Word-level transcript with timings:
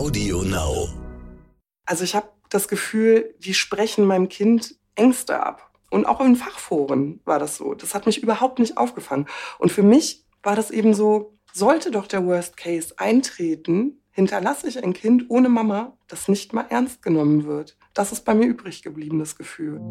Audio 0.00 0.42
Now. 0.42 0.88
Also 1.84 2.04
ich 2.04 2.14
habe 2.14 2.30
das 2.48 2.68
Gefühl, 2.68 3.34
die 3.40 3.52
sprechen 3.52 4.06
meinem 4.06 4.30
Kind 4.30 4.76
Ängste 4.94 5.44
ab. 5.44 5.72
Und 5.90 6.06
auch 6.06 6.22
in 6.22 6.36
Fachforen 6.36 7.20
war 7.26 7.38
das 7.38 7.56
so. 7.56 7.74
Das 7.74 7.94
hat 7.94 8.06
mich 8.06 8.22
überhaupt 8.22 8.60
nicht 8.60 8.78
aufgefangen. 8.78 9.26
Und 9.58 9.70
für 9.70 9.82
mich 9.82 10.24
war 10.42 10.56
das 10.56 10.70
eben 10.70 10.94
so, 10.94 11.36
sollte 11.52 11.90
doch 11.90 12.06
der 12.06 12.24
Worst 12.24 12.56
Case 12.56 12.94
eintreten, 12.96 14.00
hinterlasse 14.10 14.68
ich 14.68 14.82
ein 14.82 14.94
Kind 14.94 15.26
ohne 15.28 15.50
Mama, 15.50 15.98
das 16.08 16.28
nicht 16.28 16.54
mal 16.54 16.64
ernst 16.70 17.02
genommen 17.02 17.44
wird. 17.44 17.76
Das 17.92 18.10
ist 18.10 18.24
bei 18.24 18.34
mir 18.34 18.46
übrig 18.46 18.82
geblieben, 18.82 19.18
das 19.18 19.36
Gefühl. 19.36 19.82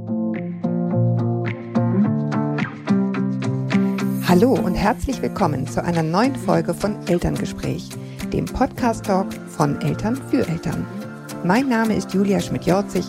Hallo 4.27 4.53
und 4.53 4.73
herzlich 4.73 5.21
willkommen 5.21 5.67
zu 5.67 5.83
einer 5.83 6.01
neuen 6.01 6.35
Folge 6.35 6.73
von 6.73 7.07
Elterngespräch, 7.07 7.89
dem 8.33 8.45
Podcast-Talk 8.45 9.27
von 9.49 9.81
Eltern 9.81 10.15
für 10.29 10.47
Eltern. 10.47 10.85
Mein 11.43 11.67
Name 11.67 11.95
ist 11.95 12.13
Julia 12.13 12.39
Schmidt-Jorzig. 12.39 13.05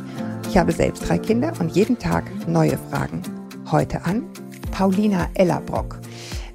Ich 0.48 0.56
habe 0.56 0.72
selbst 0.72 1.08
drei 1.08 1.18
Kinder 1.18 1.52
und 1.60 1.74
jeden 1.76 1.98
Tag 1.98 2.24
neue 2.48 2.78
Fragen. 2.90 3.22
Heute 3.70 4.04
an 4.04 4.24
Paulina 4.70 5.28
Ellerbrock. 5.34 6.00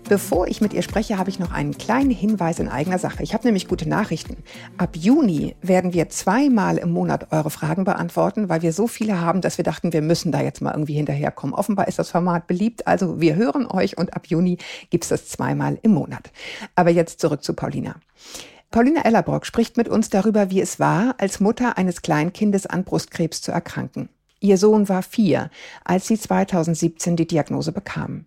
Bevor 0.07 0.47
ich 0.47 0.61
mit 0.61 0.73
ihr 0.73 0.83
spreche, 0.83 1.17
habe 1.17 1.31
ich 1.31 1.39
noch 1.39 1.51
einen 1.51 1.77
kleinen 1.77 2.11
Hinweis 2.11 2.59
in 2.59 2.67
eigener 2.67 2.99
Sache. 2.99 3.23
Ich 3.23 3.33
habe 3.33 3.45
nämlich 3.45 3.67
gute 3.67 3.89
Nachrichten. 3.89 4.37
Ab 4.77 4.95
Juni 4.95 5.55
werden 5.63 5.93
wir 5.93 6.09
zweimal 6.09 6.77
im 6.77 6.91
Monat 6.91 7.31
eure 7.31 7.49
Fragen 7.49 7.85
beantworten, 7.85 8.47
weil 8.47 8.61
wir 8.61 8.71
so 8.71 8.87
viele 8.87 9.20
haben, 9.20 9.41
dass 9.41 9.57
wir 9.57 9.63
dachten, 9.63 9.93
wir 9.93 10.03
müssen 10.03 10.31
da 10.31 10.41
jetzt 10.41 10.61
mal 10.61 10.71
irgendwie 10.71 10.93
hinterherkommen. 10.93 11.55
Offenbar 11.55 11.87
ist 11.87 11.97
das 11.97 12.11
Format 12.11 12.45
beliebt, 12.45 12.85
also 12.85 13.20
wir 13.20 13.35
hören 13.35 13.65
euch 13.65 13.97
und 13.97 14.15
ab 14.15 14.27
Juni 14.27 14.57
gibt 14.91 15.05
es 15.05 15.09
das 15.09 15.27
zweimal 15.27 15.79
im 15.81 15.93
Monat. 15.93 16.31
Aber 16.75 16.91
jetzt 16.91 17.20
zurück 17.20 17.43
zu 17.43 17.53
Paulina. 17.53 17.95
Paulina 18.75 19.05
Ellerbrock 19.05 19.45
spricht 19.45 19.77
mit 19.77 19.88
uns 19.88 20.09
darüber, 20.09 20.49
wie 20.49 20.59
es 20.59 20.81
war, 20.81 21.15
als 21.17 21.39
Mutter 21.39 21.77
eines 21.77 22.02
Kleinkindes 22.02 22.65
an 22.65 22.84
Brustkrebs 22.84 23.41
zu 23.41 23.54
erkranken. 23.54 24.09
Ihr 24.41 24.57
Sohn 24.57 24.90
war 24.90 25.01
vier, 25.01 25.49
als 25.85 26.07
sie 26.07 26.20
2017 26.20 27.15
die 27.15 27.26
Diagnose 27.26 27.71
bekam. 27.71 28.26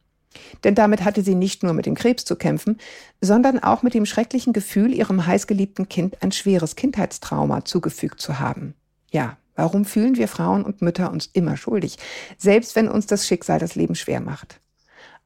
Denn 0.64 0.74
damit 0.74 1.04
hatte 1.04 1.22
sie 1.22 1.34
nicht 1.34 1.62
nur 1.62 1.74
mit 1.74 1.84
dem 1.84 1.94
Krebs 1.94 2.24
zu 2.24 2.34
kämpfen, 2.34 2.78
sondern 3.20 3.58
auch 3.58 3.82
mit 3.82 3.92
dem 3.92 4.06
schrecklichen 4.06 4.54
Gefühl, 4.54 4.94
ihrem 4.94 5.26
heißgeliebten 5.26 5.90
Kind 5.90 6.22
ein 6.22 6.32
schweres 6.32 6.76
Kindheitstrauma 6.76 7.66
zugefügt 7.66 8.18
zu 8.18 8.38
haben. 8.38 8.72
Ja, 9.10 9.36
warum 9.54 9.84
fühlen 9.84 10.16
wir 10.16 10.28
Frauen 10.28 10.64
und 10.64 10.80
Mütter 10.80 11.10
uns 11.10 11.26
immer 11.26 11.58
schuldig, 11.58 11.98
selbst 12.38 12.74
wenn 12.74 12.88
uns 12.88 13.06
das 13.06 13.26
Schicksal 13.26 13.58
das 13.58 13.74
Leben 13.74 13.96
schwer 13.96 14.22
macht? 14.22 14.60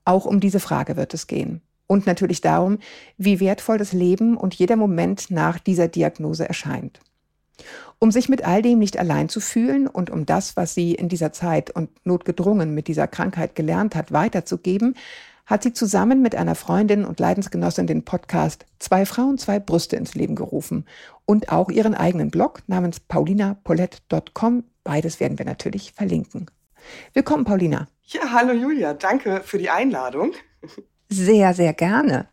Auch 0.04 0.24
um 0.24 0.40
diese 0.40 0.58
Frage 0.58 0.96
wird 0.96 1.14
es 1.14 1.28
gehen. 1.28 1.62
Und 1.92 2.06
natürlich 2.06 2.40
darum, 2.40 2.78
wie 3.18 3.38
wertvoll 3.38 3.76
das 3.76 3.92
Leben 3.92 4.38
und 4.38 4.54
jeder 4.54 4.76
Moment 4.76 5.30
nach 5.30 5.58
dieser 5.58 5.88
Diagnose 5.88 6.48
erscheint. 6.48 7.00
Um 7.98 8.10
sich 8.10 8.30
mit 8.30 8.46
all 8.46 8.62
dem 8.62 8.78
nicht 8.78 8.98
allein 8.98 9.28
zu 9.28 9.40
fühlen 9.40 9.86
und 9.88 10.08
um 10.08 10.24
das, 10.24 10.56
was 10.56 10.72
sie 10.72 10.94
in 10.94 11.10
dieser 11.10 11.34
Zeit 11.34 11.68
und 11.68 11.90
notgedrungen 12.06 12.74
mit 12.74 12.88
dieser 12.88 13.08
Krankheit 13.08 13.54
gelernt 13.54 13.94
hat, 13.94 14.10
weiterzugeben, 14.10 14.94
hat 15.44 15.64
sie 15.64 15.74
zusammen 15.74 16.22
mit 16.22 16.34
einer 16.34 16.54
Freundin 16.54 17.04
und 17.04 17.20
Leidensgenossin 17.20 17.86
den 17.86 18.06
Podcast 18.06 18.64
Zwei 18.78 19.04
Frauen, 19.04 19.36
zwei 19.36 19.60
Brüste 19.60 19.96
ins 19.96 20.14
Leben 20.14 20.34
gerufen 20.34 20.86
und 21.26 21.52
auch 21.52 21.68
ihren 21.68 21.94
eigenen 21.94 22.30
Blog 22.30 22.62
namens 22.68 23.00
paulinapolet.com. 23.00 24.64
Beides 24.82 25.20
werden 25.20 25.38
wir 25.38 25.44
natürlich 25.44 25.92
verlinken. 25.92 26.46
Willkommen, 27.12 27.44
Paulina. 27.44 27.86
Ja, 28.04 28.32
hallo 28.32 28.54
Julia, 28.54 28.94
danke 28.94 29.42
für 29.44 29.58
die 29.58 29.68
Einladung. 29.68 30.32
Sehr, 31.12 31.52
sehr 31.54 31.72
gerne. 31.74 32.28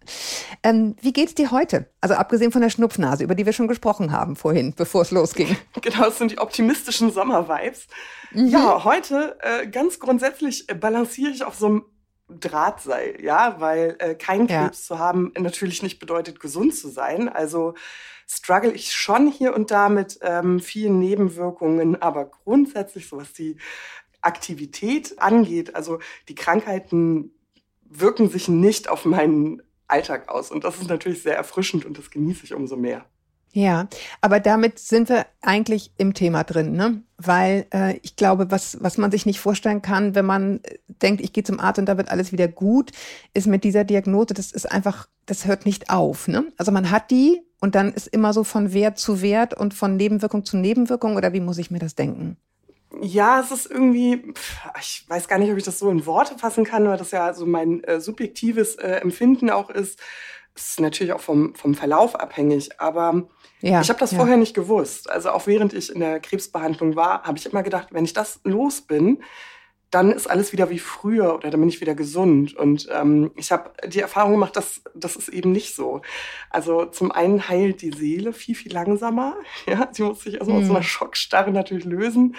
Ähm, 0.64 0.96
wie 1.02 1.14
geht's 1.14 1.36
dir 1.36 1.52
heute? 1.52 1.90
Also 2.02 2.16
abgesehen 2.16 2.52
von 2.52 2.62
der 2.62 2.70
Schnupfnase, 2.70 3.24
über 3.24 3.36
die 3.36 3.46
wir 3.46 3.54
schon 3.54 3.68
gesprochen 3.68 4.12
haben 4.12 4.36
vorhin, 4.36 4.74
bevor 4.78 5.02
es 5.02 5.12
losging. 5.12 5.56
Genau, 5.82 6.06
das 6.06 6.18
sind 6.18 6.32
die 6.32 6.40
optimistischen 6.40 7.12
Sommervibes. 7.12 7.88
Mhm. 8.32 8.48
Ja, 8.48 8.84
heute 8.84 9.38
äh, 9.42 9.68
ganz 9.68 10.00
grundsätzlich 10.00 10.70
äh, 10.70 10.76
balanciere 10.76 11.32
ich 11.32 11.44
auf 11.44 11.56
so 11.56 11.66
einem 11.66 11.86
Drahtseil, 12.30 13.18
ja, 13.22 13.56
weil 13.60 13.96
äh, 14.00 14.16
kein 14.16 14.48
Krebs 14.48 14.88
ja. 14.88 14.96
zu 14.96 15.00
haben 15.00 15.34
natürlich 15.38 15.82
nicht 15.82 16.00
bedeutet, 16.00 16.40
gesund 16.40 16.76
zu 16.76 16.88
sein. 16.88 17.28
Also 17.28 17.74
struggle 18.28 18.72
ich 18.72 18.94
schon 18.94 19.28
hier 19.28 19.56
und 19.56 19.72
da 19.72 19.90
mit 19.90 20.20
ähm, 20.22 20.60
vielen 20.60 21.00
Nebenwirkungen, 21.00 22.02
aber 22.02 22.26
grundsätzlich, 22.26 23.08
so 23.10 23.18
was 23.18 23.34
die 23.34 23.58
Aktivität 24.22 25.20
angeht, 25.20 25.76
also 25.76 26.00
die 26.28 26.36
Krankheiten 26.36 27.32
wirken 27.90 28.30
sich 28.30 28.48
nicht 28.48 28.90
auf 28.90 29.06
meinen 29.06 29.62
Alltag 29.88 30.30
aus. 30.30 30.52
Und 30.52 30.64
das 30.64 30.78
ist 30.78 30.90
natürlich 30.90 31.24
sehr 31.24 31.36
erfrischend 31.36 31.86
und 31.86 31.98
das 31.98 32.12
genieße 32.12 32.46
ich 32.46 32.54
umso 32.54 32.76
mehr. 32.76 33.06
Ja, 33.52 33.88
aber 34.22 34.40
damit 34.40 34.78
sind 34.78 35.10
wir 35.10 35.26
eigentlich 35.42 35.92
im 35.98 36.14
Thema 36.14 36.44
drin, 36.44 36.74
ne? 36.74 37.02
Weil 37.18 37.66
äh, 37.74 37.98
ich 38.04 38.16
glaube, 38.16 38.52
was, 38.52 38.78
was 38.82 39.00
man 39.00 39.10
sich 39.10 39.26
nicht 39.26 39.40
vorstellen 39.40 39.82
kann, 39.82 40.14
wenn 40.14 40.26
man 40.26 40.60
denkt, 41.02 41.20
ich 41.22 41.34
gehe 41.34 41.44
zum 41.44 41.60
Arzt 41.60 41.80
und 41.80 41.88
da 41.88 41.98
wird 41.98 42.12
alles 42.12 42.32
wieder 42.32 42.48
gut, 42.48 42.92
ist 43.34 43.48
mit 43.48 43.64
dieser 43.64 43.84
Diagnose, 43.84 44.36
das 44.36 44.52
ist 44.52 44.72
einfach, 44.72 45.10
das 45.26 45.48
hört 45.48 45.66
nicht 45.66 45.90
auf. 45.90 46.28
Ne? 46.28 46.46
Also 46.58 46.72
man 46.72 46.92
hat 46.92 47.10
die 47.10 47.42
und 47.60 47.74
dann 47.74 47.92
ist 47.92 48.08
immer 48.08 48.34
so 48.34 48.44
von 48.44 48.72
Wert 48.72 49.00
zu 49.00 49.22
Wert 49.24 49.56
und 49.56 49.74
von 49.74 49.98
Nebenwirkung 49.98 50.46
zu 50.46 50.56
Nebenwirkung 50.56 51.16
oder 51.16 51.34
wie 51.34 51.42
muss 51.42 51.58
ich 51.58 51.72
mir 51.72 51.80
das 51.80 51.96
denken? 51.96 52.38
Ja, 53.02 53.40
es 53.40 53.52
ist 53.52 53.70
irgendwie, 53.70 54.34
ich 54.80 55.06
weiß 55.08 55.28
gar 55.28 55.38
nicht, 55.38 55.52
ob 55.52 55.58
ich 55.58 55.64
das 55.64 55.80
so 55.80 55.90
in 55.90 56.06
Worte 56.06 56.38
fassen 56.38 56.64
kann, 56.64 56.88
weil 56.88 56.98
das 56.98 57.12
ja 57.12 57.34
so 57.34 57.46
mein 57.46 57.84
äh, 57.84 58.02
subjektives 58.02 58.76
äh, 58.76 58.94
Empfinden 58.94 59.50
auch 59.50 59.70
ist. 59.70 60.00
Das 60.56 60.72
ist 60.72 60.80
natürlich 60.80 61.14
auch 61.14 61.22
vom, 61.22 61.54
vom 61.56 61.76
Verlauf 61.76 62.16
abhängig, 62.16 62.82
aber 62.82 63.28
ja, 63.62 63.82
ich 63.82 63.90
habe 63.90 64.00
das 64.00 64.12
ja. 64.12 64.18
vorher 64.18 64.38
nicht 64.38 64.56
gewusst. 64.56 65.10
Also 65.10 65.30
auch 65.30 65.48
während 65.48 65.74
ich 65.74 65.94
in 65.94 66.00
der 66.00 66.20
Krebsbehandlung 66.20 66.96
war, 66.96 67.24
habe 67.24 67.38
ich 67.38 67.46
immer 67.46 67.64
gedacht, 67.64 67.90
wenn 67.92 68.06
ich 68.06 68.14
das 68.14 68.42
los 68.44 68.82
bin, 68.82 69.24
dann 69.92 70.12
ist 70.12 70.30
alles 70.30 70.54
wieder 70.54 70.70
wie 70.70 70.78
früher 70.78 71.34
oder 71.34 71.50
dann 71.50 71.60
bin 71.60 71.70
ich 71.70 71.82
wieder 71.82 71.96
gesund. 71.96 72.56
Und 72.56 72.88
ähm, 72.92 73.32
ich 73.36 73.52
habe 73.52 73.72
die 73.88 74.02
Erfahrung 74.02 74.34
gemacht, 74.34 74.56
dass 74.56 74.82
das 74.94 75.16
ist 75.16 75.30
eben 75.30 75.52
nicht 75.52 75.76
so. 75.76 76.02
Also 76.52 76.86
zum 76.86 77.12
einen 77.12 77.50
heilt 77.50 77.82
die 77.82 77.92
Seele 77.92 78.34
viel, 78.34 78.56
viel 78.56 78.74
langsamer. 78.74 79.36
Ja, 79.66 79.90
sie 79.92 80.04
muss 80.04 80.22
sich 80.22 80.40
also 80.40 80.52
mm. 80.52 80.58
aus 80.58 80.66
so 80.66 80.72
einer 80.72 80.84
Schockstarre 80.84 81.52
natürlich 81.52 81.86
lösen. 81.86 82.36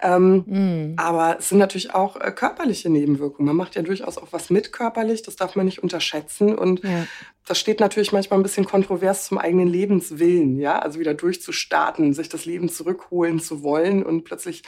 Ähm, 0.00 0.44
mm. 0.46 0.94
Aber 0.98 1.38
es 1.38 1.48
sind 1.48 1.58
natürlich 1.58 1.94
auch 1.94 2.16
äh, 2.20 2.30
körperliche 2.32 2.90
Nebenwirkungen. 2.90 3.46
Man 3.46 3.56
macht 3.56 3.76
ja 3.76 3.82
durchaus 3.82 4.18
auch 4.18 4.28
was 4.32 4.50
mit 4.50 4.72
körperlich, 4.72 5.22
das 5.22 5.36
darf 5.36 5.56
man 5.56 5.64
nicht 5.64 5.82
unterschätzen. 5.82 6.56
Und 6.56 6.82
ja. 6.82 7.06
das 7.46 7.58
steht 7.58 7.80
natürlich 7.80 8.12
manchmal 8.12 8.38
ein 8.40 8.42
bisschen 8.42 8.66
kontrovers 8.66 9.26
zum 9.26 9.38
eigenen 9.38 9.68
Lebenswillen, 9.68 10.58
ja, 10.58 10.78
also 10.78 10.98
wieder 10.98 11.14
durchzustarten, 11.14 12.12
sich 12.12 12.28
das 12.28 12.44
Leben 12.44 12.68
zurückholen 12.68 13.40
zu 13.40 13.62
wollen 13.62 14.02
und 14.02 14.24
plötzlich 14.24 14.62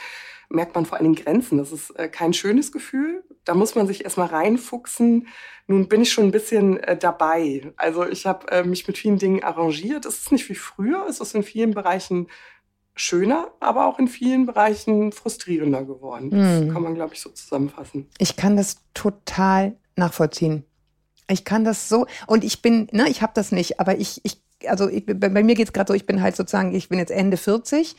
merkt 0.49 0.75
man 0.75 0.85
vor 0.85 0.97
allen 0.97 1.11
Dingen 1.11 1.23
Grenzen. 1.23 1.57
Das 1.57 1.71
ist 1.71 1.91
äh, 1.91 2.09
kein 2.09 2.33
schönes 2.33 2.71
Gefühl. 2.71 3.23
Da 3.45 3.53
muss 3.53 3.75
man 3.75 3.87
sich 3.87 4.03
erstmal 4.03 4.27
reinfuchsen. 4.27 5.27
Nun 5.67 5.87
bin 5.87 6.01
ich 6.01 6.11
schon 6.11 6.25
ein 6.25 6.31
bisschen 6.31 6.77
äh, 6.77 6.97
dabei. 6.97 7.71
Also 7.77 8.05
ich 8.07 8.25
habe 8.25 8.51
äh, 8.51 8.63
mich 8.63 8.87
mit 8.87 8.97
vielen 8.97 9.19
Dingen 9.19 9.43
arrangiert. 9.43 10.05
Es 10.05 10.21
ist 10.21 10.31
nicht 10.31 10.49
wie 10.49 10.55
früher. 10.55 11.05
Es 11.07 11.19
ist 11.19 11.35
in 11.35 11.43
vielen 11.43 11.73
Bereichen 11.73 12.27
schöner, 12.95 13.51
aber 13.59 13.85
auch 13.85 13.97
in 13.99 14.07
vielen 14.07 14.45
Bereichen 14.45 15.11
frustrierender 15.11 15.85
geworden. 15.85 16.31
Das 16.31 16.61
mhm. 16.61 16.73
kann 16.73 16.83
man, 16.83 16.95
glaube 16.95 17.13
ich, 17.13 17.21
so 17.21 17.29
zusammenfassen. 17.29 18.09
Ich 18.17 18.35
kann 18.35 18.57
das 18.57 18.77
total 18.93 19.77
nachvollziehen. 19.95 20.65
Ich 21.29 21.45
kann 21.45 21.63
das 21.63 21.87
so, 21.87 22.07
und 22.27 22.43
ich 22.43 22.61
bin, 22.61 22.89
ne, 22.91 23.07
ich 23.07 23.21
habe 23.21 23.31
das 23.35 23.51
nicht, 23.51 23.79
aber 23.79 23.97
ich, 23.97 24.19
ich 24.23 24.41
also 24.67 24.89
ich, 24.89 25.05
bei, 25.05 25.29
mir 25.29 25.55
geht 25.55 25.67
es 25.67 25.73
gerade 25.73 25.87
so, 25.87 25.93
ich 25.93 26.05
bin 26.05 26.21
halt 26.21 26.35
sozusagen, 26.35 26.73
ich 26.73 26.89
bin 26.89 26.99
jetzt 26.99 27.11
Ende 27.11 27.37
40, 27.37 27.95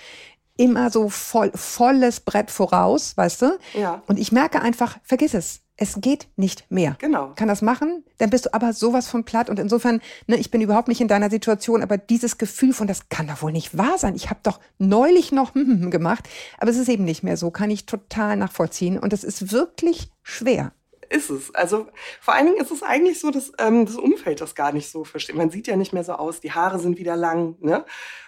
immer 0.60 0.90
so 0.90 1.08
voll, 1.08 1.50
volles 1.54 2.20
Brett 2.20 2.50
voraus, 2.50 3.16
weißt 3.16 3.42
du? 3.42 3.58
Ja. 3.72 4.02
Und 4.06 4.18
ich 4.18 4.30
merke 4.30 4.60
einfach, 4.60 4.98
vergiss 5.02 5.32
es. 5.32 5.62
Es 5.78 5.98
geht 6.02 6.28
nicht 6.36 6.70
mehr. 6.70 6.96
Genau. 6.98 7.32
Kann 7.34 7.48
das 7.48 7.62
machen? 7.62 8.04
Dann 8.18 8.28
bist 8.28 8.44
du 8.44 8.52
aber 8.52 8.74
sowas 8.74 9.08
von 9.08 9.24
platt. 9.24 9.48
Und 9.48 9.58
insofern, 9.58 10.02
ne, 10.26 10.36
ich 10.36 10.50
bin 10.50 10.60
überhaupt 10.60 10.88
nicht 10.88 11.00
in 11.00 11.08
deiner 11.08 11.30
Situation, 11.30 11.82
aber 11.82 11.96
dieses 11.96 12.36
Gefühl 12.36 12.74
von, 12.74 12.86
das 12.86 13.08
kann 13.08 13.26
doch 13.26 13.40
wohl 13.40 13.52
nicht 13.52 13.78
wahr 13.78 13.96
sein. 13.96 14.14
Ich 14.14 14.28
habe 14.28 14.40
doch 14.42 14.60
neulich 14.76 15.32
noch 15.32 15.54
gemacht, 15.54 16.28
aber 16.58 16.70
es 16.70 16.76
ist 16.76 16.90
eben 16.90 17.04
nicht 17.04 17.22
mehr 17.22 17.38
so. 17.38 17.50
Kann 17.50 17.70
ich 17.70 17.86
total 17.86 18.36
nachvollziehen. 18.36 18.98
Und 18.98 19.14
es 19.14 19.24
ist 19.24 19.52
wirklich 19.52 20.10
schwer 20.22 20.72
ist 21.10 21.28
es. 21.28 21.54
Also 21.54 21.88
vor 22.20 22.34
allen 22.34 22.46
Dingen 22.46 22.60
ist 22.60 22.70
es 22.70 22.82
eigentlich 22.82 23.20
so, 23.20 23.30
dass 23.30 23.52
ähm, 23.58 23.84
das 23.84 23.96
Umfeld 23.96 24.40
das 24.40 24.54
gar 24.54 24.72
nicht 24.72 24.90
so 24.90 25.04
versteht. 25.04 25.36
Man 25.36 25.50
sieht 25.50 25.66
ja 25.66 25.76
nicht 25.76 25.92
mehr 25.92 26.04
so 26.04 26.12
aus, 26.12 26.40
die 26.40 26.52
Haare 26.52 26.78
sind 26.78 26.98
wieder 26.98 27.16
lang. 27.16 27.56
Ne? 27.60 27.84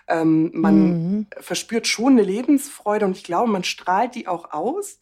Ähm, 0.08 0.50
man 0.52 0.76
mhm. 0.76 1.26
verspürt 1.40 1.86
schon 1.86 2.14
eine 2.14 2.22
Lebensfreude 2.22 3.06
und 3.06 3.16
ich 3.16 3.24
glaube, 3.24 3.50
man 3.50 3.64
strahlt 3.64 4.14
die 4.14 4.26
auch 4.26 4.52
aus. 4.52 4.98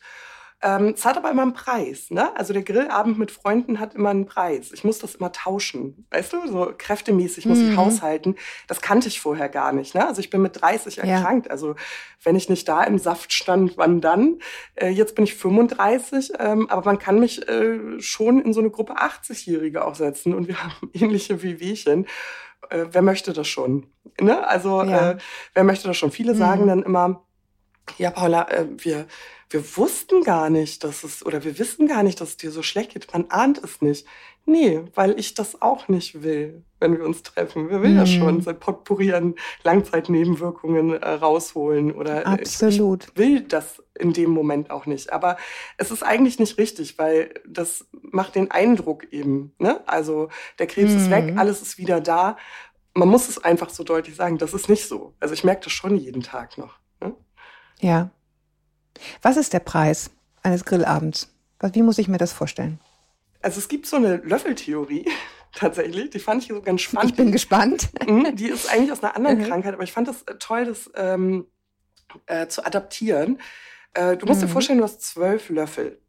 Ähm, 0.62 0.92
es 0.94 1.06
hat 1.06 1.16
aber 1.16 1.30
immer 1.30 1.42
einen 1.42 1.54
Preis. 1.54 2.10
Ne? 2.10 2.36
Also 2.36 2.52
der 2.52 2.62
Grillabend 2.62 3.18
mit 3.18 3.30
Freunden 3.30 3.80
hat 3.80 3.94
immer 3.94 4.10
einen 4.10 4.26
Preis. 4.26 4.72
Ich 4.72 4.84
muss 4.84 4.98
das 4.98 5.14
immer 5.14 5.32
tauschen. 5.32 6.06
Weißt 6.10 6.32
du, 6.34 6.46
so 6.48 6.72
kräftemäßig 6.76 7.46
muss 7.46 7.58
mhm. 7.58 7.70
ich 7.70 7.76
haushalten. 7.76 8.36
Das 8.66 8.82
kannte 8.82 9.08
ich 9.08 9.20
vorher 9.20 9.48
gar 9.48 9.72
nicht. 9.72 9.94
Ne? 9.94 10.06
Also 10.06 10.20
ich 10.20 10.28
bin 10.28 10.42
mit 10.42 10.60
30 10.60 10.96
ja. 10.96 11.04
erkrankt. 11.04 11.50
Also 11.50 11.76
wenn 12.22 12.36
ich 12.36 12.50
nicht 12.50 12.68
da 12.68 12.84
im 12.84 12.98
Saft 12.98 13.32
stand, 13.32 13.78
wann 13.78 14.02
dann? 14.02 14.38
Äh, 14.74 14.90
jetzt 14.90 15.14
bin 15.14 15.24
ich 15.24 15.34
35, 15.34 16.32
ähm, 16.38 16.68
aber 16.68 16.84
man 16.84 16.98
kann 16.98 17.18
mich 17.18 17.48
äh, 17.48 17.98
schon 18.00 18.40
in 18.42 18.52
so 18.52 18.60
eine 18.60 18.70
Gruppe 18.70 18.96
80-Jährige 18.98 19.84
auch 19.86 19.94
setzen 19.94 20.34
und 20.34 20.46
wir 20.46 20.62
haben 20.62 20.90
ähnliche 20.92 21.42
wie 21.42 21.58
Wehchen. 21.60 22.06
Äh, 22.68 22.86
wer 22.90 23.02
möchte 23.02 23.32
das 23.32 23.48
schon? 23.48 23.86
Ne? 24.20 24.46
Also 24.46 24.82
ja. 24.82 25.12
äh, 25.12 25.18
wer 25.54 25.64
möchte 25.64 25.88
das 25.88 25.96
schon? 25.96 26.10
Viele 26.10 26.34
sagen 26.34 26.64
mhm. 26.64 26.68
dann 26.68 26.82
immer, 26.82 27.24
ja, 27.98 28.10
Paula, 28.10 28.48
äh, 28.48 28.66
wir, 28.76 29.06
wir 29.50 29.76
wussten 29.76 30.22
gar 30.22 30.48
nicht, 30.48 30.84
dass 30.84 31.02
es, 31.02 31.26
oder 31.26 31.42
wir 31.42 31.58
wissen 31.58 31.88
gar 31.88 32.04
nicht, 32.04 32.20
dass 32.20 32.30
es 32.30 32.36
dir 32.36 32.52
so 32.52 32.62
schlecht 32.62 32.92
geht. 32.92 33.12
Man 33.12 33.26
ahnt 33.30 33.58
es 33.62 33.82
nicht. 33.82 34.06
Nee, 34.46 34.82
weil 34.94 35.18
ich 35.18 35.34
das 35.34 35.60
auch 35.60 35.88
nicht 35.88 36.22
will, 36.22 36.62
wenn 36.78 36.96
wir 36.96 37.04
uns 37.04 37.24
treffen. 37.24 37.68
Wir 37.68 37.82
will 37.82 37.90
mhm. 37.90 37.98
das 37.98 38.10
schon, 38.10 38.40
seit 38.40 38.60
Potpourri 38.60 39.12
an 39.12 39.34
Langzeitnebenwirkungen 39.64 40.94
äh, 40.94 41.08
rausholen. 41.08 41.92
Oder 41.92 42.26
Absolut. 42.26 43.04
Ich, 43.04 43.10
ich 43.10 43.18
will 43.18 43.40
das 43.40 43.82
in 43.98 44.12
dem 44.12 44.30
Moment 44.30 44.70
auch 44.70 44.86
nicht. 44.86 45.12
Aber 45.12 45.36
es 45.78 45.90
ist 45.90 46.04
eigentlich 46.04 46.38
nicht 46.38 46.56
richtig, 46.56 46.96
weil 46.96 47.34
das 47.44 47.86
macht 47.92 48.36
den 48.36 48.52
Eindruck 48.52 49.12
eben. 49.12 49.52
Ne? 49.58 49.80
Also 49.86 50.28
der 50.60 50.68
Krebs 50.68 50.92
mhm. 50.92 50.98
ist 50.98 51.10
weg, 51.10 51.32
mhm. 51.32 51.38
alles 51.38 51.60
ist 51.60 51.76
wieder 51.76 52.00
da. 52.00 52.36
Man 52.94 53.08
muss 53.08 53.28
es 53.28 53.42
einfach 53.42 53.70
so 53.70 53.82
deutlich 53.82 54.14
sagen, 54.14 54.38
das 54.38 54.54
ist 54.54 54.68
nicht 54.68 54.86
so. 54.86 55.14
Also 55.18 55.34
ich 55.34 55.42
merke 55.42 55.64
das 55.64 55.72
schon 55.72 55.96
jeden 55.96 56.22
Tag 56.22 56.56
noch. 56.56 56.78
Ne? 57.00 57.14
Ja. 57.80 58.10
Was 59.22 59.36
ist 59.36 59.52
der 59.52 59.60
Preis 59.60 60.10
eines 60.42 60.64
Grillabends? 60.64 61.32
Wie 61.60 61.82
muss 61.82 61.98
ich 61.98 62.08
mir 62.08 62.18
das 62.18 62.32
vorstellen? 62.32 62.80
Also 63.42 63.58
es 63.58 63.68
gibt 63.68 63.86
so 63.86 63.96
eine 63.96 64.16
Löffeltheorie 64.16 65.06
tatsächlich, 65.54 66.10
die 66.10 66.18
fand 66.18 66.42
ich 66.42 66.48
so 66.48 66.60
ganz 66.60 66.82
spannend. 66.82 67.10
Ich 67.10 67.16
bin 67.16 67.32
gespannt. 67.32 67.90
Mhm, 68.06 68.36
die 68.36 68.48
ist 68.48 68.70
eigentlich 68.70 68.92
aus 68.92 69.02
einer 69.02 69.16
anderen 69.16 69.38
mhm. 69.38 69.44
Krankheit, 69.44 69.74
aber 69.74 69.82
ich 69.82 69.92
fand 69.92 70.08
das 70.08 70.22
äh, 70.22 70.34
toll, 70.38 70.66
das 70.66 70.90
ähm, 70.94 71.46
äh, 72.26 72.46
zu 72.46 72.64
adaptieren. 72.64 73.40
Äh, 73.94 74.16
du 74.16 74.26
musst 74.26 74.40
mhm. 74.40 74.46
dir 74.46 74.52
vorstellen, 74.52 74.78
du 74.78 74.84
hast 74.84 75.02
zwölf 75.02 75.48
Löffel. 75.48 76.00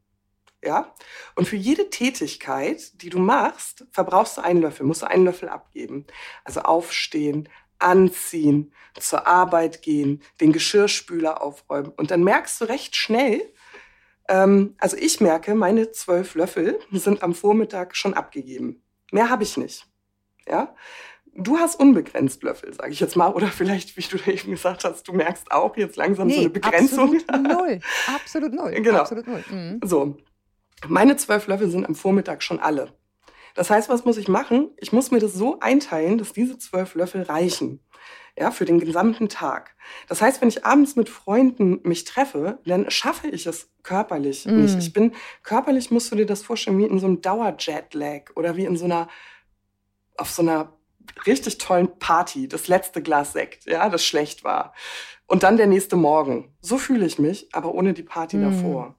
Ja? 0.63 0.93
Und 1.35 1.47
für 1.47 1.55
jede 1.55 1.89
Tätigkeit, 1.89 3.01
die 3.01 3.09
du 3.09 3.19
machst, 3.19 3.85
verbrauchst 3.91 4.37
du 4.37 4.41
einen 4.41 4.61
Löffel, 4.61 4.85
musst 4.85 5.01
du 5.01 5.09
einen 5.09 5.25
Löffel 5.25 5.49
abgeben. 5.49 6.05
Also 6.43 6.61
aufstehen, 6.61 7.49
anziehen, 7.81 8.73
zur 8.99 9.27
Arbeit 9.27 9.81
gehen, 9.81 10.21
den 10.39 10.51
Geschirrspüler 10.51 11.41
aufräumen. 11.41 11.91
Und 11.95 12.11
dann 12.11 12.23
merkst 12.23 12.61
du 12.61 12.65
recht 12.65 12.95
schnell, 12.95 13.41
ähm, 14.27 14.75
also 14.79 14.97
ich 14.97 15.19
merke, 15.19 15.55
meine 15.55 15.91
zwölf 15.91 16.35
Löffel 16.35 16.79
sind 16.91 17.23
am 17.23 17.33
Vormittag 17.33 17.95
schon 17.95 18.13
abgegeben. 18.13 18.81
Mehr 19.11 19.29
habe 19.29 19.43
ich 19.43 19.57
nicht. 19.57 19.85
Ja? 20.47 20.75
Du 21.33 21.57
hast 21.57 21.79
unbegrenzt 21.79 22.43
Löffel, 22.43 22.73
sage 22.73 22.91
ich 22.91 22.99
jetzt 22.99 23.15
mal. 23.15 23.31
Oder 23.31 23.47
vielleicht, 23.47 23.97
wie 23.97 24.01
du 24.01 24.31
eben 24.31 24.51
gesagt 24.51 24.83
hast, 24.83 25.07
du 25.07 25.13
merkst 25.13 25.51
auch 25.51 25.77
jetzt 25.77 25.95
langsam 25.95 26.27
nee, 26.27 26.35
so 26.35 26.39
eine 26.41 26.49
Begrenzung. 26.49 27.15
Absolut 27.15 27.47
null. 27.57 27.79
Absolut 28.07 28.53
null. 28.53 28.71
Genau. 28.71 28.99
Absolut 28.99 29.27
null. 29.27 29.43
Mhm. 29.49 29.79
So. 29.83 30.17
Meine 30.87 31.15
zwölf 31.15 31.47
Löffel 31.47 31.69
sind 31.69 31.85
am 31.85 31.95
Vormittag 31.95 32.41
schon 32.41 32.59
alle. 32.59 32.93
Das 33.55 33.69
heißt, 33.69 33.89
was 33.89 34.05
muss 34.05 34.17
ich 34.17 34.27
machen? 34.27 34.69
Ich 34.77 34.91
muss 34.91 35.11
mir 35.11 35.19
das 35.19 35.33
so 35.33 35.59
einteilen, 35.59 36.17
dass 36.17 36.33
diese 36.33 36.57
zwölf 36.57 36.95
Löffel 36.95 37.23
reichen 37.23 37.79
ja, 38.37 38.51
für 38.51 38.65
den 38.65 38.79
gesamten 38.79 39.29
Tag. 39.29 39.75
Das 40.07 40.21
heißt, 40.21 40.41
wenn 40.41 40.49
ich 40.49 40.65
abends 40.65 40.95
mit 40.95 41.09
Freunden 41.09 41.81
mich 41.83 42.05
treffe, 42.05 42.59
dann 42.65 42.89
schaffe 42.89 43.27
ich 43.27 43.45
es 43.45 43.69
körperlich 43.83 44.45
mm. 44.45 44.61
nicht. 44.61 44.77
Ich 44.77 44.93
bin, 44.93 45.13
körperlich 45.43 45.91
musst 45.91 46.11
du 46.11 46.15
dir 46.15 46.25
das 46.25 46.43
vorstellen, 46.43 46.77
wie 46.77 46.85
in 46.85 46.99
so 46.99 47.07
einem 47.07 47.21
Dauer-Jetlag 47.21 48.31
oder 48.35 48.55
wie 48.55 48.65
in 48.65 48.77
so 48.77 48.85
einer, 48.85 49.09
auf 50.17 50.29
so 50.31 50.41
einer 50.41 50.77
richtig 51.25 51.57
tollen 51.57 51.99
Party, 51.99 52.47
das 52.47 52.67
letzte 52.67 53.01
Glas 53.01 53.33
Sekt, 53.33 53.65
ja, 53.65 53.89
das 53.89 54.05
schlecht 54.05 54.43
war. 54.43 54.73
Und 55.27 55.43
dann 55.43 55.57
der 55.57 55.67
nächste 55.67 55.95
Morgen. 55.95 56.55
So 56.61 56.77
fühle 56.77 57.05
ich 57.05 57.19
mich, 57.19 57.49
aber 57.53 57.73
ohne 57.73 57.93
die 57.93 58.03
Party 58.03 58.37
mm. 58.37 58.43
davor. 58.43 58.95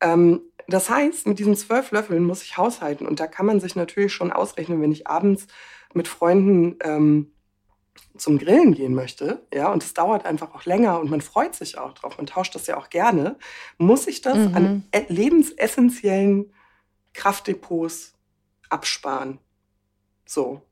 Ähm, 0.00 0.42
das 0.68 0.90
heißt, 0.90 1.26
mit 1.26 1.38
diesen 1.38 1.56
zwölf 1.56 1.90
Löffeln 1.90 2.24
muss 2.24 2.42
ich 2.42 2.56
haushalten. 2.56 3.06
Und 3.06 3.20
da 3.20 3.26
kann 3.26 3.46
man 3.46 3.58
sich 3.58 3.74
natürlich 3.74 4.12
schon 4.12 4.32
ausrechnen, 4.32 4.80
wenn 4.82 4.92
ich 4.92 5.06
abends 5.06 5.46
mit 5.94 6.06
Freunden 6.06 6.76
ähm, 6.82 7.32
zum 8.16 8.38
Grillen 8.38 8.74
gehen 8.74 8.94
möchte, 8.94 9.46
ja, 9.52 9.72
und 9.72 9.82
es 9.82 9.94
dauert 9.94 10.26
einfach 10.26 10.54
auch 10.54 10.64
länger 10.64 11.00
und 11.00 11.10
man 11.10 11.20
freut 11.20 11.54
sich 11.54 11.78
auch 11.78 11.92
drauf, 11.94 12.16
man 12.16 12.26
tauscht 12.26 12.54
das 12.54 12.66
ja 12.66 12.76
auch 12.76 12.90
gerne, 12.90 13.36
muss 13.78 14.06
ich 14.06 14.20
das 14.20 14.36
mhm. 14.36 14.54
an 14.54 14.84
e-, 14.92 15.06
lebensessentiellen 15.08 16.52
Kraftdepots 17.14 18.14
absparen. 18.68 19.38
So. 20.26 20.62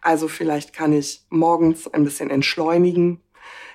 Also 0.00 0.28
vielleicht 0.28 0.72
kann 0.72 0.92
ich 0.92 1.24
morgens 1.30 1.88
ein 1.88 2.04
bisschen 2.04 2.30
entschleunigen. 2.30 3.20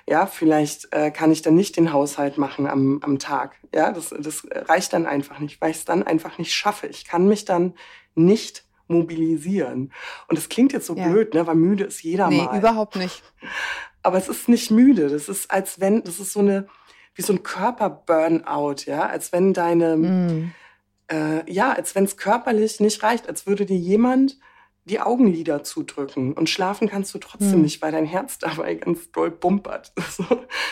Ja, 0.08 0.26
vielleicht 0.26 0.92
äh, 0.92 1.10
kann 1.10 1.30
ich 1.30 1.42
dann 1.42 1.54
nicht 1.54 1.76
den 1.76 1.92
Haushalt 1.92 2.38
machen 2.38 2.66
am, 2.66 3.00
am 3.02 3.18
Tag. 3.18 3.56
Ja, 3.74 3.92
das, 3.92 4.14
das 4.18 4.46
reicht 4.50 4.92
dann 4.92 5.06
einfach 5.06 5.38
nicht, 5.38 5.60
weil 5.60 5.70
ich 5.70 5.78
es 5.78 5.84
dann 5.84 6.02
einfach 6.02 6.38
nicht 6.38 6.52
schaffe. 6.52 6.88
Ich 6.88 7.04
kann 7.04 7.28
mich 7.28 7.44
dann 7.44 7.74
nicht 8.14 8.64
mobilisieren. 8.88 9.92
Und 10.28 10.38
das 10.38 10.48
klingt 10.48 10.72
jetzt 10.72 10.86
so 10.86 10.96
ja. 10.96 11.08
blöd, 11.08 11.34
ne? 11.34 11.46
weil 11.46 11.54
müde 11.54 11.84
ist 11.84 12.02
jeder 12.02 12.28
nee, 12.28 12.38
mal. 12.38 12.52
Nee, 12.52 12.58
überhaupt 12.58 12.96
nicht. 12.96 13.22
Aber 14.02 14.18
es 14.18 14.28
ist 14.28 14.48
nicht 14.48 14.70
müde. 14.70 15.08
Das 15.08 15.28
ist 15.28 15.50
als 15.50 15.80
wenn, 15.80 16.02
das 16.02 16.18
ist 16.18 16.32
so 16.32 16.40
eine, 16.40 16.66
wie 17.14 17.22
so 17.22 17.32
ein 17.32 17.42
Körper-Burnout, 17.42 18.86
ja, 18.86 19.06
als 19.06 19.32
wenn 19.32 19.52
deine, 19.52 19.96
mm. 19.96 20.54
äh, 21.08 21.52
ja, 21.52 21.72
als 21.72 21.94
wenn 21.94 22.04
es 22.04 22.16
körperlich 22.16 22.80
nicht 22.80 23.02
reicht, 23.02 23.28
als 23.28 23.46
würde 23.46 23.64
dir 23.64 23.76
jemand 23.76 24.38
die 24.84 25.00
Augenlider 25.00 25.62
zudrücken 25.62 26.32
und 26.32 26.50
schlafen 26.50 26.88
kannst 26.88 27.14
du 27.14 27.18
trotzdem 27.18 27.52
hm. 27.52 27.62
nicht, 27.62 27.82
weil 27.82 27.92
dein 27.92 28.04
Herz 28.04 28.38
dabei 28.40 28.74
ganz 28.74 29.10
doll 29.12 29.30
bumpert. 29.30 29.92
So, 30.12 30.24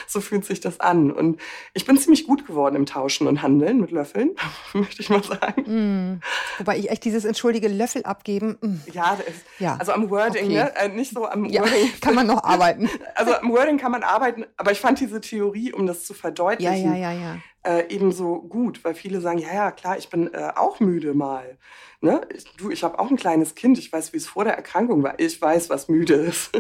so, 0.07 0.21
fühlt 0.21 0.45
sich 0.45 0.61
das 0.61 0.81
an. 0.81 1.11
Und 1.11 1.41
ich 1.73 1.87
bin 1.87 1.97
ziemlich 1.97 2.27
gut 2.27 2.47
geworden 2.47 2.77
im 2.77 2.85
Tauschen 2.85 3.27
und 3.27 3.41
Handeln 3.41 3.81
mit 3.81 3.91
Löffeln, 3.91 4.33
möchte 4.75 5.01
ich 5.01 5.09
mal 5.09 5.23
sagen. 5.23 5.65
Hm. 5.65 6.21
Wobei 6.59 6.77
ich 6.77 6.91
echt 6.91 7.05
dieses 7.07 7.25
entschuldige 7.25 7.69
Löffel 7.69 8.03
abgeben. 8.03 8.59
Hm. 8.61 8.83
Ja, 8.93 9.15
ist, 9.15 9.47
ja, 9.59 9.77
also 9.77 9.93
am 9.93 10.11
Wording, 10.11 10.47
okay. 10.47 10.55
ne? 10.55 10.77
Äh, 10.77 10.89
nicht 10.89 11.15
so 11.15 11.27
am 11.27 11.47
ja, 11.47 11.63
Wording. 11.63 11.89
Kann 12.03 12.15
man 12.15 12.27
noch 12.27 12.45
arbeiten. 12.45 12.91
Also 13.15 13.35
am 13.35 13.51
Wording 13.51 13.79
kann 13.79 13.93
man 13.93 14.03
arbeiten, 14.03 14.45
aber 14.59 14.73
ich 14.73 14.81
fand 14.81 15.01
diese 15.01 15.23
Theorie, 15.23 15.73
um 15.73 15.87
das 15.87 16.05
zu 16.05 16.13
verdeutlichen, 16.13 16.93
ja, 16.93 16.97
ja, 16.97 17.13
ja, 17.13 17.39
äh, 17.63 17.85
ebenso 17.89 18.41
gut, 18.41 18.83
weil 18.85 18.95
viele 18.95 19.21
sagen, 19.21 19.39
ja, 19.39 19.55
ja, 19.55 19.71
klar, 19.71 19.99
ich 19.99 20.09
bin 20.09 20.33
äh, 20.33 20.53
auch 20.57 20.81
müde 20.81 21.15
mal. 21.15 21.59
Ne? 22.01 22.27
Ich, 22.35 22.45
du, 22.57 22.71
ich 22.71 22.83
habe 22.83 22.99
auch 22.99 23.11
ein 23.11 23.17
kleines 23.17 23.55
Kind, 23.55 23.79
ich 23.79 23.93
weiß, 23.93 24.15
wie 24.15 24.17
es 24.17 24.27
vor 24.27 24.45
der 24.45 24.55
Erkrankung 24.55 25.03
war. 25.03 25.21
Ich 25.21 25.41
weiß, 25.41 25.69
was 25.69 25.89
müde 25.89 26.15
ist. 26.15 26.51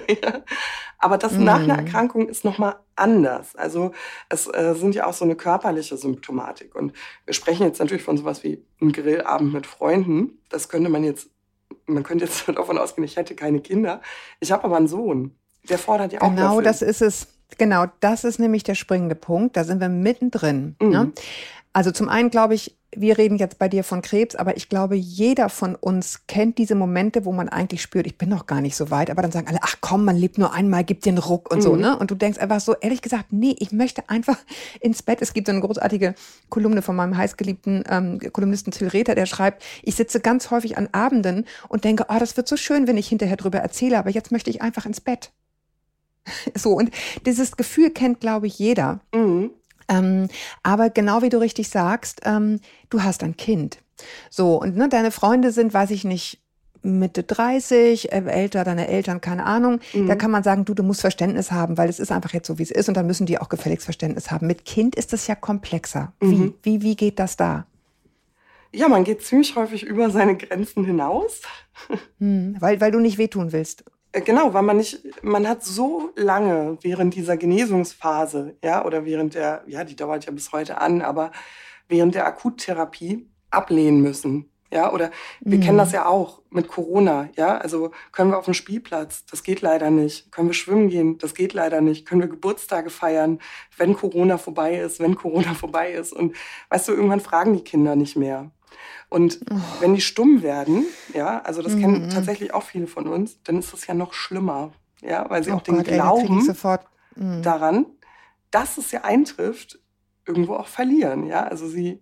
Aber 0.98 1.16
das 1.16 1.32
mm. 1.32 1.44
nach 1.44 1.60
einer 1.60 1.78
Erkrankung 1.78 2.28
ist 2.28 2.44
nochmal 2.44 2.76
anders. 2.96 3.56
Also 3.56 3.92
es 4.28 4.46
äh, 4.46 4.74
sind 4.74 4.94
ja 4.94 5.06
auch 5.06 5.14
so 5.14 5.24
eine 5.24 5.36
körperliche 5.36 5.96
Symptomatik. 5.96 6.74
Und 6.74 6.92
wir 7.24 7.32
sprechen 7.32 7.62
jetzt 7.62 7.78
natürlich 7.78 8.02
von 8.02 8.18
sowas 8.18 8.44
wie 8.44 8.62
einem 8.82 8.92
Grillabend 8.92 9.54
mit 9.54 9.66
Freunden. 9.66 10.42
Das 10.50 10.68
könnte 10.68 10.90
man 10.90 11.04
jetzt, 11.04 11.30
man 11.86 12.02
könnte 12.02 12.26
jetzt 12.26 12.46
davon 12.54 12.76
ausgehen, 12.76 13.04
ich 13.04 13.16
hätte 13.16 13.34
keine 13.34 13.60
Kinder. 13.60 14.02
Ich 14.40 14.52
habe 14.52 14.64
aber 14.64 14.76
einen 14.76 14.88
Sohn. 14.88 15.38
Der 15.70 15.78
fordert 15.78 16.12
ja 16.12 16.20
auch. 16.20 16.28
Genau, 16.28 16.60
das 16.60 16.82
ist 16.82 17.00
es. 17.00 17.39
Genau, 17.58 17.86
das 18.00 18.24
ist 18.24 18.38
nämlich 18.38 18.62
der 18.62 18.74
springende 18.74 19.14
Punkt. 19.14 19.56
Da 19.56 19.64
sind 19.64 19.80
wir 19.80 19.88
mittendrin. 19.88 20.76
Ne? 20.80 20.86
Mhm. 20.86 20.92
Ne? 20.92 21.12
Also 21.72 21.92
zum 21.92 22.08
einen 22.08 22.30
glaube 22.30 22.54
ich, 22.54 22.76
wir 22.96 23.16
reden 23.18 23.36
jetzt 23.36 23.58
bei 23.58 23.68
dir 23.68 23.84
von 23.84 24.02
Krebs, 24.02 24.34
aber 24.34 24.56
ich 24.56 24.68
glaube, 24.68 24.96
jeder 24.96 25.48
von 25.48 25.76
uns 25.76 26.26
kennt 26.26 26.58
diese 26.58 26.74
Momente, 26.74 27.24
wo 27.24 27.32
man 27.32 27.48
eigentlich 27.48 27.82
spürt, 27.82 28.06
ich 28.06 28.18
bin 28.18 28.28
noch 28.28 28.46
gar 28.46 28.60
nicht 28.60 28.74
so 28.74 28.90
weit, 28.90 29.10
aber 29.10 29.22
dann 29.22 29.30
sagen 29.30 29.46
alle, 29.46 29.60
ach 29.62 29.76
komm, 29.80 30.04
man 30.04 30.16
lebt 30.16 30.38
nur 30.38 30.52
einmal, 30.52 30.82
gib 30.82 31.02
dir 31.02 31.10
einen 31.10 31.18
Ruck 31.18 31.52
und 31.52 31.58
mhm. 31.58 31.62
so, 31.62 31.76
ne? 31.76 31.96
Und 31.96 32.10
du 32.10 32.16
denkst 32.16 32.40
einfach 32.40 32.60
so, 32.60 32.74
ehrlich 32.74 33.02
gesagt, 33.02 33.26
nee, 33.32 33.54
ich 33.58 33.70
möchte 33.70 34.08
einfach 34.08 34.38
ins 34.80 35.02
Bett. 35.02 35.22
Es 35.22 35.32
gibt 35.32 35.46
so 35.46 35.52
eine 35.52 35.60
großartige 35.60 36.14
Kolumne 36.48 36.82
von 36.82 36.96
meinem 36.96 37.16
heißgeliebten 37.16 37.84
ähm, 37.88 38.18
Kolumnisten 38.32 38.72
Till 38.72 38.88
Rether, 38.88 39.14
der 39.14 39.26
schreibt, 39.26 39.62
ich 39.82 39.94
sitze 39.94 40.18
ganz 40.18 40.50
häufig 40.50 40.76
an 40.76 40.88
Abenden 40.90 41.46
und 41.68 41.84
denke, 41.84 42.06
oh, 42.08 42.18
das 42.18 42.36
wird 42.36 42.48
so 42.48 42.56
schön, 42.56 42.88
wenn 42.88 42.96
ich 42.96 43.08
hinterher 43.08 43.36
drüber 43.36 43.60
erzähle, 43.60 43.98
aber 43.98 44.10
jetzt 44.10 44.32
möchte 44.32 44.50
ich 44.50 44.62
einfach 44.62 44.84
ins 44.84 45.00
Bett. 45.00 45.30
So, 46.54 46.72
und 46.72 46.90
dieses 47.26 47.56
Gefühl 47.56 47.90
kennt, 47.90 48.20
glaube 48.20 48.46
ich, 48.46 48.58
jeder. 48.58 49.00
Mhm. 49.14 49.50
Ähm, 49.88 50.28
aber 50.62 50.90
genau 50.90 51.22
wie 51.22 51.28
du 51.28 51.38
richtig 51.38 51.68
sagst, 51.68 52.20
ähm, 52.24 52.60
du 52.90 53.02
hast 53.02 53.22
ein 53.22 53.36
Kind. 53.36 53.78
So, 54.30 54.60
und 54.60 54.76
ne, 54.76 54.88
deine 54.88 55.10
Freunde 55.10 55.52
sind, 55.52 55.74
weiß 55.74 55.90
ich 55.90 56.04
nicht, 56.04 56.40
Mitte 56.82 57.22
30, 57.22 58.12
äh, 58.12 58.22
älter, 58.24 58.64
deine 58.64 58.88
Eltern, 58.88 59.20
keine 59.20 59.44
Ahnung. 59.44 59.80
Mhm. 59.92 60.06
Da 60.06 60.14
kann 60.14 60.30
man 60.30 60.42
sagen, 60.42 60.64
du, 60.64 60.74
du 60.74 60.82
musst 60.82 61.02
Verständnis 61.02 61.52
haben, 61.52 61.76
weil 61.76 61.88
es 61.88 62.00
ist 62.00 62.10
einfach 62.12 62.32
jetzt 62.32 62.46
so, 62.46 62.58
wie 62.58 62.62
es 62.62 62.70
ist 62.70 62.88
und 62.88 62.96
dann 62.96 63.06
müssen 63.06 63.26
die 63.26 63.38
auch 63.38 63.48
gefälligst 63.48 63.84
Verständnis 63.84 64.30
haben. 64.30 64.46
Mit 64.46 64.64
Kind 64.64 64.94
ist 64.96 65.12
es 65.12 65.26
ja 65.26 65.34
komplexer. 65.34 66.12
Mhm. 66.20 66.54
Wie, 66.62 66.78
wie, 66.78 66.82
wie 66.82 66.96
geht 66.96 67.18
das 67.18 67.36
da? 67.36 67.66
Ja, 68.72 68.88
man 68.88 69.04
geht 69.04 69.22
ziemlich 69.22 69.56
häufig 69.56 69.82
über 69.82 70.10
seine 70.10 70.36
Grenzen 70.36 70.84
hinaus. 70.84 71.42
Hm, 72.18 72.56
weil, 72.60 72.78
weil 72.82 72.92
du 72.92 72.98
nicht 72.98 73.16
wehtun 73.16 73.52
willst. 73.52 73.84
Äh, 74.12 74.20
genau, 74.22 74.52
weil 74.54 74.62
man 74.62 74.76
nicht, 74.76 75.22
man 75.22 75.48
hat 75.48 75.64
so 75.64 76.10
lange 76.16 76.78
während 76.82 77.14
dieser 77.14 77.36
Genesungsphase, 77.36 78.56
ja, 78.64 78.84
oder 78.84 79.04
während 79.04 79.34
der, 79.34 79.62
ja, 79.66 79.84
die 79.84 79.96
dauert 79.96 80.26
ja 80.26 80.32
bis 80.32 80.52
heute 80.52 80.78
an, 80.78 81.02
aber 81.02 81.30
während 81.88 82.14
der 82.14 82.26
Akuttherapie 82.26 83.28
ablehnen 83.50 84.00
müssen. 84.00 84.50
Ja, 84.72 84.92
oder 84.92 85.10
wir 85.40 85.58
mhm. 85.58 85.62
kennen 85.62 85.78
das 85.78 85.90
ja 85.90 86.06
auch 86.06 86.42
mit 86.50 86.68
Corona, 86.68 87.28
ja. 87.36 87.58
Also 87.58 87.90
können 88.12 88.30
wir 88.30 88.38
auf 88.38 88.44
den 88.44 88.54
Spielplatz, 88.54 89.24
das 89.26 89.42
geht 89.42 89.62
leider 89.62 89.90
nicht. 89.90 90.30
Können 90.30 90.48
wir 90.48 90.54
schwimmen 90.54 90.88
gehen, 90.88 91.18
das 91.18 91.34
geht 91.34 91.54
leider 91.54 91.80
nicht. 91.80 92.06
Können 92.06 92.20
wir 92.20 92.28
Geburtstage 92.28 92.88
feiern, 92.90 93.40
wenn 93.76 93.96
Corona 93.96 94.38
vorbei 94.38 94.76
ist, 94.78 95.00
wenn 95.00 95.16
Corona 95.16 95.54
vorbei 95.54 95.90
ist. 95.92 96.12
Und 96.12 96.36
weißt 96.68 96.86
du, 96.88 96.92
irgendwann 96.92 97.20
fragen 97.20 97.54
die 97.54 97.64
Kinder 97.64 97.96
nicht 97.96 98.16
mehr. 98.16 98.52
Und 99.08 99.40
oh. 99.50 99.56
wenn 99.80 99.94
die 99.94 100.00
stumm 100.00 100.42
werden, 100.42 100.86
ja, 101.14 101.40
also 101.42 101.62
das 101.62 101.74
mhm. 101.74 101.80
kennen 101.80 102.10
tatsächlich 102.10 102.54
auch 102.54 102.62
viele 102.62 102.86
von 102.86 103.06
uns, 103.06 103.42
dann 103.42 103.58
ist 103.58 103.72
das 103.72 103.86
ja 103.86 103.94
noch 103.94 104.12
schlimmer. 104.12 104.72
ja, 105.02 105.28
weil 105.28 105.42
sie 105.42 105.50
oh 105.50 105.56
auch 105.56 105.62
den 105.62 105.76
Gott, 105.76 105.86
Glauben 105.86 106.48
ey, 106.48 106.78
mhm. 107.16 107.42
daran, 107.42 107.86
dass 108.50 108.78
es 108.78 108.92
ja 108.92 109.02
eintrifft, 109.02 109.78
irgendwo 110.26 110.54
auch 110.54 110.68
verlieren. 110.68 111.26
Ja, 111.26 111.44
also 111.44 111.68
sie 111.68 112.00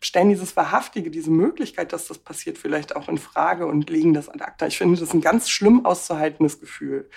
stellen 0.00 0.28
dieses 0.28 0.56
Wahrhaftige, 0.56 1.10
diese 1.10 1.30
Möglichkeit, 1.30 1.92
dass 1.92 2.06
das 2.06 2.18
passiert, 2.18 2.58
vielleicht 2.58 2.96
auch 2.96 3.08
in 3.08 3.18
Frage 3.18 3.66
und 3.66 3.88
legen 3.90 4.14
das 4.14 4.28
ad 4.28 4.44
acta. 4.44 4.66
Ich 4.66 4.78
finde, 4.78 4.94
das 4.94 5.08
ist 5.08 5.14
ein 5.14 5.20
ganz 5.20 5.48
schlimm 5.48 5.84
auszuhaltendes 5.84 6.60
Gefühl. 6.60 7.08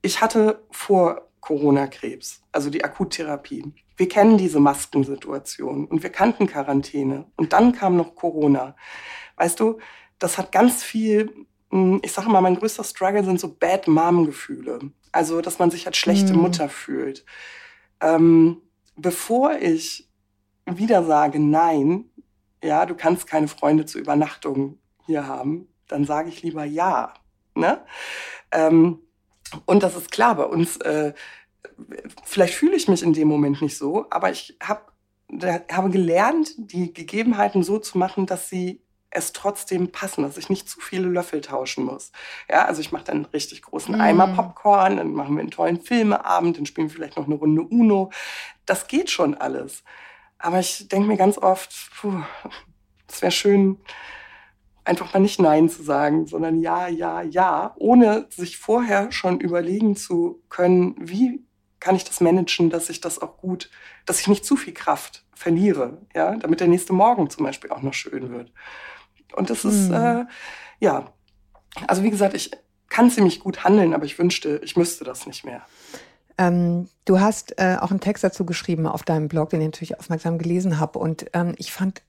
Ich 0.00 0.22
hatte 0.22 0.64
vor 0.70 1.27
Corona 1.48 1.86
Krebs, 1.86 2.42
also 2.52 2.68
die 2.68 2.84
Akuttherapie. 2.84 3.72
Wir 3.96 4.06
kennen 4.06 4.36
diese 4.36 4.60
Maskensituation 4.60 5.86
und 5.86 6.02
wir 6.02 6.10
kannten 6.10 6.46
Quarantäne. 6.46 7.24
Und 7.36 7.54
dann 7.54 7.72
kam 7.72 7.96
noch 7.96 8.14
Corona. 8.14 8.76
Weißt 9.36 9.58
du, 9.58 9.78
das 10.18 10.36
hat 10.36 10.52
ganz 10.52 10.82
viel, 10.82 11.46
hm, 11.70 12.00
ich 12.04 12.12
sage 12.12 12.28
mal, 12.28 12.42
mein 12.42 12.56
größter 12.56 12.84
Struggle 12.84 13.24
sind 13.24 13.40
so 13.40 13.48
Bad 13.48 13.88
Mom-Gefühle. 13.88 14.92
Also, 15.10 15.40
dass 15.40 15.58
man 15.58 15.70
sich 15.70 15.86
als 15.86 15.96
schlechte 15.96 16.34
mhm. 16.34 16.42
Mutter 16.42 16.68
fühlt. 16.68 17.24
Ähm, 18.02 18.60
bevor 18.96 19.54
ich 19.54 20.06
wieder 20.66 21.02
sage, 21.02 21.38
nein, 21.38 22.10
ja, 22.62 22.84
du 22.84 22.94
kannst 22.94 23.26
keine 23.26 23.48
Freunde 23.48 23.86
zur 23.86 24.02
Übernachtung 24.02 24.78
hier 25.06 25.26
haben, 25.26 25.66
dann 25.86 26.04
sage 26.04 26.28
ich 26.28 26.42
lieber 26.42 26.64
ja. 26.64 27.14
Ne? 27.54 27.82
Ähm, 28.52 28.98
und 29.66 29.82
das 29.82 29.96
ist 29.96 30.10
klar, 30.10 30.34
bei 30.34 30.44
uns, 30.44 30.76
äh, 30.78 31.12
vielleicht 32.24 32.54
fühle 32.54 32.76
ich 32.76 32.88
mich 32.88 33.02
in 33.02 33.12
dem 33.12 33.28
Moment 33.28 33.62
nicht 33.62 33.76
so, 33.76 34.06
aber 34.10 34.30
ich 34.30 34.56
hab, 34.62 34.92
habe 35.70 35.90
gelernt, 35.90 36.52
die 36.56 36.92
Gegebenheiten 36.92 37.62
so 37.62 37.78
zu 37.78 37.98
machen, 37.98 38.26
dass 38.26 38.48
sie 38.48 38.82
es 39.10 39.32
trotzdem 39.32 39.90
passen, 39.90 40.22
dass 40.22 40.36
ich 40.36 40.50
nicht 40.50 40.68
zu 40.68 40.80
viele 40.80 41.08
Löffel 41.08 41.40
tauschen 41.40 41.84
muss. 41.84 42.12
Ja, 42.50 42.66
also 42.66 42.80
ich 42.80 42.92
mache 42.92 43.04
dann 43.04 43.16
einen 43.16 43.24
richtig 43.26 43.62
großen 43.62 43.96
mm. 43.96 44.00
Eimer 44.00 44.28
Popcorn, 44.28 44.98
dann 44.98 45.12
machen 45.12 45.34
wir 45.34 45.40
einen 45.40 45.50
tollen 45.50 45.80
Filmeabend, 45.80 46.58
dann 46.58 46.66
spielen 46.66 46.88
wir 46.88 46.94
vielleicht 46.94 47.16
noch 47.16 47.26
eine 47.26 47.34
Runde 47.34 47.62
Uno. 47.62 48.10
Das 48.66 48.86
geht 48.86 49.10
schon 49.10 49.34
alles. 49.34 49.82
Aber 50.38 50.60
ich 50.60 50.88
denke 50.88 51.08
mir 51.08 51.16
ganz 51.16 51.38
oft, 51.38 51.72
es 53.08 53.22
wäre 53.22 53.32
schön, 53.32 53.78
einfach 54.88 55.12
mal 55.12 55.20
nicht 55.20 55.40
Nein 55.40 55.68
zu 55.68 55.82
sagen, 55.82 56.26
sondern 56.26 56.60
Ja, 56.60 56.88
Ja, 56.88 57.22
Ja, 57.22 57.74
ohne 57.76 58.26
sich 58.30 58.56
vorher 58.56 59.12
schon 59.12 59.40
überlegen 59.40 59.96
zu 59.96 60.42
können, 60.48 60.96
wie 60.98 61.44
kann 61.80 61.94
ich 61.94 62.04
das 62.04 62.20
managen, 62.20 62.70
dass 62.70 62.90
ich 62.90 63.00
das 63.00 63.20
auch 63.20 63.36
gut, 63.36 63.70
dass 64.06 64.20
ich 64.20 64.26
nicht 64.26 64.44
zu 64.44 64.56
viel 64.56 64.74
Kraft 64.74 65.24
verliere, 65.34 65.98
ja, 66.14 66.34
damit 66.36 66.60
der 66.60 66.66
nächste 66.66 66.92
Morgen 66.92 67.30
zum 67.30 67.44
Beispiel 67.44 67.70
auch 67.70 67.82
noch 67.82 67.94
schön 67.94 68.30
wird. 68.32 68.52
Und 69.36 69.50
das 69.50 69.64
ist, 69.64 69.90
mhm. 69.90 69.94
äh, 69.94 70.24
ja, 70.80 71.12
also 71.86 72.02
wie 72.02 72.10
gesagt, 72.10 72.34
ich 72.34 72.50
kann 72.88 73.10
ziemlich 73.10 73.40
gut 73.40 73.64
handeln, 73.64 73.94
aber 73.94 74.06
ich 74.06 74.18
wünschte, 74.18 74.60
ich 74.64 74.76
müsste 74.76 75.04
das 75.04 75.26
nicht 75.26 75.44
mehr. 75.44 75.62
Ähm, 76.38 76.88
du 77.04 77.20
hast 77.20 77.58
äh, 77.58 77.76
auch 77.80 77.90
einen 77.90 78.00
Text 78.00 78.24
dazu 78.24 78.46
geschrieben 78.46 78.86
auf 78.86 79.02
deinem 79.02 79.28
Blog, 79.28 79.50
den 79.50 79.60
ich 79.60 79.66
natürlich 79.66 79.98
aufmerksam 79.98 80.38
gelesen 80.38 80.80
habe. 80.80 80.98
Und 80.98 81.26
ähm, 81.34 81.54
ich 81.58 81.72
fand, 81.72 82.02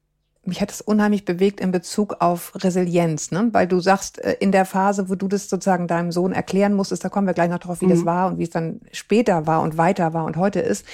mich 0.46 0.62
hat 0.62 0.72
es 0.72 0.82
unheimlich 0.82 1.26
bewegt 1.26 1.60
in 1.60 1.72
Bezug 1.72 2.18
auf 2.20 2.54
Resilienz, 2.56 3.32
ne? 3.32 3.50
weil 3.52 3.68
du 3.68 3.80
sagst, 3.80 4.20
äh, 4.20 4.38
in 4.40 4.52
der 4.52 4.66
Phase, 4.66 5.10
wo 5.10 5.16
du 5.16 5.28
das 5.28 5.50
sozusagen 5.50 5.88
deinem 5.88 6.12
Sohn 6.12 6.32
erklären 6.32 6.74
musstest, 6.74 7.04
da 7.04 7.10
kommen 7.10 7.28
wir 7.28 7.34
gleich 7.34 7.50
noch 7.50 7.60
drauf, 7.60 7.82
wie 7.82 7.86
mhm. 7.86 7.92
das 7.92 8.06
war 8.06 8.28
und 8.28 8.38
wie 8.38 8.44
es 8.44 8.50
dann 8.50 8.82
später 8.92 9.48
war 9.48 9.62
und 9.62 9.78
weiter 9.78 10.14
war 10.14 10.26
und 10.26 10.38
heute 10.38 10.60
ist. 10.60 10.86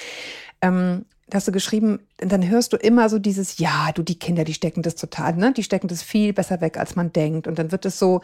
Ähm, 0.60 1.04
hast 1.32 1.48
du 1.48 1.52
geschrieben, 1.52 2.00
dann 2.18 2.48
hörst 2.48 2.72
du 2.72 2.76
immer 2.76 3.08
so 3.08 3.18
dieses, 3.18 3.58
ja, 3.58 3.90
du, 3.94 4.02
die 4.02 4.18
Kinder, 4.18 4.44
die 4.44 4.54
stecken 4.54 4.82
das 4.82 4.94
total, 4.94 5.34
ne? 5.34 5.52
Die 5.52 5.64
stecken 5.64 5.88
das 5.88 6.02
viel 6.02 6.32
besser 6.32 6.60
weg, 6.60 6.78
als 6.78 6.94
man 6.94 7.12
denkt. 7.12 7.48
Und 7.48 7.58
dann 7.58 7.72
wird 7.72 7.84
es 7.84 7.98
so, 7.98 8.20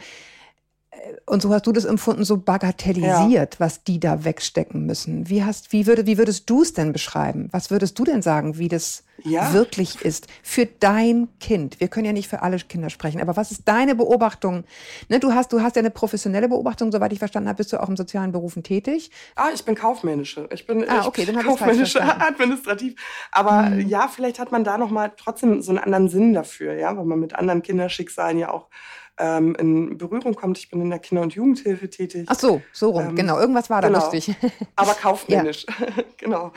und 1.25 1.41
so 1.41 1.53
hast 1.53 1.67
du 1.67 1.71
das 1.71 1.85
empfunden, 1.85 2.25
so 2.25 2.37
bagatellisiert, 2.37 3.53
ja. 3.55 3.59
was 3.59 3.83
die 3.83 3.99
da 3.99 4.23
wegstecken 4.23 4.85
müssen. 4.85 5.29
Wie, 5.29 5.43
hast, 5.43 5.71
wie, 5.71 5.87
würde, 5.87 6.05
wie 6.05 6.17
würdest 6.17 6.49
du 6.49 6.61
es 6.61 6.73
denn 6.73 6.91
beschreiben? 6.91 7.49
Was 7.51 7.71
würdest 7.71 7.97
du 7.97 8.03
denn 8.03 8.21
sagen, 8.21 8.57
wie 8.57 8.67
das 8.67 9.03
ja. 9.23 9.53
wirklich 9.53 10.01
ist 10.01 10.27
für 10.41 10.65
dein 10.65 11.29
Kind? 11.39 11.79
Wir 11.79 11.87
können 11.87 12.05
ja 12.05 12.13
nicht 12.13 12.27
für 12.27 12.41
alle 12.41 12.57
Kinder 12.57 12.89
sprechen, 12.89 13.21
aber 13.21 13.35
was 13.35 13.51
ist 13.51 13.67
deine 13.67 13.95
Beobachtung? 13.95 14.63
Ne, 15.09 15.19
du, 15.19 15.33
hast, 15.33 15.53
du 15.53 15.61
hast 15.61 15.75
ja 15.75 15.81
eine 15.81 15.91
professionelle 15.91 16.49
Beobachtung, 16.49 16.91
soweit 16.91 17.13
ich 17.13 17.19
verstanden 17.19 17.49
habe, 17.49 17.57
bist 17.57 17.73
du 17.73 17.81
auch 17.81 17.89
im 17.89 17.97
sozialen 17.97 18.31
Berufen 18.31 18.63
tätig? 18.63 19.11
Ah, 19.35 19.49
ich 19.53 19.63
bin 19.63 19.75
kaufmännische. 19.75 20.49
Ich 20.53 20.67
bin 20.67 20.87
ah, 20.89 21.05
okay, 21.05 21.25
dann 21.25 21.41
kaufmännische 21.43 22.01
administrativ. 22.01 22.95
Aber 23.31 23.69
mhm. 23.69 23.87
ja, 23.87 24.07
vielleicht 24.07 24.39
hat 24.39 24.51
man 24.51 24.63
da 24.63 24.77
noch 24.77 24.89
mal 24.89 25.11
trotzdem 25.15 25.61
so 25.61 25.71
einen 25.71 25.79
anderen 25.79 26.09
Sinn 26.09 26.33
dafür, 26.33 26.73
ja, 26.73 26.95
weil 26.97 27.05
man 27.05 27.19
mit 27.19 27.35
anderen 27.35 27.61
Kinderschicksalen 27.61 28.37
ja 28.37 28.51
auch 28.51 28.67
ähm, 29.17 29.55
in 29.55 29.97
Berührung 29.97 30.35
kommt. 30.35 30.57
Ich 30.57 30.69
bin 30.69 30.81
in 30.81 30.89
der 30.89 30.99
Kinder- 30.99 31.21
und 31.21 31.33
Jugendhilfe 31.33 31.89
tätig. 31.89 32.25
Ach 32.29 32.39
so, 32.39 32.61
so 32.71 32.91
rum, 32.91 33.09
ähm, 33.09 33.15
genau. 33.15 33.39
Irgendwas 33.39 33.69
war 33.69 33.81
da 33.81 33.87
genau. 33.87 33.99
lustig. 33.99 34.35
Aber 34.75 34.93
kaufmännisch, 34.93 35.65
ja. 35.67 36.03
genau. 36.17 36.53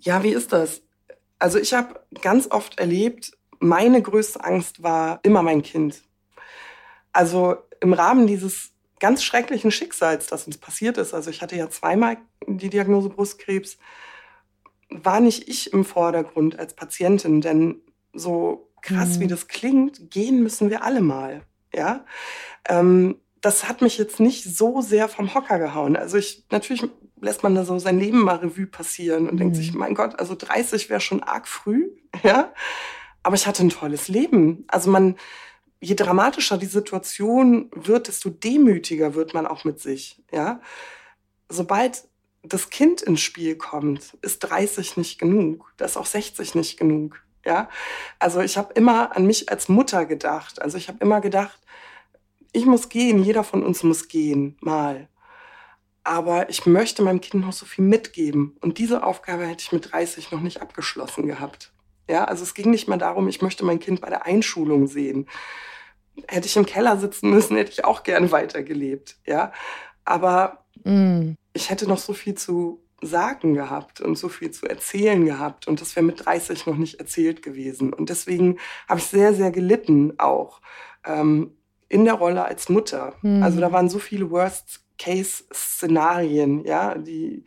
Ja, 0.00 0.22
wie 0.22 0.30
ist 0.30 0.52
das? 0.52 0.82
Also 1.38 1.58
ich 1.58 1.74
habe 1.74 2.00
ganz 2.22 2.50
oft 2.50 2.78
erlebt, 2.78 3.32
meine 3.58 4.02
größte 4.02 4.42
Angst 4.42 4.82
war 4.82 5.20
immer 5.22 5.42
mein 5.42 5.62
Kind. 5.62 6.02
Also 7.12 7.56
im 7.80 7.92
Rahmen 7.92 8.26
dieses 8.26 8.72
ganz 9.00 9.22
schrecklichen 9.22 9.70
Schicksals, 9.70 10.26
das 10.26 10.46
uns 10.46 10.58
passiert 10.58 10.98
ist, 10.98 11.14
also 11.14 11.30
ich 11.30 11.42
hatte 11.42 11.56
ja 11.56 11.68
zweimal 11.68 12.16
die 12.46 12.70
Diagnose 12.70 13.08
Brustkrebs, 13.08 13.78
war 14.88 15.20
nicht 15.20 15.48
ich 15.48 15.72
im 15.72 15.84
Vordergrund 15.84 16.58
als 16.58 16.74
Patientin, 16.74 17.40
denn 17.40 17.80
so 18.12 18.65
krass, 18.86 19.16
mhm. 19.16 19.22
wie 19.22 19.26
das 19.26 19.48
klingt, 19.48 20.10
gehen 20.10 20.42
müssen 20.42 20.70
wir 20.70 20.82
alle 20.82 21.00
mal. 21.00 21.42
Ja, 21.74 22.04
ähm, 22.68 23.20
das 23.40 23.68
hat 23.68 23.82
mich 23.82 23.98
jetzt 23.98 24.18
nicht 24.18 24.44
so 24.44 24.80
sehr 24.80 25.08
vom 25.08 25.34
Hocker 25.34 25.58
gehauen. 25.58 25.96
Also 25.96 26.16
ich, 26.16 26.46
natürlich 26.50 26.88
lässt 27.20 27.42
man 27.42 27.54
da 27.54 27.64
so 27.64 27.78
sein 27.78 27.98
Leben 27.98 28.20
mal 28.20 28.36
Revue 28.36 28.66
passieren 28.66 29.28
und 29.28 29.34
mhm. 29.34 29.38
denkt 29.38 29.56
sich, 29.56 29.74
mein 29.74 29.94
Gott, 29.94 30.18
also 30.18 30.34
30 30.34 30.88
wäre 30.88 31.00
schon 31.00 31.22
arg 31.22 31.46
früh, 31.48 31.90
ja. 32.22 32.52
Aber 33.22 33.34
ich 33.34 33.46
hatte 33.46 33.64
ein 33.64 33.70
tolles 33.70 34.06
Leben. 34.08 34.64
Also 34.68 34.90
man, 34.90 35.16
je 35.80 35.96
dramatischer 35.96 36.58
die 36.58 36.66
Situation 36.66 37.70
wird, 37.74 38.06
desto 38.06 38.30
demütiger 38.30 39.14
wird 39.14 39.34
man 39.34 39.46
auch 39.46 39.64
mit 39.64 39.80
sich, 39.80 40.22
ja. 40.32 40.60
Sobald 41.48 42.04
das 42.42 42.70
Kind 42.70 43.02
ins 43.02 43.20
Spiel 43.20 43.56
kommt, 43.56 44.16
ist 44.22 44.40
30 44.40 44.96
nicht 44.96 45.18
genug. 45.18 45.72
Da 45.76 45.84
ist 45.84 45.96
auch 45.96 46.06
60 46.06 46.54
nicht 46.54 46.78
genug. 46.78 47.25
Ja, 47.46 47.68
also 48.18 48.40
ich 48.40 48.58
habe 48.58 48.72
immer 48.74 49.16
an 49.16 49.24
mich 49.24 49.50
als 49.50 49.68
Mutter 49.68 50.04
gedacht. 50.04 50.60
Also 50.60 50.76
ich 50.76 50.88
habe 50.88 50.98
immer 51.00 51.20
gedacht, 51.20 51.60
ich 52.52 52.66
muss 52.66 52.88
gehen, 52.88 53.22
jeder 53.22 53.44
von 53.44 53.62
uns 53.62 53.84
muss 53.84 54.08
gehen, 54.08 54.56
mal. 54.60 55.08
Aber 56.02 56.50
ich 56.50 56.66
möchte 56.66 57.02
meinem 57.02 57.20
Kind 57.20 57.44
noch 57.44 57.52
so 57.52 57.64
viel 57.64 57.84
mitgeben. 57.84 58.56
Und 58.60 58.78
diese 58.78 59.04
Aufgabe 59.04 59.46
hätte 59.46 59.62
ich 59.62 59.72
mit 59.72 59.92
30 59.92 60.32
noch 60.32 60.40
nicht 60.40 60.60
abgeschlossen 60.60 61.26
gehabt. 61.26 61.72
Ja, 62.10 62.24
also 62.24 62.42
es 62.42 62.54
ging 62.54 62.70
nicht 62.70 62.88
mehr 62.88 62.98
darum, 62.98 63.28
ich 63.28 63.42
möchte 63.42 63.64
mein 63.64 63.80
Kind 63.80 64.00
bei 64.00 64.08
der 64.08 64.26
Einschulung 64.26 64.88
sehen. 64.88 65.28
Hätte 66.26 66.46
ich 66.46 66.56
im 66.56 66.66
Keller 66.66 66.96
sitzen 66.96 67.30
müssen, 67.30 67.56
hätte 67.56 67.72
ich 67.72 67.84
auch 67.84 68.02
gerne 68.02 68.32
weitergelebt. 68.32 69.18
Ja, 69.26 69.52
aber 70.04 70.64
mm. 70.82 71.32
ich 71.52 71.70
hätte 71.70 71.88
noch 71.88 71.98
so 71.98 72.12
viel 72.12 72.34
zu 72.34 72.85
sagen 73.02 73.54
gehabt 73.54 74.00
und 74.00 74.16
so 74.16 74.28
viel 74.28 74.50
zu 74.50 74.66
erzählen 74.66 75.24
gehabt. 75.24 75.68
Und 75.68 75.80
das 75.80 75.94
wäre 75.96 76.04
mit 76.04 76.24
30 76.24 76.66
noch 76.66 76.76
nicht 76.76 76.98
erzählt 76.98 77.42
gewesen. 77.42 77.92
Und 77.92 78.10
deswegen 78.10 78.58
habe 78.88 79.00
ich 79.00 79.06
sehr, 79.06 79.34
sehr 79.34 79.50
gelitten 79.50 80.14
auch 80.18 80.60
ähm, 81.04 81.56
in 81.88 82.04
der 82.04 82.14
Rolle 82.14 82.44
als 82.44 82.68
Mutter. 82.68 83.14
Mhm. 83.22 83.42
Also 83.42 83.58
da 83.60 83.72
waren 83.72 83.88
so 83.88 83.98
viele 83.98 84.30
Worst-Case-Szenarien, 84.30 86.64
ja, 86.64 86.96
die 86.96 87.44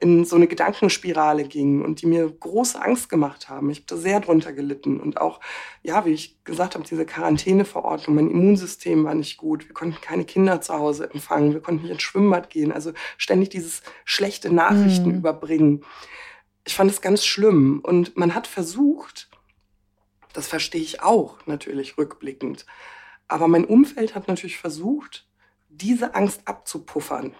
in 0.00 0.24
so 0.24 0.36
eine 0.36 0.46
Gedankenspirale 0.46 1.44
gingen 1.44 1.84
und 1.84 2.02
die 2.02 2.06
mir 2.06 2.30
große 2.30 2.80
Angst 2.80 3.08
gemacht 3.08 3.48
haben. 3.48 3.70
Ich 3.70 3.78
habe 3.78 3.86
da 3.88 3.96
sehr 3.96 4.20
drunter 4.20 4.52
gelitten. 4.52 5.00
Und 5.00 5.20
auch, 5.20 5.40
ja, 5.82 6.04
wie 6.04 6.12
ich 6.12 6.42
gesagt 6.44 6.74
habe, 6.74 6.84
diese 6.84 7.04
Quarantäneverordnung, 7.04 8.16
mein 8.16 8.30
Immunsystem 8.30 9.04
war 9.04 9.14
nicht 9.14 9.36
gut. 9.36 9.66
Wir 9.68 9.74
konnten 9.74 10.00
keine 10.00 10.24
Kinder 10.24 10.60
zu 10.60 10.74
Hause 10.74 11.10
empfangen. 11.12 11.52
Wir 11.52 11.60
konnten 11.60 11.82
nicht 11.82 11.92
ins 11.92 12.02
Schwimmbad 12.02 12.50
gehen. 12.50 12.72
Also 12.72 12.92
ständig 13.16 13.50
dieses 13.50 13.82
schlechte 14.04 14.52
Nachrichten 14.52 15.10
mhm. 15.10 15.18
überbringen. 15.18 15.84
Ich 16.64 16.74
fand 16.74 16.90
es 16.90 17.00
ganz 17.00 17.24
schlimm. 17.24 17.80
Und 17.82 18.16
man 18.16 18.34
hat 18.34 18.46
versucht, 18.46 19.28
das 20.32 20.46
verstehe 20.46 20.82
ich 20.82 21.02
auch 21.02 21.38
natürlich 21.46 21.98
rückblickend, 21.98 22.66
aber 23.26 23.48
mein 23.48 23.64
Umfeld 23.64 24.14
hat 24.14 24.28
natürlich 24.28 24.58
versucht, 24.58 25.26
diese 25.68 26.14
Angst 26.14 26.42
abzupuffern. 26.46 27.34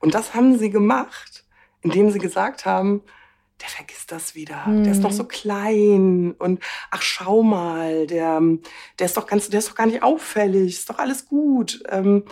Und 0.00 0.14
das 0.14 0.34
haben 0.34 0.58
sie 0.58 0.70
gemacht 0.70 1.45
indem 1.86 2.10
sie 2.10 2.18
gesagt 2.18 2.64
haben, 2.66 3.02
der 3.60 3.68
vergisst 3.68 4.12
das 4.12 4.34
wieder. 4.34 4.66
Mhm. 4.66 4.84
Der 4.84 4.92
ist 4.92 5.02
doch 5.02 5.12
so 5.12 5.22
hm. 5.22 5.28
klein 5.28 6.34
und 6.38 6.62
ach 6.90 7.02
schau 7.02 7.42
mal, 7.42 8.06
der, 8.06 8.40
der 8.98 9.06
ist 9.06 9.16
doch 9.16 9.26
ganz, 9.26 9.48
der 9.48 9.60
ist 9.60 9.70
doch 9.70 9.74
gar 9.74 9.86
nicht 9.86 10.02
auffällig, 10.02 10.74
ist 10.74 10.90
doch 10.90 10.98
alles 10.98 11.26
gut. 11.26 11.82
Ähm, 11.88 12.24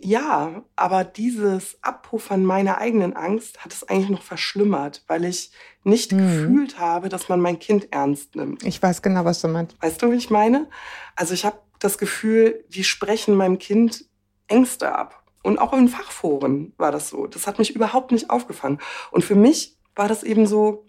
ja, 0.00 0.64
aber 0.74 1.04
dieses 1.04 1.78
Abpuffern 1.80 2.44
meiner 2.44 2.78
eigenen 2.78 3.14
Angst 3.14 3.64
hat 3.64 3.72
es 3.72 3.88
eigentlich 3.88 4.10
noch 4.10 4.22
verschlimmert, 4.22 5.04
weil 5.06 5.24
ich 5.24 5.52
nicht 5.84 6.12
mhm. 6.12 6.18
gefühlt 6.18 6.78
habe, 6.78 7.08
dass 7.08 7.28
man 7.28 7.40
mein 7.40 7.58
Kind 7.60 7.92
ernst 7.92 8.34
nimmt. 8.34 8.64
Ich 8.64 8.82
weiß 8.82 9.00
genau, 9.00 9.24
was 9.24 9.40
du 9.40 9.48
meinst. 9.48 9.80
Weißt 9.80 10.02
du, 10.02 10.10
wie 10.10 10.16
ich 10.16 10.30
meine? 10.30 10.68
Also 11.14 11.32
ich 11.32 11.44
habe 11.44 11.58
das 11.78 11.98
Gefühl, 11.98 12.64
die 12.68 12.84
sprechen 12.84 13.36
meinem 13.36 13.58
Kind 13.58 14.06
Ängste 14.48 14.94
ab 14.94 15.23
Und 15.44 15.58
auch 15.58 15.74
in 15.74 15.88
Fachforen 15.88 16.72
war 16.78 16.90
das 16.90 17.10
so. 17.10 17.26
Das 17.26 17.46
hat 17.46 17.58
mich 17.58 17.74
überhaupt 17.74 18.12
nicht 18.12 18.30
aufgefangen. 18.30 18.80
Und 19.10 19.24
für 19.24 19.34
mich 19.34 19.76
war 19.94 20.08
das 20.08 20.22
eben 20.22 20.46
so, 20.46 20.86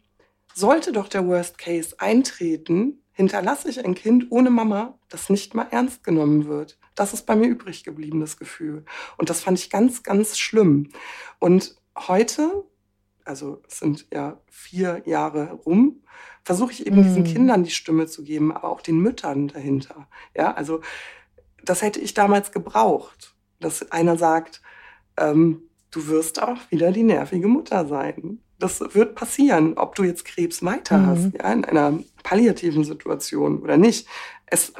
sollte 0.53 0.93
doch 0.93 1.09
der 1.09 1.27
Worst 1.27 1.57
Case 1.57 1.95
eintreten, 1.99 3.03
hinterlasse 3.11 3.69
ich 3.69 3.83
ein 3.83 3.95
Kind 3.95 4.27
ohne 4.29 4.49
Mama, 4.49 4.97
das 5.09 5.29
nicht 5.29 5.55
mal 5.55 5.67
ernst 5.71 6.05
genommen 6.05 6.45
wird. 6.47 6.79
Das 6.95 7.13
ist 7.13 7.25
bei 7.25 7.35
mir 7.35 7.47
übrig 7.47 7.83
geblieben, 7.83 8.21
das 8.21 8.37
Gefühl. 8.37 8.85
Und 9.17 9.29
das 9.29 9.41
fand 9.41 9.59
ich 9.59 9.69
ganz, 9.69 10.03
ganz 10.03 10.37
schlimm. 10.37 10.89
Und 11.39 11.75
heute, 12.07 12.63
also 13.25 13.61
es 13.67 13.79
sind 13.79 14.07
ja 14.13 14.39
vier 14.49 15.01
Jahre 15.05 15.51
rum, 15.51 16.01
versuche 16.45 16.71
ich 16.71 16.87
eben 16.87 17.01
mm. 17.01 17.03
diesen 17.03 17.23
Kindern 17.25 17.63
die 17.65 17.71
Stimme 17.71 18.07
zu 18.07 18.23
geben, 18.23 18.53
aber 18.53 18.69
auch 18.69 18.79
den 18.79 18.99
Müttern 18.99 19.49
dahinter. 19.49 20.07
Ja, 20.33 20.53
also 20.53 20.79
das 21.61 21.81
hätte 21.81 21.99
ich 21.99 22.13
damals 22.13 22.53
gebraucht, 22.53 23.34
dass 23.65 23.91
einer 23.91 24.17
sagt, 24.17 24.61
ähm, 25.17 25.63
du 25.91 26.07
wirst 26.07 26.41
auch 26.41 26.59
wieder 26.69 26.91
die 26.91 27.03
nervige 27.03 27.47
Mutter 27.47 27.87
sein. 27.87 28.39
Das 28.59 28.79
wird 28.79 29.15
passieren, 29.15 29.77
ob 29.77 29.95
du 29.95 30.03
jetzt 30.03 30.23
Krebs 30.23 30.63
weiter 30.63 30.97
mhm. 30.97 31.05
hast, 31.07 31.33
ja, 31.33 31.51
in 31.51 31.65
einer 31.65 31.99
palliativen 32.23 32.83
Situation 32.83 33.61
oder 33.61 33.77
nicht. 33.77 34.07
Es 34.45 34.71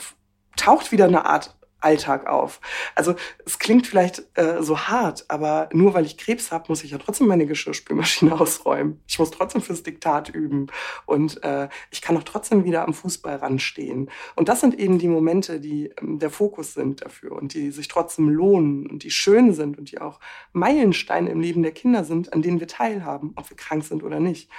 taucht 0.55 0.91
wieder 0.91 1.05
eine 1.05 1.25
Art 1.25 1.57
Alltag 1.85 2.27
auf. 2.27 2.59
Also 2.95 3.15
es 3.45 3.59
klingt 3.59 3.85
vielleicht 3.85 4.23
äh, 4.33 4.61
so 4.61 4.79
hart, 4.79 5.25
aber 5.27 5.69
nur 5.71 5.93
weil 5.93 6.05
ich 6.05 6.17
Krebs 6.17 6.51
habe, 6.51 6.65
muss 6.67 6.83
ich 6.83 6.91
ja 6.91 6.97
trotzdem 6.97 7.27
meine 7.27 7.45
Geschirrspülmaschine 7.45 8.33
ausräumen. 8.39 8.99
Ich 9.07 9.19
muss 9.19 9.31
trotzdem 9.31 9.61
fürs 9.61 9.83
Diktat 9.83 10.29
üben 10.29 10.67
und 11.05 11.43
äh, 11.43 11.69
ich 11.91 12.01
kann 12.01 12.17
auch 12.17 12.23
trotzdem 12.23 12.65
wieder 12.65 12.85
am 12.85 12.93
Fußball 12.93 13.35
ranstehen. 13.35 14.09
Und 14.35 14.49
das 14.49 14.61
sind 14.61 14.77
eben 14.79 14.97
die 14.97 15.07
Momente, 15.07 15.59
die 15.59 15.91
ähm, 16.01 16.17
der 16.17 16.31
Fokus 16.31 16.73
sind 16.73 17.03
dafür 17.03 17.33
und 17.33 17.53
die 17.53 17.69
sich 17.69 17.87
trotzdem 17.87 18.29
lohnen 18.29 18.87
und 18.87 19.03
die 19.03 19.11
schön 19.11 19.53
sind 19.53 19.77
und 19.77 19.91
die 19.91 20.01
auch 20.01 20.19
Meilensteine 20.53 21.29
im 21.29 21.39
Leben 21.39 21.61
der 21.61 21.71
Kinder 21.71 22.03
sind, 22.03 22.33
an 22.33 22.41
denen 22.41 22.59
wir 22.59 22.67
teilhaben, 22.67 23.33
ob 23.35 23.49
wir 23.49 23.57
krank 23.57 23.83
sind 23.83 24.03
oder 24.03 24.19
nicht. 24.19 24.49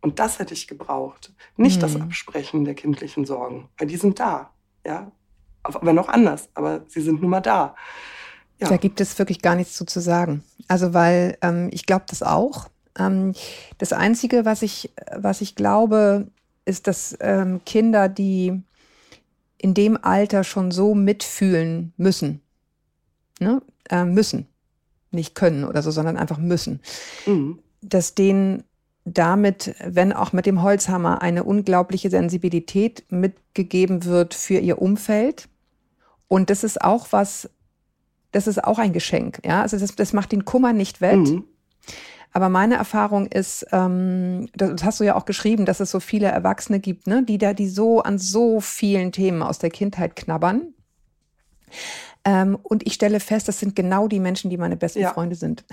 Und 0.00 0.18
das 0.18 0.38
hätte 0.38 0.54
ich 0.54 0.66
gebraucht. 0.66 1.32
Nicht 1.56 1.76
mhm. 1.76 1.80
das 1.82 2.00
Absprechen 2.00 2.64
der 2.64 2.74
kindlichen 2.74 3.26
Sorgen, 3.26 3.68
weil 3.76 3.86
die 3.86 3.96
sind 3.96 4.18
da. 4.18 4.52
Ja, 4.84 5.12
aber 5.62 5.92
noch 5.92 6.08
anders, 6.08 6.48
aber 6.54 6.82
sie 6.88 7.00
sind 7.00 7.20
nun 7.20 7.30
mal 7.30 7.40
da. 7.40 7.74
Ja. 8.60 8.68
Da 8.68 8.76
gibt 8.76 9.00
es 9.00 9.18
wirklich 9.18 9.42
gar 9.42 9.56
nichts 9.56 9.74
zu, 9.74 9.84
zu 9.84 10.00
sagen. 10.00 10.42
Also, 10.68 10.94
weil 10.94 11.36
ähm, 11.42 11.68
ich 11.72 11.86
glaube 11.86 12.04
das 12.08 12.22
auch. 12.22 12.68
Ähm, 12.98 13.34
das 13.78 13.92
Einzige, 13.92 14.44
was 14.44 14.62
ich, 14.62 14.92
was 15.16 15.40
ich 15.40 15.56
glaube, 15.56 16.28
ist, 16.64 16.86
dass 16.86 17.16
ähm, 17.20 17.60
Kinder, 17.64 18.08
die 18.08 18.62
in 19.58 19.74
dem 19.74 19.98
Alter 20.02 20.44
schon 20.44 20.70
so 20.70 20.94
mitfühlen 20.94 21.92
müssen, 21.96 22.40
ne? 23.40 23.62
Äh, 23.90 24.04
müssen, 24.04 24.46
nicht 25.10 25.34
können 25.34 25.64
oder 25.64 25.82
so, 25.82 25.90
sondern 25.90 26.16
einfach 26.16 26.38
müssen, 26.38 26.80
mhm. 27.26 27.58
dass 27.80 28.14
denen 28.14 28.64
damit, 29.04 29.74
wenn 29.84 30.12
auch 30.12 30.32
mit 30.32 30.46
dem 30.46 30.62
Holzhammer, 30.62 31.22
eine 31.22 31.42
unglaubliche 31.42 32.10
Sensibilität 32.10 33.04
mitgegeben 33.10 34.04
wird 34.04 34.34
für 34.34 34.58
ihr 34.58 34.80
Umfeld 34.80 35.48
und 36.32 36.48
das 36.48 36.64
ist 36.64 36.80
auch 36.80 37.08
was, 37.10 37.50
das 38.30 38.46
ist 38.46 38.64
auch 38.64 38.78
ein 38.78 38.94
Geschenk. 38.94 39.40
Ja, 39.44 39.60
also 39.60 39.78
das, 39.78 39.94
das 39.96 40.14
macht 40.14 40.32
den 40.32 40.46
Kummer 40.46 40.72
nicht 40.72 41.02
wett. 41.02 41.18
Mhm. 41.18 41.44
Aber 42.32 42.48
meine 42.48 42.76
Erfahrung 42.76 43.26
ist, 43.26 43.66
ähm, 43.70 44.48
das 44.54 44.82
hast 44.82 44.98
du 44.98 45.04
ja 45.04 45.14
auch 45.14 45.26
geschrieben, 45.26 45.66
dass 45.66 45.80
es 45.80 45.90
so 45.90 46.00
viele 46.00 46.28
Erwachsene 46.28 46.80
gibt, 46.80 47.06
ne, 47.06 47.22
die 47.22 47.36
da, 47.36 47.52
die 47.52 47.68
so 47.68 48.02
an 48.02 48.18
so 48.18 48.62
vielen 48.62 49.12
Themen 49.12 49.42
aus 49.42 49.58
der 49.58 49.68
Kindheit 49.68 50.16
knabbern. 50.16 50.72
Ähm, 52.24 52.56
und 52.62 52.86
ich 52.86 52.94
stelle 52.94 53.20
fest, 53.20 53.46
das 53.46 53.60
sind 53.60 53.76
genau 53.76 54.08
die 54.08 54.18
Menschen, 54.18 54.48
die 54.48 54.56
meine 54.56 54.78
besten 54.78 55.00
ja. 55.00 55.12
Freunde 55.12 55.36
sind. 55.36 55.66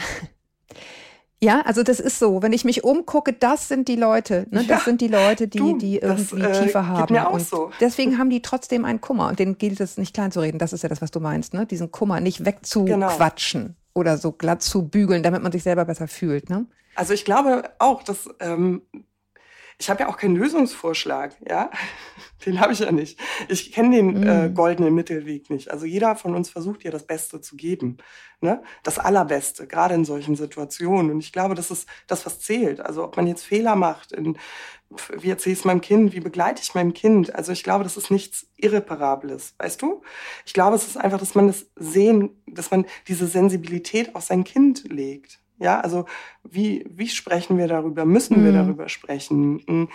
Ja, 1.42 1.62
also 1.62 1.84
das 1.84 2.00
ist 2.00 2.20
so. 2.20 2.42
Wenn 2.42 2.52
ich 2.52 2.66
mich 2.66 2.84
umgucke, 2.84 3.32
das 3.32 3.70
sind 3.70 3.88
die 3.88 3.96
Leute. 3.96 4.46
Ne? 4.50 4.60
Das 4.60 4.68
ja, 4.68 4.80
sind 4.80 5.00
die 5.00 5.08
Leute, 5.08 5.48
die, 5.48 5.58
du, 5.58 5.78
die 5.78 5.98
irgendwie 6.00 6.42
das, 6.42 6.58
äh, 6.58 6.66
tiefer 6.66 6.88
haben. 6.88 7.14
Mir 7.14 7.28
auch 7.30 7.34
und 7.34 7.48
so. 7.48 7.72
Deswegen 7.80 8.18
haben 8.18 8.30
die 8.30 8.42
trotzdem 8.42 8.84
einen 8.84 9.00
Kummer. 9.00 9.30
Und 9.30 9.40
denen 9.40 9.58
gilt 9.58 9.80
es 9.80 9.98
nicht 9.98 10.14
klein 10.14 10.32
zu 10.32 10.42
reden. 10.42 10.60
Das 10.60 10.74
ist 10.74 10.84
ja 10.84 10.90
das, 10.90 11.02
was 11.02 11.12
du 11.12 11.22
meinst. 11.22 11.54
Ne? 11.54 11.66
Diesen 11.66 11.92
Kummer 11.92 12.20
nicht 12.20 12.44
wegzuquatschen 12.44 13.62
genau. 13.62 13.76
oder 13.94 14.18
so 14.18 14.34
glatt 14.34 14.62
zu 14.62 14.88
bügeln, 14.88 15.24
damit 15.24 15.42
man 15.42 15.54
sich 15.54 15.64
selber 15.64 15.86
besser 15.86 16.10
fühlt. 16.10 16.50
Ne? 16.50 16.66
Also 16.96 17.14
ich 17.14 17.24
glaube 17.24 17.64
auch, 17.80 18.04
dass 18.04 18.30
ähm, 18.42 18.82
ich 19.82 19.90
habe 19.90 20.02
ja 20.02 20.10
auch 20.10 20.18
keinen 20.18 20.36
Lösungsvorschlag, 20.36 21.36
ja. 21.48 21.72
Den 22.46 22.60
habe 22.60 22.74
ich 22.74 22.80
ja 22.80 22.92
nicht. 22.92 23.20
Ich 23.48 23.72
kenne 23.72 23.96
den 23.96 24.24
äh, 24.24 24.48
mm. 24.48 24.54
goldenen 24.54 24.94
Mittelweg 24.94 25.50
nicht. 25.50 25.72
Also 25.72 25.86
jeder 25.86 26.16
von 26.16 26.36
uns 26.36 26.50
versucht 26.50 26.84
ja 26.84 26.92
das 26.92 27.06
Beste 27.06 27.42
zu 27.42 27.58
geben, 27.58 27.98
ne? 28.40 28.62
Das 28.84 28.98
Allerbeste, 28.98 29.68
gerade 29.68 29.96
in 29.96 30.06
solchen 30.06 30.38
Situationen. 30.38 31.12
Und 31.12 31.20
ich 31.20 31.34
glaube, 31.34 31.56
das 31.56 31.70
ist 31.70 31.88
das, 32.08 32.26
was 32.26 32.40
zählt. 32.40 32.80
Also 32.82 33.04
ob 33.04 33.18
man 33.18 33.28
jetzt 33.28 33.44
Fehler 33.44 33.76
macht, 33.76 34.14
in, 34.14 34.38
wie 35.18 35.30
erzähle 35.30 35.54
ich 35.54 35.60
es 35.60 35.66
meinem 35.66 35.82
Kind, 35.82 36.14
wie 36.14 36.22
begleite 36.22 36.62
ich 36.62 36.76
mein 36.76 36.94
Kind. 36.94 37.36
Also 37.36 37.52
ich 37.52 37.64
glaube, 37.64 37.84
das 37.84 37.98
ist 37.98 38.12
nichts 38.12 38.48
Irreparables, 38.58 39.56
weißt 39.60 39.82
du? 39.82 40.02
Ich 40.46 40.54
glaube, 40.54 40.76
es 40.76 40.88
ist 40.88 40.98
einfach, 40.98 41.20
dass 41.20 41.36
man 41.36 41.48
das 41.48 41.68
sehen, 41.76 42.42
dass 42.48 42.72
man 42.72 42.86
diese 43.08 43.28
Sensibilität 43.28 44.16
auf 44.16 44.24
sein 44.24 44.44
Kind 44.44 44.84
legt. 44.90 45.40
Ja, 45.60 45.80
also 45.82 46.06
wie, 46.44 46.86
wie 46.90 47.10
sprechen 47.10 47.58
wir 47.58 47.68
darüber? 47.68 48.06
Müssen 48.06 48.44
wir 48.44 48.52
mhm. 48.52 48.56
darüber 48.56 48.90
sprechen? 48.90 49.62
Hm, 49.68 49.90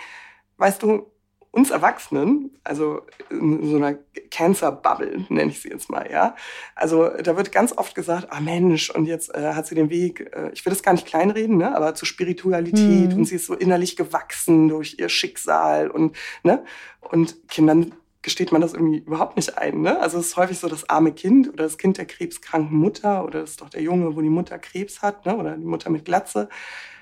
weißt 0.57 0.83
du, 0.83 1.11
uns 1.55 1.71
Erwachsenen, 1.71 2.51
also 2.65 3.01
in 3.29 3.65
so 3.69 3.77
einer 3.77 3.97
Cancer-Bubble 4.29 5.25
nenne 5.29 5.51
ich 5.51 5.61
sie 5.61 5.69
jetzt 5.69 5.89
mal, 5.89 6.09
ja. 6.11 6.35
Also 6.75 7.07
da 7.07 7.37
wird 7.37 7.53
ganz 7.53 7.71
oft 7.71 7.95
gesagt, 7.95 8.27
ah 8.29 8.41
Mensch, 8.41 8.89
und 8.89 9.05
jetzt 9.05 9.33
äh, 9.33 9.53
hat 9.53 9.65
sie 9.65 9.75
den 9.75 9.89
Weg, 9.89 10.31
äh, 10.35 10.51
ich 10.53 10.65
will 10.65 10.71
das 10.71 10.83
gar 10.83 10.91
nicht 10.91 11.07
kleinreden, 11.07 11.57
ne, 11.57 11.73
aber 11.73 11.95
zur 11.95 12.09
Spiritualität 12.09 13.13
mhm. 13.13 13.19
und 13.19 13.25
sie 13.25 13.35
ist 13.35 13.45
so 13.45 13.53
innerlich 13.53 13.95
gewachsen 13.95 14.67
durch 14.67 14.97
ihr 14.99 15.07
Schicksal 15.07 15.89
und, 15.89 16.17
ne, 16.43 16.63
und 16.99 17.47
Kindern 17.47 17.93
gesteht 18.25 18.51
man 18.51 18.59
das 18.59 18.73
irgendwie 18.73 18.97
überhaupt 18.97 19.37
nicht 19.37 19.55
ein. 19.57 19.81
Ne? 19.81 20.01
Also 20.01 20.17
es 20.17 20.27
ist 20.27 20.35
häufig 20.35 20.57
so 20.57 20.67
das 20.67 20.89
arme 20.89 21.13
Kind 21.13 21.47
oder 21.47 21.63
das 21.63 21.77
Kind 21.77 21.99
der 21.99 22.05
krebskranken 22.05 22.75
Mutter 22.75 23.23
oder 23.23 23.41
das 23.41 23.51
ist 23.51 23.61
doch 23.61 23.69
der 23.69 23.83
Junge, 23.83 24.15
wo 24.15 24.21
die 24.21 24.29
Mutter 24.29 24.57
Krebs 24.57 25.03
hat 25.03 25.27
ne? 25.27 25.37
oder 25.37 25.55
die 25.55 25.63
Mutter 25.63 25.91
mit 25.91 26.05
Glatze. 26.05 26.49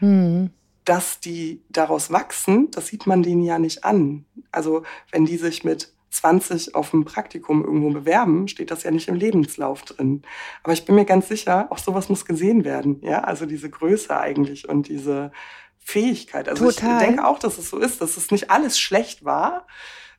Mhm. 0.02 0.52
Dass 0.84 1.22
die 1.22 1.62
daraus 1.70 2.12
wachsen, 2.12 2.70
das 2.72 2.88
sieht 2.88 3.08
man 3.08 3.24
denen 3.24 3.42
ja 3.42 3.58
nicht 3.58 3.86
an. 3.86 4.26
Also 4.52 4.84
wenn 5.12 5.26
die 5.26 5.38
sich 5.38 5.64
mit 5.64 5.94
20 6.10 6.76
auf 6.76 6.94
ein 6.94 7.06
Praktikum 7.06 7.64
irgendwo 7.64 7.92
bewerben, 7.92 8.50
steht 8.50 8.70
das 8.70 8.84
ja 8.84 8.92
nicht 8.92 9.08
im 9.08 9.16
Lebenslauf 9.16 9.84
drin. 9.84 10.24
Aber 10.62 10.74
ich 10.74 10.84
bin 10.84 10.96
mir 10.96 11.06
ganz 11.06 11.30
sicher, 11.30 11.68
auch 11.70 11.78
sowas 11.78 12.10
muss 12.10 12.26
gesehen 12.26 12.66
werden. 12.66 13.00
Ja, 13.02 13.22
also 13.22 13.46
diese 13.46 13.70
Größe 13.70 14.20
eigentlich 14.20 14.68
und 14.68 14.90
diese 14.90 15.32
Fähigkeit. 15.80 16.50
Also 16.50 16.70
Total. 16.70 17.02
ich 17.02 17.08
denke 17.08 17.26
auch, 17.26 17.40
dass 17.40 17.58
es 17.58 17.70
so 17.70 17.80
ist, 17.80 18.02
dass 18.02 18.18
es 18.18 18.30
nicht 18.30 18.52
alles 18.52 18.78
schlecht 18.78 19.24
war, 19.24 19.66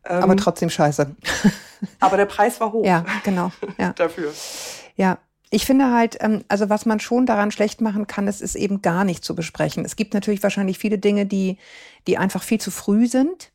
aber 0.05 0.33
ähm, 0.33 0.39
trotzdem 0.39 0.71
scheiße. 0.71 1.15
Aber 2.01 2.17
der 2.17 2.27
Preis 2.27 2.61
war 2.61 2.73
hoch. 2.73 2.85
Ja, 2.85 3.05
genau. 3.25 3.53
Ja. 3.79 3.93
Dafür. 3.97 4.33
Ja. 4.97 5.19
Ich 5.51 5.67
finde 5.67 5.93
halt, 5.93 6.17
ähm, 6.21 6.45
also 6.49 6.69
was 6.69 6.87
man 6.87 6.99
schon 6.99 7.27
daran 7.27 7.51
schlecht 7.51 7.81
machen 7.81 8.07
kann, 8.07 8.27
ist, 8.27 8.41
ist 8.41 8.57
eben 8.57 8.83
gar 8.83 9.05
nicht 9.05 9.25
zu 9.25 9.35
besprechen. 9.35 9.85
Es 9.85 9.95
gibt 9.95 10.15
natürlich 10.15 10.43
wahrscheinlich 10.43 10.79
viele 10.79 10.99
Dinge, 10.99 11.27
die, 11.27 11.59
die 12.07 12.19
einfach 12.19 12.43
viel 12.43 12.61
zu 12.61 12.71
früh 12.71 13.07
sind. 13.07 13.53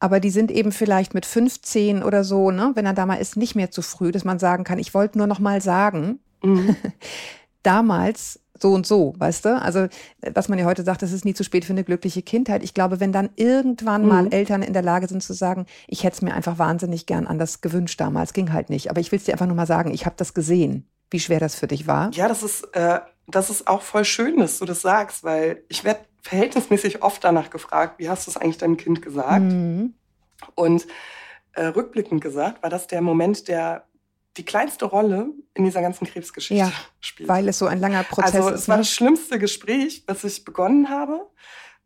Aber 0.00 0.20
die 0.20 0.30
sind 0.30 0.50
eben 0.50 0.70
vielleicht 0.72 1.14
mit 1.14 1.24
15 1.24 2.02
oder 2.02 2.24
so, 2.24 2.50
ne, 2.50 2.72
wenn 2.74 2.84
er 2.84 2.92
da 2.92 3.06
mal 3.06 3.14
ist, 3.14 3.36
nicht 3.36 3.54
mehr 3.54 3.70
zu 3.70 3.80
früh, 3.80 4.12
dass 4.12 4.24
man 4.24 4.38
sagen 4.38 4.64
kann, 4.64 4.78
ich 4.78 4.92
wollte 4.92 5.16
nur 5.16 5.26
noch 5.26 5.38
mal 5.38 5.62
sagen. 5.62 6.18
Mhm. 6.42 6.76
Damals 7.62 8.40
so 8.58 8.72
und 8.72 8.86
so, 8.86 9.14
weißt 9.18 9.44
du? 9.44 9.60
Also, 9.60 9.88
was 10.32 10.48
man 10.48 10.58
ja 10.58 10.64
heute 10.64 10.84
sagt, 10.84 11.02
es 11.02 11.12
ist 11.12 11.24
nie 11.24 11.34
zu 11.34 11.44
spät 11.44 11.64
für 11.64 11.72
eine 11.72 11.84
glückliche 11.84 12.22
Kindheit. 12.22 12.62
Ich 12.62 12.74
glaube, 12.74 13.00
wenn 13.00 13.12
dann 13.12 13.30
irgendwann 13.36 14.02
mhm. 14.02 14.08
mal 14.08 14.32
Eltern 14.32 14.62
in 14.62 14.72
der 14.72 14.82
Lage 14.82 15.08
sind 15.08 15.22
zu 15.22 15.32
sagen, 15.32 15.66
ich 15.88 16.04
hätte 16.04 16.16
es 16.16 16.22
mir 16.22 16.34
einfach 16.34 16.58
wahnsinnig 16.58 17.06
gern 17.06 17.26
anders 17.26 17.60
gewünscht 17.60 18.00
damals, 18.00 18.32
ging 18.32 18.52
halt 18.52 18.70
nicht. 18.70 18.90
Aber 18.90 19.00
ich 19.00 19.10
will 19.12 19.18
es 19.18 19.24
dir 19.24 19.32
einfach 19.32 19.46
nur 19.46 19.56
mal 19.56 19.66
sagen, 19.66 19.92
ich 19.92 20.06
habe 20.06 20.16
das 20.16 20.34
gesehen, 20.34 20.86
wie 21.10 21.20
schwer 21.20 21.40
das 21.40 21.54
für 21.54 21.66
dich 21.66 21.86
war. 21.86 22.10
Ja, 22.12 22.28
das 22.28 22.42
ist, 22.42 22.62
äh, 22.74 23.00
das 23.26 23.50
ist 23.50 23.66
auch 23.66 23.82
voll 23.82 24.04
schön, 24.04 24.38
dass 24.38 24.58
du 24.58 24.64
das 24.64 24.82
sagst, 24.82 25.24
weil 25.24 25.62
ich 25.68 25.84
werde 25.84 26.00
verhältnismäßig 26.22 27.02
oft 27.02 27.22
danach 27.24 27.50
gefragt, 27.50 27.98
wie 27.98 28.08
hast 28.08 28.26
du 28.26 28.30
es 28.30 28.36
eigentlich 28.36 28.58
deinem 28.58 28.76
Kind 28.76 29.02
gesagt? 29.02 29.42
Mhm. 29.42 29.94
Und 30.54 30.86
äh, 31.52 31.66
rückblickend 31.66 32.20
gesagt, 32.20 32.62
war 32.62 32.70
das 32.70 32.86
der 32.86 33.00
Moment, 33.00 33.48
der 33.48 33.84
die 34.36 34.44
kleinste 34.44 34.84
Rolle 34.84 35.28
in 35.54 35.64
dieser 35.64 35.80
ganzen 35.80 36.06
Krebsgeschichte 36.06 36.64
ja, 36.64 36.72
spielt. 37.00 37.28
Weil 37.28 37.48
es 37.48 37.58
so 37.58 37.66
ein 37.66 37.78
langer 37.80 38.02
Prozess 38.02 38.34
also, 38.34 38.48
ist. 38.48 38.60
Es 38.62 38.68
war 38.68 38.76
ne? 38.76 38.82
das 38.82 38.90
schlimmste 38.90 39.38
Gespräch, 39.38 40.02
was 40.06 40.24
ich 40.24 40.44
begonnen 40.44 40.88
habe 40.88 41.28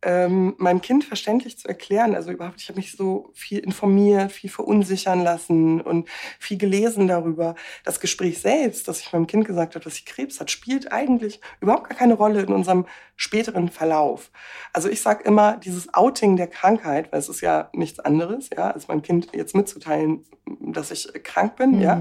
ähm, 0.03 0.55
meinem 0.59 0.81
Kind 0.81 1.05
verständlich 1.05 1.59
zu 1.59 1.67
erklären. 1.67 2.15
Also 2.15 2.31
überhaupt, 2.31 2.61
ich 2.61 2.69
habe 2.69 2.79
mich 2.79 2.93
so 2.93 3.31
viel 3.35 3.59
informiert, 3.59 4.31
viel 4.31 4.51
verunsichern 4.51 5.23
lassen 5.25 5.81
und 5.81 6.09
viel 6.39 6.57
gelesen 6.57 7.09
darüber. 7.09 7.57
Das 7.85 7.99
Gespräch 7.99 8.41
selbst, 8.41 8.87
dass 8.87 9.01
ich 9.01 9.13
meinem 9.13 9.27
Kind 9.27 9.45
gesagt 9.45 9.75
habe, 9.75 9.85
dass 9.85 9.97
sie 9.97 10.05
Krebs 10.05 10.39
hat, 10.41 10.51
spielt 10.51 10.93
eigentlich 10.93 11.41
überhaupt 11.61 11.89
gar 11.89 11.99
keine 11.99 12.15
Rolle 12.15 12.43
in 12.43 12.53
unserem 12.53 12.87
späteren 13.17 13.69
Verlauf. 13.69 14.31
Also 14.73 14.89
ich 14.89 15.03
sage 15.03 15.25
immer, 15.25 15.57
dieses 15.57 15.93
Outing 15.93 16.37
der 16.37 16.47
Krankheit, 16.47 17.11
weil 17.11 17.19
es 17.19 17.29
ist 17.29 17.41
ja 17.41 17.69
nichts 17.73 17.99
anderes, 17.99 18.51
ja, 18.57 18.71
als 18.71 18.87
meinem 18.87 19.03
Kind 19.03 19.31
jetzt 19.35 19.57
mitzuteilen, 19.57 20.25
dass 20.61 20.93
ich 20.93 21.09
krank 21.25 21.57
bin, 21.57 21.73
mhm. 21.73 21.81
ja. 21.81 22.01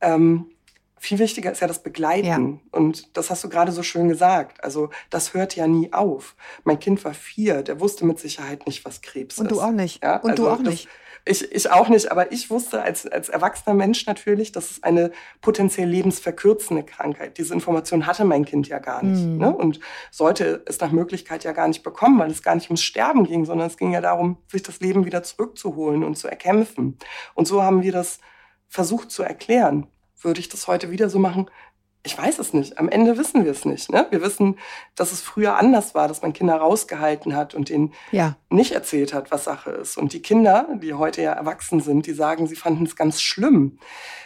Ähm, 0.00 0.46
viel 1.02 1.18
wichtiger 1.18 1.50
ist 1.50 1.60
ja 1.60 1.66
das 1.66 1.82
Begleiten. 1.82 2.26
Ja. 2.26 2.78
Und 2.78 3.16
das 3.16 3.30
hast 3.30 3.42
du 3.42 3.48
gerade 3.48 3.72
so 3.72 3.82
schön 3.82 4.10
gesagt. 4.10 4.62
Also 4.62 4.90
das 5.08 5.32
hört 5.32 5.56
ja 5.56 5.66
nie 5.66 5.90
auf. 5.94 6.36
Mein 6.64 6.78
Kind 6.78 7.02
war 7.06 7.14
vier, 7.14 7.62
der 7.62 7.80
wusste 7.80 8.04
mit 8.04 8.18
Sicherheit 8.18 8.66
nicht, 8.66 8.84
was 8.84 9.00
Krebs 9.00 9.38
Und 9.38 9.46
ist. 9.46 9.52
Und 9.52 9.58
du 9.58 9.62
auch 9.62 9.70
nicht. 9.72 10.04
Ja? 10.04 10.16
Und 10.16 10.32
also 10.32 10.44
du 10.44 10.50
auch 10.50 10.58
nicht. 10.58 10.88
Ich, 11.24 11.52
ich 11.52 11.70
auch 11.70 11.88
nicht, 11.88 12.10
aber 12.10 12.32
ich 12.32 12.50
wusste 12.50 12.82
als, 12.82 13.06
als 13.06 13.30
erwachsener 13.30 13.74
Mensch 13.74 14.06
natürlich, 14.06 14.52
dass 14.52 14.70
es 14.70 14.82
eine 14.82 15.10
potenziell 15.40 15.88
lebensverkürzende 15.88 16.82
Krankheit. 16.82 17.38
Diese 17.38 17.54
Information 17.54 18.06
hatte 18.06 18.26
mein 18.26 18.44
Kind 18.44 18.68
ja 18.68 18.78
gar 18.78 19.02
nicht. 19.02 19.24
Mhm. 19.24 19.38
Ne? 19.38 19.54
Und 19.54 19.80
sollte 20.10 20.62
es 20.66 20.80
nach 20.80 20.92
Möglichkeit 20.92 21.44
ja 21.44 21.52
gar 21.52 21.68
nicht 21.68 21.82
bekommen, 21.82 22.18
weil 22.18 22.30
es 22.30 22.42
gar 22.42 22.54
nicht 22.54 22.68
ums 22.68 22.82
Sterben 22.82 23.24
ging, 23.24 23.46
sondern 23.46 23.68
es 23.68 23.78
ging 23.78 23.92
ja 23.92 24.02
darum, 24.02 24.36
sich 24.48 24.62
das 24.62 24.80
Leben 24.80 25.06
wieder 25.06 25.22
zurückzuholen 25.22 26.04
und 26.04 26.16
zu 26.16 26.28
erkämpfen. 26.28 26.98
Und 27.34 27.48
so 27.48 27.62
haben 27.62 27.82
wir 27.82 27.92
das 27.92 28.18
versucht 28.68 29.10
zu 29.10 29.22
erklären. 29.22 29.86
Würde 30.20 30.40
ich 30.40 30.48
das 30.48 30.68
heute 30.68 30.90
wieder 30.90 31.08
so 31.08 31.18
machen? 31.18 31.50
Ich 32.02 32.16
weiß 32.16 32.38
es 32.38 32.54
nicht. 32.54 32.78
Am 32.78 32.88
Ende 32.88 33.18
wissen 33.18 33.44
wir 33.44 33.50
es 33.50 33.66
nicht. 33.66 33.92
Ne? 33.92 34.06
Wir 34.10 34.22
wissen, 34.22 34.58
dass 34.94 35.12
es 35.12 35.20
früher 35.20 35.56
anders 35.56 35.94
war, 35.94 36.08
dass 36.08 36.22
man 36.22 36.32
Kinder 36.32 36.56
rausgehalten 36.56 37.36
hat 37.36 37.54
und 37.54 37.68
denen 37.68 37.92
ja. 38.10 38.36
nicht 38.48 38.72
erzählt 38.72 39.12
hat, 39.12 39.30
was 39.30 39.44
Sache 39.44 39.70
ist. 39.70 39.98
Und 39.98 40.14
die 40.14 40.22
Kinder, 40.22 40.66
die 40.82 40.94
heute 40.94 41.20
ja 41.20 41.32
erwachsen 41.32 41.80
sind, 41.80 42.06
die 42.06 42.14
sagen, 42.14 42.46
sie 42.46 42.56
fanden 42.56 42.86
es 42.86 42.96
ganz 42.96 43.20
schlimm, 43.20 43.78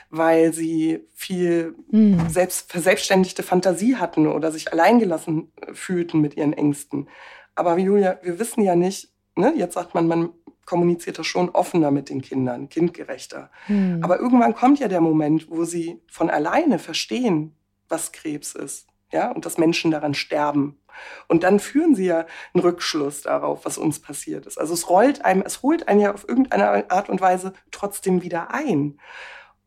weil 0.08 0.52
sie 0.52 1.08
viel 1.14 1.74
mhm. 1.90 2.28
selbst 2.28 2.70
verselbstständigte 2.70 3.42
Fantasie 3.42 3.96
hatten 3.96 4.28
oder 4.28 4.52
sich 4.52 4.72
alleingelassen 4.72 5.50
äh, 5.60 5.74
fühlten 5.74 6.20
mit 6.20 6.36
ihren 6.36 6.52
Ängsten. 6.52 7.08
Aber 7.56 7.76
Julia, 7.76 8.20
wir 8.22 8.38
wissen 8.38 8.62
ja 8.62 8.76
nicht, 8.76 9.08
ne? 9.34 9.52
jetzt 9.56 9.74
sagt 9.74 9.94
man, 9.94 10.06
man 10.06 10.30
kommuniziert 10.66 11.18
das 11.18 11.26
schon 11.26 11.50
offener 11.50 11.90
mit 11.90 12.08
den 12.08 12.22
Kindern, 12.22 12.68
kindgerechter. 12.68 13.50
Mhm. 13.68 14.00
Aber 14.02 14.18
irgendwann 14.18 14.54
kommt 14.54 14.78
ja 14.80 14.88
der 14.88 15.00
Moment, 15.00 15.50
wo 15.50 15.64
sie 15.64 16.00
von 16.10 16.30
alleine 16.30 16.78
verstehen, 16.78 17.56
was 17.88 18.12
Krebs 18.12 18.54
ist, 18.54 18.86
ja, 19.12 19.30
und 19.30 19.46
dass 19.46 19.58
Menschen 19.58 19.90
daran 19.90 20.14
sterben. 20.14 20.80
Und 21.28 21.42
dann 21.42 21.60
führen 21.60 21.94
sie 21.94 22.06
ja 22.06 22.26
einen 22.52 22.62
Rückschluss 22.62 23.22
darauf, 23.22 23.64
was 23.64 23.78
uns 23.78 24.00
passiert 24.00 24.46
ist. 24.46 24.58
Also 24.58 24.74
es 24.74 24.88
rollt 24.88 25.24
einem, 25.24 25.42
es 25.42 25.62
holt 25.62 25.88
einen 25.88 26.00
ja 26.00 26.14
auf 26.14 26.28
irgendeine 26.28 26.90
Art 26.90 27.08
und 27.08 27.20
Weise 27.20 27.52
trotzdem 27.70 28.22
wieder 28.22 28.52
ein. 28.52 28.98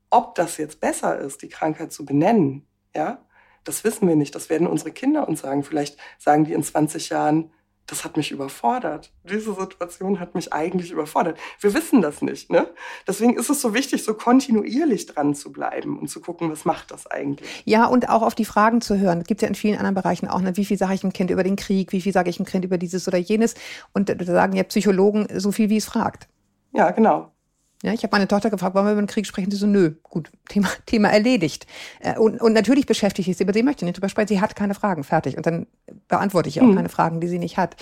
Ob 0.09 0.35
das 0.35 0.57
jetzt 0.57 0.79
besser 0.79 1.17
ist, 1.19 1.41
die 1.41 1.49
Krankheit 1.49 1.91
zu 1.91 2.05
benennen, 2.05 2.65
ja, 2.95 3.25
das 3.63 3.83
wissen 3.83 4.07
wir 4.07 4.15
nicht. 4.15 4.33
Das 4.33 4.49
werden 4.49 4.67
unsere 4.67 4.91
Kinder 4.91 5.27
uns 5.27 5.41
sagen. 5.41 5.63
Vielleicht 5.63 5.97
sagen 6.17 6.45
die 6.45 6.53
in 6.53 6.63
20 6.63 7.09
Jahren, 7.09 7.51
das 7.87 8.03
hat 8.03 8.17
mich 8.17 8.31
überfordert. 8.31 9.11
Diese 9.23 9.53
Situation 9.53 10.19
hat 10.19 10.35
mich 10.35 10.53
eigentlich 10.53 10.91
überfordert. 10.91 11.39
Wir 11.61 11.73
wissen 11.73 12.01
das 12.01 12.21
nicht. 12.21 12.51
Ne? 12.51 12.67
Deswegen 13.07 13.37
ist 13.37 13.49
es 13.49 13.61
so 13.61 13.73
wichtig, 13.73 14.03
so 14.03 14.13
kontinuierlich 14.13 15.05
dran 15.05 15.33
zu 15.33 15.51
bleiben 15.51 15.97
und 15.97 16.09
zu 16.09 16.19
gucken, 16.19 16.51
was 16.51 16.65
macht 16.65 16.91
das 16.91 17.07
eigentlich. 17.07 17.63
Ja, 17.65 17.85
und 17.85 18.09
auch 18.09 18.21
auf 18.21 18.35
die 18.35 18.45
Fragen 18.45 18.81
zu 18.81 18.99
hören. 18.99 19.21
Es 19.21 19.27
gibt 19.27 19.41
ja 19.41 19.47
in 19.47 19.55
vielen 19.55 19.77
anderen 19.77 19.95
Bereichen 19.95 20.27
auch, 20.27 20.41
ne? 20.41 20.57
wie 20.57 20.65
viel 20.65 20.77
sage 20.77 20.93
ich 20.93 21.01
dem 21.01 21.13
Kind 21.13 21.31
über 21.31 21.43
den 21.43 21.55
Krieg, 21.55 21.93
wie 21.93 22.01
viel 22.01 22.13
sage 22.13 22.29
ich 22.29 22.37
dem 22.37 22.45
Kind 22.45 22.65
über 22.65 22.77
dieses 22.77 23.07
oder 23.07 23.17
jenes. 23.17 23.55
Und 23.93 24.09
da 24.09 24.25
sagen 24.25 24.53
ja 24.53 24.63
Psychologen 24.63 25.27
so 25.33 25.51
viel, 25.51 25.69
wie 25.69 25.77
es 25.77 25.85
fragt. 25.85 26.27
Ja, 26.73 26.91
genau. 26.91 27.31
Ja, 27.83 27.93
ich 27.93 28.01
habe 28.03 28.11
meine 28.11 28.27
Tochter 28.27 28.49
gefragt, 28.49 28.73
wollen 28.75 28.85
wir 28.85 28.93
über 28.93 29.01
den 29.01 29.07
Krieg 29.07 29.27
sprechen? 29.27 29.51
Sie 29.51 29.57
so, 29.57 29.67
nö, 29.67 29.91
gut, 30.03 30.31
Thema, 30.49 30.67
Thema 30.85 31.09
erledigt. 31.09 31.67
Äh, 31.99 32.17
und, 32.17 32.41
und 32.41 32.53
natürlich 32.53 32.85
beschäftigt 32.85 33.27
ich 33.27 33.37
sie, 33.37 33.43
aber 33.43 33.53
sie 33.53 33.63
möchte 33.63 33.85
nicht 33.85 33.97
drüber 33.97 34.09
sprechen. 34.09 34.29
Sie 34.29 34.41
hat 34.41 34.55
keine 34.55 34.73
Fragen, 34.73 35.03
fertig. 35.03 35.37
Und 35.37 35.45
dann 35.45 35.67
beantworte 36.07 36.49
ich 36.49 36.59
auch 36.61 36.65
mhm. 36.65 36.75
keine 36.75 36.89
Fragen, 36.89 37.21
die 37.21 37.27
sie 37.27 37.39
nicht 37.39 37.57
hat. 37.57 37.75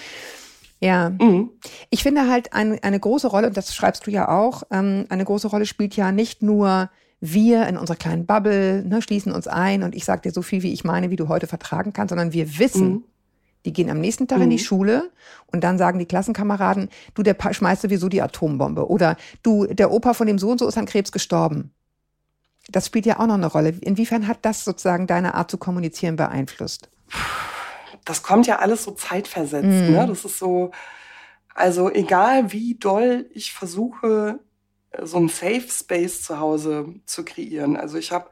Ja. 0.81 1.10
Mhm. 1.10 1.49
Ich 1.89 2.03
finde 2.03 2.29
halt 2.29 2.53
ein, 2.53 2.84
eine 2.84 2.99
große 2.99 3.27
Rolle, 3.27 3.47
und 3.47 3.58
das 3.58 3.73
schreibst 3.73 4.05
du 4.05 4.12
ja 4.12 4.27
auch, 4.27 4.63
ähm, 4.71 5.05
eine 5.10 5.23
große 5.23 5.47
Rolle 5.47 5.65
spielt 5.65 5.95
ja 5.95 6.12
nicht 6.12 6.43
nur 6.43 6.89
wir 7.21 7.65
in 7.67 7.77
unserer 7.77 7.97
kleinen 7.97 8.25
Bubble, 8.25 8.84
ne, 8.84 9.01
schließen 9.01 9.31
uns 9.31 9.47
ein 9.47 9.84
und 9.84 9.95
ich 9.95 10.03
sage 10.05 10.23
dir 10.23 10.31
so 10.31 10.41
viel, 10.41 10.62
wie 10.63 10.73
ich 10.73 10.84
meine, 10.84 11.10
wie 11.10 11.15
du 11.15 11.29
heute 11.29 11.47
vertragen 11.47 11.93
kannst, 11.93 12.10
sondern 12.10 12.34
wir 12.34 12.60
wissen, 12.60 12.89
mhm. 12.89 13.03
Die 13.65 13.73
gehen 13.73 13.89
am 13.89 13.99
nächsten 13.99 14.28
Tag 14.28 14.38
mhm. 14.38 14.43
in 14.45 14.49
die 14.51 14.56
mhm. 14.58 14.62
Schule 14.62 15.12
und 15.47 15.63
dann 15.63 15.78
sagen 15.78 15.99
die 15.99 16.06
Klassenkameraden, 16.06 16.89
du, 17.15 17.23
der 17.23 17.36
schmeißt 17.51 17.82
sowieso 17.82 18.08
die 18.10 18.21
Atombombe. 18.21 18.88
Oder 18.89 19.17
du, 19.43 19.65
der 19.65 19.91
Opa 19.91 20.13
von 20.13 20.28
dem 20.28 20.38
so 20.38 20.51
und 20.51 20.60
so 20.60 20.67
ist 20.67 20.78
an 20.78 20.86
Krebs 20.86 21.12
gestorben. 21.12 21.71
Das 22.69 22.88
spielt 22.88 23.06
ja 23.06 23.19
auch 23.19 23.28
noch 23.28 23.36
eine 23.36 23.47
Rolle. 23.47 23.69
Inwiefern 23.82 24.28
hat 24.28 24.39
das 24.43 24.63
sozusagen 24.63 25.08
deine 25.08 25.36
Art 25.36 25.51
zu 25.51 25.58
kommunizieren 25.58 26.15
beeinflusst? 26.15 26.89
Das 28.06 28.23
kommt 28.23 28.47
ja 28.47 28.60
alles 28.60 28.84
so 28.84 28.91
zeitversetzt. 28.91 29.65
Mhm. 29.65 29.91
Ne? 29.91 30.06
Das 30.08 30.25
ist 30.25 30.39
so, 30.39 30.71
also 31.54 31.91
egal 31.91 32.51
wie 32.51 32.75
doll 32.75 33.30
ich 33.34 33.54
versuche, 33.54 34.39
so 35.01 35.17
einen 35.17 35.30
Safe 35.30 35.65
Space 35.69 36.23
zu 36.23 36.39
Hause 36.39 36.93
zu 37.06 37.25
kreieren. 37.25 37.78
Also 37.78 37.97
ich 37.97 38.12
habe 38.12 38.30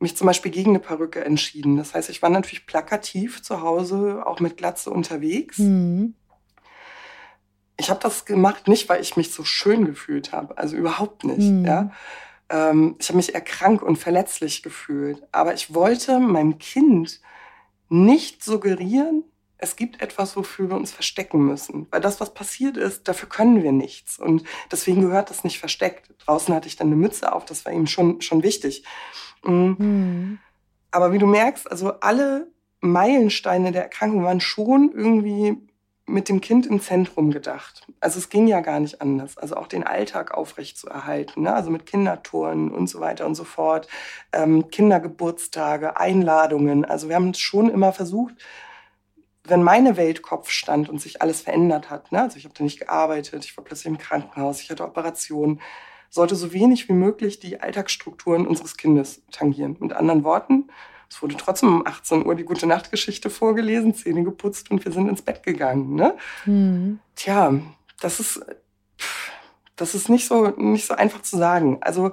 mich 0.00 0.16
zum 0.16 0.26
Beispiel 0.26 0.50
gegen 0.50 0.70
eine 0.70 0.80
Perücke 0.80 1.24
entschieden. 1.24 1.76
Das 1.76 1.94
heißt, 1.94 2.10
ich 2.10 2.22
war 2.22 2.30
natürlich 2.30 2.66
plakativ 2.66 3.42
zu 3.42 3.60
Hause, 3.60 4.22
auch 4.26 4.40
mit 4.40 4.56
Glatze 4.56 4.90
unterwegs. 4.90 5.58
Mhm. 5.58 6.14
Ich 7.76 7.90
habe 7.90 8.00
das 8.00 8.24
gemacht, 8.24 8.68
nicht 8.68 8.88
weil 8.88 9.00
ich 9.00 9.16
mich 9.16 9.32
so 9.32 9.44
schön 9.44 9.84
gefühlt 9.84 10.32
habe, 10.32 10.58
also 10.58 10.76
überhaupt 10.76 11.24
nicht. 11.24 11.50
Mhm. 11.50 11.64
Ja? 11.64 11.90
Ähm, 12.48 12.96
ich 12.98 13.08
habe 13.08 13.16
mich 13.16 13.34
eher 13.34 13.40
krank 13.40 13.82
und 13.82 13.96
verletzlich 13.96 14.62
gefühlt. 14.62 15.22
Aber 15.32 15.54
ich 15.54 15.74
wollte 15.74 16.18
meinem 16.18 16.58
Kind 16.58 17.20
nicht 17.88 18.42
suggerieren, 18.42 19.24
es 19.62 19.76
gibt 19.76 20.00
etwas, 20.00 20.36
wofür 20.36 20.70
wir 20.70 20.76
uns 20.76 20.90
verstecken 20.90 21.44
müssen. 21.44 21.86
Weil 21.90 22.00
das, 22.00 22.20
was 22.20 22.32
passiert 22.32 22.76
ist, 22.76 23.06
dafür 23.08 23.28
können 23.28 23.62
wir 23.62 23.72
nichts. 23.72 24.18
Und 24.18 24.44
deswegen 24.70 25.02
gehört 25.02 25.30
das 25.30 25.44
nicht 25.44 25.58
versteckt. 25.58 26.10
Draußen 26.24 26.54
hatte 26.54 26.68
ich 26.68 26.76
dann 26.76 26.88
eine 26.88 26.96
Mütze 26.96 27.32
auf, 27.32 27.44
das 27.44 27.64
war 27.64 27.72
ihm 27.72 27.86
schon, 27.86 28.20
schon 28.22 28.42
wichtig. 28.42 28.84
Mhm. 29.44 29.76
Mhm. 29.78 30.38
Aber 30.90 31.12
wie 31.12 31.18
du 31.18 31.26
merkst, 31.26 31.70
also 31.70 31.92
alle 32.00 32.48
Meilensteine 32.80 33.72
der 33.72 33.84
Erkrankung 33.84 34.24
waren 34.24 34.40
schon 34.40 34.90
irgendwie 34.92 35.56
mit 36.06 36.28
dem 36.28 36.40
Kind 36.40 36.66
im 36.66 36.80
Zentrum 36.80 37.30
gedacht. 37.30 37.86
Also 38.00 38.18
es 38.18 38.28
ging 38.28 38.48
ja 38.48 38.60
gar 38.60 38.80
nicht 38.80 39.00
anders. 39.00 39.38
Also 39.38 39.56
auch 39.56 39.68
den 39.68 39.84
Alltag 39.84 40.32
aufrecht 40.32 40.76
zu 40.76 40.88
erhalten. 40.88 41.42
Ne? 41.42 41.54
Also 41.54 41.70
mit 41.70 41.86
Kindertouren 41.86 42.70
und 42.70 42.88
so 42.88 43.00
weiter 43.00 43.26
und 43.26 43.36
so 43.36 43.44
fort. 43.44 43.86
Ähm, 44.32 44.68
Kindergeburtstage, 44.70 45.96
Einladungen. 45.96 46.84
Also 46.84 47.08
wir 47.08 47.14
haben 47.14 47.32
schon 47.34 47.70
immer 47.70 47.92
versucht, 47.92 48.34
wenn 49.44 49.62
meine 49.62 49.96
Welt 49.96 50.22
Kopf 50.22 50.50
stand 50.50 50.88
und 50.88 51.00
sich 51.00 51.22
alles 51.22 51.40
verändert 51.42 51.90
hat, 51.90 52.12
ne? 52.12 52.22
also 52.22 52.36
ich 52.36 52.44
habe 52.44 52.54
da 52.56 52.62
nicht 52.62 52.78
gearbeitet, 52.78 53.44
ich 53.44 53.56
war 53.56 53.64
plötzlich 53.64 53.86
im 53.86 53.98
Krankenhaus, 53.98 54.60
ich 54.60 54.70
hatte 54.70 54.84
Operationen, 54.84 55.60
sollte 56.10 56.34
so 56.36 56.52
wenig 56.52 56.88
wie 56.88 56.92
möglich 56.92 57.38
die 57.38 57.60
Alltagsstrukturen 57.60 58.46
unseres 58.46 58.76
Kindes 58.76 59.22
tangieren. 59.30 59.76
Mit 59.78 59.92
anderen 59.92 60.24
Worten, 60.24 60.68
es 61.08 61.22
wurde 61.22 61.36
trotzdem 61.36 61.74
um 61.74 61.86
18 61.86 62.26
Uhr 62.26 62.34
die 62.34 62.44
gute 62.44 62.66
Nachtgeschichte 62.66 63.30
vorgelesen, 63.30 63.94
Zähne 63.94 64.22
geputzt 64.22 64.70
und 64.70 64.84
wir 64.84 64.92
sind 64.92 65.08
ins 65.08 65.22
Bett 65.22 65.42
gegangen. 65.42 65.94
Ne? 65.94 66.16
Mhm. 66.44 67.00
Tja, 67.16 67.54
das 68.00 68.20
ist, 68.20 68.40
das 69.76 69.94
ist 69.94 70.08
nicht 70.08 70.26
so, 70.26 70.48
nicht 70.50 70.86
so 70.86 70.94
einfach 70.94 71.22
zu 71.22 71.36
sagen. 71.36 71.78
Also 71.80 72.12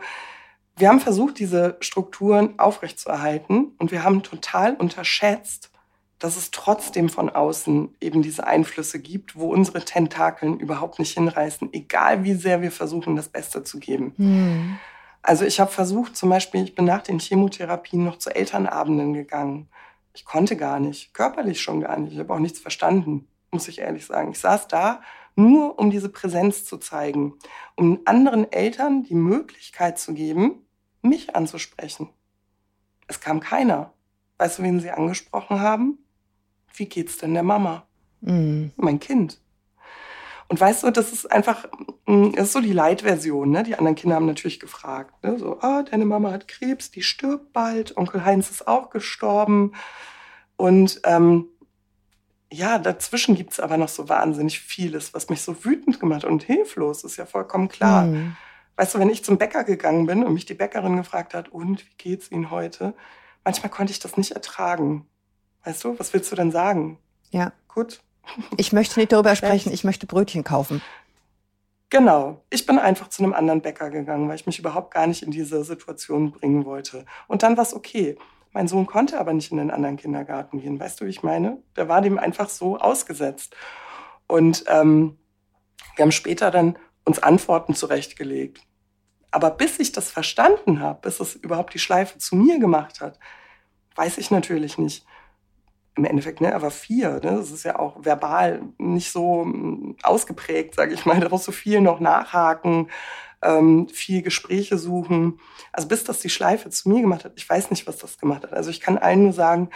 wir 0.77 0.89
haben 0.89 0.99
versucht, 0.99 1.39
diese 1.39 1.77
Strukturen 1.79 2.57
aufrechtzuerhalten 2.59 3.73
und 3.79 3.91
wir 3.91 4.03
haben 4.03 4.21
total 4.23 4.75
unterschätzt, 4.75 5.71
dass 6.19 6.35
es 6.35 6.51
trotzdem 6.51 7.09
von 7.09 7.29
außen 7.29 7.95
eben 8.01 8.21
diese 8.21 8.47
Einflüsse 8.47 8.99
gibt, 8.99 9.35
wo 9.35 9.51
unsere 9.53 9.85
Tentakeln 9.85 10.59
überhaupt 10.59 10.99
nicht 10.99 11.13
hinreißen, 11.13 11.71
egal 11.73 12.23
wie 12.23 12.33
sehr 12.33 12.61
wir 12.61 12.71
versuchen, 12.71 13.15
das 13.15 13.29
Beste 13.29 13.63
zu 13.63 13.79
geben. 13.79 14.13
Mhm. 14.17 14.79
Also 15.21 15.45
ich 15.45 15.59
habe 15.59 15.71
versucht, 15.71 16.15
zum 16.15 16.29
Beispiel, 16.29 16.63
ich 16.63 16.73
bin 16.73 16.85
nach 16.85 17.03
den 17.03 17.19
Chemotherapien 17.19 18.03
noch 18.03 18.17
zu 18.17 18.33
Elternabenden 18.33 19.13
gegangen. 19.13 19.69
Ich 20.13 20.25
konnte 20.25 20.55
gar 20.55 20.79
nicht, 20.79 21.13
körperlich 21.13 21.61
schon 21.61 21.81
gar 21.81 21.97
nicht. 21.97 22.13
Ich 22.13 22.19
habe 22.19 22.33
auch 22.33 22.39
nichts 22.39 22.59
verstanden, 22.59 23.27
muss 23.51 23.67
ich 23.67 23.79
ehrlich 23.79 24.05
sagen. 24.05 24.31
Ich 24.31 24.39
saß 24.39 24.67
da 24.67 25.01
nur, 25.35 25.77
um 25.77 25.91
diese 25.91 26.09
Präsenz 26.09 26.65
zu 26.65 26.77
zeigen, 26.77 27.33
um 27.75 27.99
anderen 28.05 28.51
Eltern 28.51 29.03
die 29.03 29.13
Möglichkeit 29.15 29.99
zu 29.99 30.13
geben, 30.13 30.65
mich 31.03 31.35
anzusprechen. 31.35 32.09
Es 33.07 33.19
kam 33.19 33.39
keiner. 33.39 33.93
Weißt 34.39 34.59
du, 34.59 34.63
wen 34.63 34.79
sie 34.79 34.91
angesprochen 34.91 35.61
haben? 35.61 35.99
Wie 36.75 36.85
geht's 36.85 37.17
denn 37.17 37.33
der 37.33 37.43
Mama? 37.43 37.87
Mhm. 38.21 38.71
Mein 38.75 38.99
Kind. 38.99 39.39
Und 40.49 40.59
weißt 40.61 40.83
du, 40.83 40.91
das 40.91 41.11
ist 41.11 41.29
einfach, 41.31 41.67
mm, 42.05 42.31
das 42.31 42.47
ist 42.47 42.53
so 42.53 42.61
die 42.61 42.73
Leitversion. 42.73 43.49
Ne? 43.49 43.63
Die 43.63 43.75
anderen 43.75 43.95
Kinder 43.95 44.15
haben 44.15 44.25
natürlich 44.25 44.59
gefragt. 44.59 45.23
Ne? 45.23 45.37
So, 45.37 45.59
ah, 45.61 45.83
deine 45.83 46.05
Mama 46.05 46.31
hat 46.31 46.47
Krebs, 46.47 46.89
die 46.89 47.03
stirbt 47.03 47.51
bald. 47.51 47.97
Onkel 47.97 48.23
Heinz 48.23 48.49
ist 48.49 48.67
auch 48.67 48.89
gestorben. 48.89 49.73
Und 50.55 51.01
ähm, 51.03 51.47
ja, 52.51 52.79
dazwischen 52.79 53.35
gibt's 53.35 53.59
aber 53.59 53.77
noch 53.77 53.89
so 53.89 54.07
wahnsinnig 54.07 54.59
vieles, 54.61 55.13
was 55.13 55.29
mich 55.29 55.41
so 55.41 55.65
wütend 55.65 55.99
gemacht 55.99 56.23
hat 56.23 56.31
und 56.31 56.43
hilflos, 56.43 57.03
ist 57.03 57.17
ja 57.17 57.25
vollkommen 57.25 57.67
klar. 57.67 58.05
Mhm. 58.05 58.37
Weißt 58.77 58.95
du, 58.95 58.99
wenn 58.99 59.09
ich 59.09 59.25
zum 59.25 59.37
Bäcker 59.37 59.63
gegangen 59.63 60.05
bin 60.05 60.23
und 60.23 60.33
mich 60.33 60.45
die 60.45 60.53
Bäckerin 60.53 60.95
gefragt 60.95 61.33
hat, 61.33 61.49
und 61.49 61.81
wie 61.81 61.95
geht's 61.97 62.31
Ihnen 62.31 62.51
heute? 62.51 62.93
Manchmal 63.43 63.71
konnte 63.71 63.91
ich 63.91 63.99
das 63.99 64.17
nicht 64.17 64.31
ertragen. 64.31 65.07
Weißt 65.67 65.83
du, 65.83 65.99
was 65.99 66.13
willst 66.13 66.31
du 66.31 66.37
denn 66.37 66.49
sagen? 66.49 66.97
Ja. 67.29 67.51
Gut. 67.67 67.99
Ich 68.55 68.71
möchte 68.71 69.01
nicht 69.01 69.11
darüber 69.11 69.35
sprechen, 69.35 69.73
ich 69.73 69.83
möchte 69.83 70.07
Brötchen 70.07 70.45
kaufen. 70.45 70.81
Genau. 71.89 72.41
Ich 72.49 72.65
bin 72.65 72.79
einfach 72.79 73.09
zu 73.09 73.21
einem 73.21 73.33
anderen 73.33 73.61
Bäcker 73.61 73.89
gegangen, 73.89 74.29
weil 74.29 74.35
ich 74.35 74.45
mich 74.45 74.59
überhaupt 74.59 74.93
gar 74.93 75.07
nicht 75.07 75.23
in 75.23 75.31
diese 75.31 75.65
Situation 75.65 76.31
bringen 76.31 76.63
wollte. 76.63 77.05
Und 77.27 77.43
dann 77.43 77.57
war 77.57 77.63
es 77.63 77.73
okay. 77.73 78.17
Mein 78.53 78.69
Sohn 78.69 78.85
konnte 78.85 79.19
aber 79.19 79.33
nicht 79.33 79.51
in 79.51 79.57
den 79.57 79.69
anderen 79.69 79.97
Kindergarten 79.97 80.61
gehen. 80.61 80.79
Weißt 80.79 81.01
du, 81.01 81.05
wie 81.05 81.09
ich 81.09 81.21
meine? 81.21 81.57
Der 81.75 81.89
war 81.89 81.99
dem 81.99 82.17
einfach 82.17 82.47
so 82.47 82.77
ausgesetzt. 82.77 83.53
Und 84.25 84.63
ähm, 84.67 85.17
wir 85.97 86.03
haben 86.03 86.13
später 86.13 86.49
dann 86.49 86.79
uns 87.03 87.19
Antworten 87.19 87.75
zurechtgelegt. 87.75 88.61
Aber 89.31 89.51
bis 89.51 89.79
ich 89.79 89.91
das 89.91 90.09
verstanden 90.09 90.79
habe, 90.79 91.01
bis 91.01 91.19
es 91.19 91.35
überhaupt 91.35 91.73
die 91.73 91.79
Schleife 91.79 92.19
zu 92.19 92.37
mir 92.37 92.57
gemacht 92.57 93.01
hat, 93.01 93.19
weiß 93.95 94.17
ich 94.17 94.31
natürlich 94.31 94.77
nicht. 94.77 95.05
Im 95.97 96.05
Endeffekt, 96.05 96.41
ne, 96.41 96.51
er 96.51 96.61
war 96.61 96.71
vier. 96.71 97.13
Ne? 97.13 97.37
Das 97.37 97.51
ist 97.51 97.63
ja 97.63 97.79
auch 97.79 98.05
verbal 98.05 98.61
nicht 98.77 99.11
so 99.11 99.41
hm, 99.43 99.95
ausgeprägt, 100.03 100.75
sage 100.75 100.93
ich 100.93 101.05
mal. 101.05 101.19
Da 101.19 101.29
muss 101.29 101.43
so 101.43 101.51
viel 101.51 101.81
noch 101.81 101.99
nachhaken, 101.99 102.89
ähm, 103.41 103.89
viel 103.89 104.21
Gespräche 104.21 104.77
suchen. 104.77 105.39
Also 105.73 105.87
bis 105.87 106.03
das 106.03 106.19
die 106.19 106.29
Schleife 106.29 106.69
zu 106.69 106.89
mir 106.89 107.01
gemacht 107.01 107.25
hat, 107.25 107.33
ich 107.35 107.49
weiß 107.49 107.71
nicht, 107.71 107.87
was 107.87 107.97
das 107.97 108.17
gemacht 108.17 108.43
hat. 108.43 108.53
Also 108.53 108.69
ich 108.69 108.79
kann 108.79 108.97
allen 108.97 109.23
nur 109.23 109.33
sagen, 109.33 109.69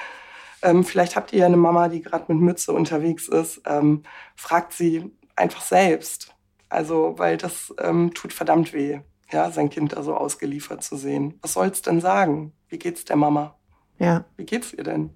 ähm, 0.61 0.83
vielleicht 0.83 1.15
habt 1.15 1.33
ihr 1.33 1.39
ja 1.39 1.45
eine 1.47 1.57
Mama, 1.57 1.87
die 1.87 2.01
gerade 2.01 2.31
mit 2.31 2.41
Mütze 2.41 2.71
unterwegs 2.71 3.27
ist. 3.27 3.61
Ähm, 3.65 4.03
fragt 4.35 4.73
sie 4.73 5.11
einfach 5.35 5.61
selbst. 5.61 6.35
Also, 6.69 7.15
weil 7.17 7.37
das 7.37 7.73
ähm, 7.79 8.13
tut 8.13 8.31
verdammt 8.31 8.71
weh, 8.73 9.01
ja, 9.31 9.51
sein 9.51 9.69
Kind 9.69 9.93
da 9.93 10.03
so 10.03 10.15
ausgeliefert 10.15 10.83
zu 10.83 10.95
sehen. 10.95 11.37
Was 11.41 11.53
soll's 11.53 11.81
denn 11.81 11.99
sagen? 11.99 12.53
Wie 12.69 12.79
geht's 12.79 13.03
der 13.03 13.17
Mama? 13.17 13.55
Ja. 13.99 14.25
Wie 14.37 14.45
geht's 14.45 14.71
ihr 14.71 14.83
denn? 14.83 15.09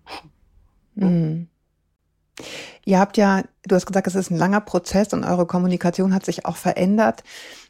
Mhm. 0.95 1.47
Ihr 2.83 2.99
habt 2.99 3.17
ja, 3.17 3.43
du 3.63 3.75
hast 3.75 3.85
gesagt, 3.85 4.07
es 4.07 4.15
ist 4.15 4.29
ein 4.29 4.37
langer 4.37 4.61
Prozess 4.61 5.13
und 5.13 5.23
eure 5.23 5.45
Kommunikation 5.45 6.13
hat 6.13 6.25
sich 6.25 6.45
auch 6.45 6.57
verändert, 6.57 7.23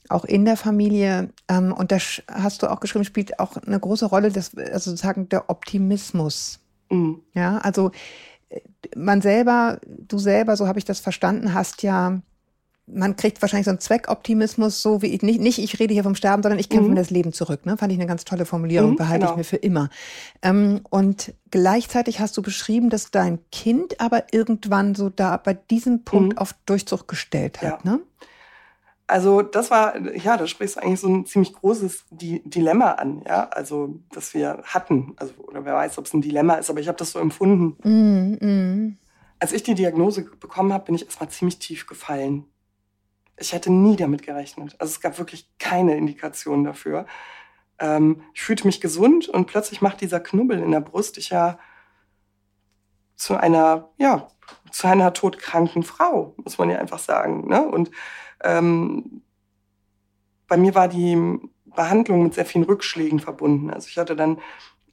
auch 0.09 0.25
in 0.25 0.45
der 0.45 0.57
Familie. 0.57 1.29
Ähm, 1.47 1.71
und 1.71 1.91
da 1.91 1.97
hast 2.31 2.63
du 2.63 2.71
auch 2.71 2.79
geschrieben, 2.79 3.05
spielt 3.05 3.39
auch 3.39 3.57
eine 3.57 3.79
große 3.79 4.07
Rolle, 4.07 4.31
das, 4.31 4.55
also 4.57 4.91
sozusagen 4.91 5.29
der 5.29 5.49
Optimismus. 5.49 6.59
Mhm. 6.89 7.21
Ja, 7.33 7.59
also 7.59 7.91
äh, 8.49 8.59
man 8.95 9.21
selber, 9.21 9.79
du 9.85 10.17
selber, 10.17 10.57
so 10.57 10.67
habe 10.67 10.79
ich 10.79 10.85
das 10.85 10.99
verstanden, 10.99 11.53
hast 11.53 11.83
ja 11.83 12.21
man 12.88 13.15
kriegt 13.15 13.41
wahrscheinlich 13.41 13.65
so 13.65 13.71
einen 13.71 13.80
Zweckoptimismus, 13.80 14.82
so 14.82 15.02
wie 15.02 15.08
ich 15.08 15.21
nicht, 15.24 15.39
nicht 15.39 15.58
ich 15.58 15.80
rede 15.80 15.93
hier 15.93 16.04
vom 16.04 16.15
Sterben, 16.15 16.43
sondern 16.43 16.60
ich 16.60 16.69
kämpfe 16.69 16.88
mhm. 16.88 16.93
mir 16.93 17.00
das 17.00 17.10
Leben 17.10 17.34
zurück. 17.34 17.65
Ne? 17.65 17.78
Fand 17.78 17.91
ich 17.91 17.98
eine 17.98 18.08
ganz 18.08 18.26
tolle 18.26 18.45
Formulierung, 18.45 18.91
mhm, 18.91 18.95
behalte 18.98 19.21
genau. 19.21 19.32
ich 19.32 19.38
mir 19.38 19.43
für 19.43 19.56
immer. 19.58 19.89
Ähm, 20.43 20.82
und 20.89 21.34
gleichzeitig 21.50 22.19
hast 22.19 22.38
du 22.38 22.41
beschrieben, 22.41 22.89
dass 22.89 23.10
dein 23.10 23.39
Kind 23.52 24.00
aber 24.00 24.26
irgendwann 24.32 24.93
so 24.93 25.10
da 25.10 25.38
bei 25.38 25.56
diesem 25.56 26.04
Punkt 26.04 26.34
mhm. 26.34 26.38
auf 26.38 26.54
Durchzug 26.65 27.08
gestellt 27.08 27.62
hat. 27.62 27.84
Ja. 27.86 27.91
Ne? 27.91 28.00
Also 29.08 29.41
das 29.41 29.71
war, 29.71 30.00
ja, 30.15 30.38
da 30.38 30.48
sprichst 30.48 30.78
du 30.78 30.82
eigentlich 30.82 31.00
so 31.00 31.08
ein 31.08 31.26
ziemlich 31.26 31.54
großes 31.54 32.06
Dilemma 32.10 32.93
an, 32.93 33.21
ja, 33.28 33.48
also 33.50 34.00
das 34.12 34.34
wir 34.34 34.63
hatten, 34.63 35.13
also 35.17 35.32
oder 35.48 35.63
wer 35.63 35.76
weiß, 35.76 36.00
ob 36.00 36.06
es 36.08 36.13
ein 36.13 36.21
Dilemma 36.21 36.56
ist, 36.56 36.71
aber 36.71 36.80
ich 36.80 36.88
habe 36.88 36.98
das 36.98 37.12
so 37.12 37.19
empfunden. 37.19 37.78
Mm, 37.88 38.43
mm. 38.43 38.98
Als 39.38 39.54
ich 39.54 39.62
die 39.62 39.76
Diagnose 39.76 40.24
bekommen 40.24 40.74
habe, 40.74 40.86
bin 40.86 40.95
ich 40.95 41.06
erstmal 41.06 41.30
ziemlich 41.30 41.60
tief 41.60 41.86
gefallen 41.86 42.45
ich 43.38 43.54
hätte 43.54 43.71
nie 43.71 43.95
damit 43.95 44.24
gerechnet. 44.24 44.76
Also 44.80 44.91
es 44.91 45.02
gab 45.02 45.17
wirklich 45.17 45.50
keine 45.60 45.98
Indikation 45.98 46.63
dafür. 46.63 47.06
Ähm, 47.80 48.24
ich 48.34 48.41
fühlte 48.41 48.65
mich 48.65 48.82
gesund 48.82 49.28
und 49.28 49.48
plötzlich 49.48 49.82
macht 49.82 50.02
dieser 50.02 50.19
Knubbel 50.19 50.60
in 50.60 50.71
der 50.71 50.82
Brust 50.82 51.17
dich 51.17 51.30
ja 51.30 51.60
zu 53.15 53.36
einer, 53.36 53.89
ja, 53.98 54.28
zu 54.71 54.88
einer 54.88 55.13
todkranken 55.13 55.84
Frau, 55.84 56.36
muss 56.43 56.58
man 56.58 56.69
ja 56.69 56.80
einfach 56.80 57.00
sagen. 57.00 57.48
Ne? 57.48 57.65
Und 57.65 57.91
ähm, 58.43 59.21
bei 60.48 60.58
mir 60.58 60.76
war 60.76 60.88
die 60.88 61.39
Behandlung 61.65 62.24
mit 62.24 62.34
sehr 62.34 62.45
vielen 62.45 62.65
Rückschlägen 62.65 63.19
verbunden. 63.19 63.69
Also 63.69 63.88
ich 63.89 63.98
hatte 63.98 64.15
dann 64.15 64.39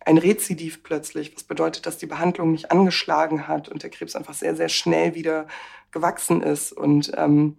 ein 0.05 0.19
Rezidiv 0.19 0.83
plötzlich, 0.83 1.35
was 1.35 1.45
bedeutet, 1.45 1.87
dass 1.87 1.99
die 1.99 2.07
Behandlung 2.07 2.53
nicht 2.53 2.73
angeschlagen 2.73 3.47
hat 3.47 3.69
und 3.69 3.83
der 3.83 3.91
Krebs 3.91 4.17
einfach 4.17 4.35
sehr, 4.35 4.57
sehr 4.57 4.69
schnell 4.69 5.15
wieder 5.15 5.47
gewachsen 5.93 6.43
ist. 6.43 6.73
Und 6.73 7.13
ähm, 7.17 7.59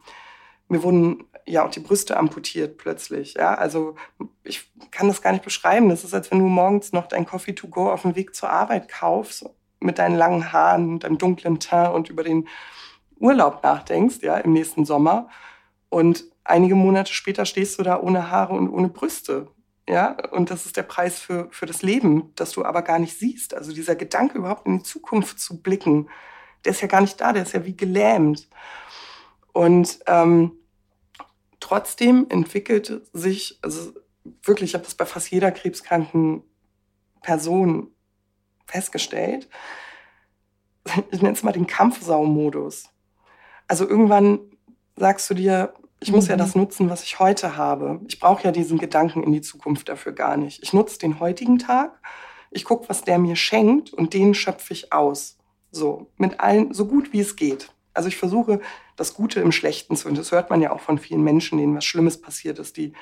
mir 0.73 0.83
wurden 0.83 1.25
ja 1.45 1.65
auch 1.65 1.71
die 1.71 1.79
Brüste 1.79 2.17
amputiert 2.17 2.77
plötzlich. 2.77 3.35
Ja, 3.35 3.53
also 3.53 3.95
ich 4.43 4.71
kann 4.91 5.07
das 5.07 5.21
gar 5.21 5.31
nicht 5.31 5.43
beschreiben. 5.43 5.89
Das 5.89 6.03
ist, 6.03 6.13
als 6.13 6.31
wenn 6.31 6.39
du 6.39 6.45
morgens 6.45 6.93
noch 6.93 7.07
dein 7.07 7.25
Coffee 7.25 7.53
to 7.53 7.67
go 7.67 7.91
auf 7.91 8.01
dem 8.01 8.15
Weg 8.15 8.35
zur 8.35 8.49
Arbeit 8.49 8.89
kaufst 8.89 9.45
mit 9.79 9.99
deinen 9.99 10.15
langen 10.15 10.51
Haaren, 10.51 10.99
deinem 10.99 11.17
dunklen 11.17 11.59
Teint 11.59 11.93
und 11.93 12.09
über 12.09 12.23
den 12.23 12.47
Urlaub 13.17 13.63
nachdenkst, 13.63 14.21
ja, 14.21 14.37
im 14.37 14.53
nächsten 14.53 14.85
Sommer. 14.85 15.29
Und 15.89 16.25
einige 16.43 16.75
Monate 16.75 17.13
später 17.13 17.45
stehst 17.45 17.77
du 17.77 17.83
da 17.83 17.99
ohne 17.99 18.31
Haare 18.31 18.53
und 18.53 18.69
ohne 18.69 18.89
Brüste. 18.89 19.47
Ja, 19.87 20.15
und 20.31 20.49
das 20.49 20.65
ist 20.65 20.77
der 20.77 20.83
Preis 20.83 21.19
für, 21.19 21.49
für 21.51 21.65
das 21.65 21.81
Leben, 21.81 22.31
das 22.35 22.51
du 22.51 22.63
aber 22.63 22.81
gar 22.81 22.99
nicht 22.99 23.19
siehst. 23.19 23.53
Also 23.53 23.73
dieser 23.73 23.95
Gedanke, 23.95 24.37
überhaupt 24.37 24.65
in 24.65 24.77
die 24.79 24.83
Zukunft 24.83 25.39
zu 25.39 25.61
blicken, 25.61 26.09
der 26.63 26.71
ist 26.71 26.81
ja 26.81 26.87
gar 26.87 27.01
nicht 27.01 27.19
da, 27.19 27.33
der 27.33 27.43
ist 27.43 27.53
ja 27.53 27.65
wie 27.65 27.75
gelähmt. 27.75 28.47
Und 29.51 29.99
ähm, 30.07 30.53
Trotzdem 31.63 32.25
entwickelt 32.27 33.03
sich, 33.13 33.57
also 33.61 33.93
wirklich, 34.43 34.71
ich 34.71 34.73
habe 34.73 34.83
das 34.83 34.95
bei 34.95 35.05
fast 35.05 35.31
jeder 35.31 35.49
krebskranken 35.49 36.43
Person 37.21 37.87
festgestellt, 38.65 39.47
ich 41.11 41.21
nenne 41.21 41.33
es 41.33 41.41
mal 41.41 41.53
den 41.53 41.65
Kampfsau-Modus. 41.65 42.89
Also 43.69 43.87
irgendwann 43.87 44.39
sagst 44.97 45.29
du 45.29 45.35
dir, 45.35 45.73
ich 46.01 46.11
muss 46.11 46.25
mhm. 46.25 46.31
ja 46.31 46.35
das 46.35 46.53
nutzen, 46.53 46.89
was 46.89 47.03
ich 47.03 47.19
heute 47.19 47.55
habe. 47.55 48.01
Ich 48.09 48.19
brauche 48.19 48.43
ja 48.43 48.51
diesen 48.51 48.77
Gedanken 48.77 49.23
in 49.23 49.31
die 49.31 49.39
Zukunft 49.39 49.87
dafür 49.87 50.11
gar 50.11 50.35
nicht. 50.35 50.61
Ich 50.63 50.73
nutze 50.73 50.99
den 50.99 51.21
heutigen 51.21 51.59
Tag, 51.59 51.97
ich 52.51 52.65
gucke, 52.65 52.89
was 52.89 53.05
der 53.05 53.19
mir 53.19 53.37
schenkt 53.37 53.93
und 53.93 54.13
den 54.13 54.33
schöpfe 54.33 54.73
ich 54.73 54.91
aus. 54.91 55.37
So, 55.71 56.11
mit 56.17 56.41
allen, 56.41 56.73
so 56.73 56.87
gut 56.87 57.13
wie 57.13 57.21
es 57.21 57.37
geht. 57.37 57.71
Also 57.93 58.09
ich 58.09 58.17
versuche, 58.17 58.59
das 58.95 59.13
Gute 59.13 59.39
im 59.39 59.51
Schlechten 59.51 59.95
zu, 59.95 60.07
und 60.07 60.17
das 60.17 60.31
hört 60.31 60.49
man 60.49 60.61
ja 60.61 60.71
auch 60.71 60.79
von 60.79 60.97
vielen 60.97 61.23
Menschen, 61.23 61.57
denen 61.57 61.75
was 61.75 61.85
Schlimmes 61.85 62.21
passiert 62.21 62.59
ist, 62.59 62.77
die 62.77 62.93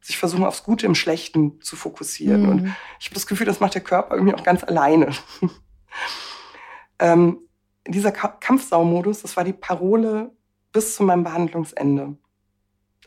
sich 0.00 0.18
versuchen, 0.18 0.44
aufs 0.44 0.64
Gute 0.64 0.86
im 0.86 0.94
Schlechten 0.94 1.60
zu 1.60 1.76
fokussieren. 1.76 2.42
Mhm. 2.42 2.48
Und 2.48 2.76
ich 2.98 3.06
habe 3.06 3.14
das 3.14 3.26
Gefühl, 3.26 3.46
das 3.46 3.60
macht 3.60 3.74
der 3.74 3.82
Körper 3.82 4.14
irgendwie 4.14 4.34
auch 4.34 4.42
ganz 4.42 4.64
alleine. 4.64 5.10
ähm, 6.98 7.38
dieser 7.86 8.12
Kampfsaumodus, 8.12 9.22
das 9.22 9.36
war 9.36 9.44
die 9.44 9.52
Parole 9.52 10.32
bis 10.72 10.96
zu 10.96 11.04
meinem 11.04 11.24
Behandlungsende. 11.24 12.16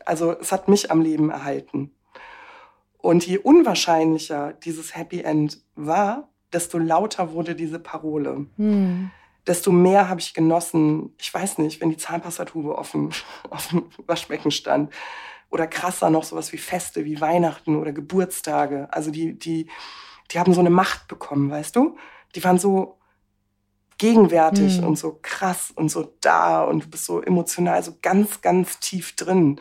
Also 0.04 0.32
es 0.32 0.52
hat 0.52 0.68
mich 0.68 0.90
am 0.90 1.00
Leben 1.00 1.30
erhalten. 1.30 1.92
Und 2.98 3.26
je 3.26 3.38
unwahrscheinlicher 3.38 4.52
dieses 4.52 4.96
Happy 4.96 5.20
End 5.20 5.62
war, 5.74 6.28
desto 6.52 6.78
lauter 6.78 7.32
wurde 7.32 7.54
diese 7.54 7.78
Parole. 7.78 8.46
Mhm 8.56 9.10
desto 9.46 9.72
mehr 9.72 10.08
habe 10.08 10.20
ich 10.20 10.34
genossen, 10.34 11.14
ich 11.18 11.32
weiß 11.32 11.58
nicht, 11.58 11.80
wenn 11.80 11.90
die 11.90 11.96
Zahnpastatube 11.96 12.76
offen 12.76 13.10
auf 13.50 13.68
dem 13.68 13.86
Waschbecken 14.06 14.50
stand. 14.50 14.92
Oder 15.48 15.68
krasser 15.68 16.10
noch 16.10 16.24
sowas 16.24 16.52
wie 16.52 16.58
Feste, 16.58 17.04
wie 17.04 17.20
Weihnachten 17.20 17.76
oder 17.76 17.92
Geburtstage. 17.92 18.88
Also 18.90 19.10
die, 19.10 19.38
die, 19.38 19.68
die 20.30 20.38
haben 20.40 20.52
so 20.52 20.60
eine 20.60 20.70
Macht 20.70 21.06
bekommen, 21.06 21.50
weißt 21.50 21.76
du? 21.76 21.96
Die 22.34 22.42
waren 22.42 22.58
so 22.58 22.98
gegenwärtig 23.98 24.80
mhm. 24.80 24.88
und 24.88 24.96
so 24.96 25.18
krass 25.22 25.70
und 25.74 25.88
so 25.88 26.14
da 26.20 26.64
und 26.64 26.84
du 26.84 26.90
bist 26.90 27.04
so 27.04 27.22
emotional, 27.22 27.82
so 27.82 27.94
ganz, 28.02 28.40
ganz 28.42 28.80
tief 28.80 29.14
drin 29.16 29.60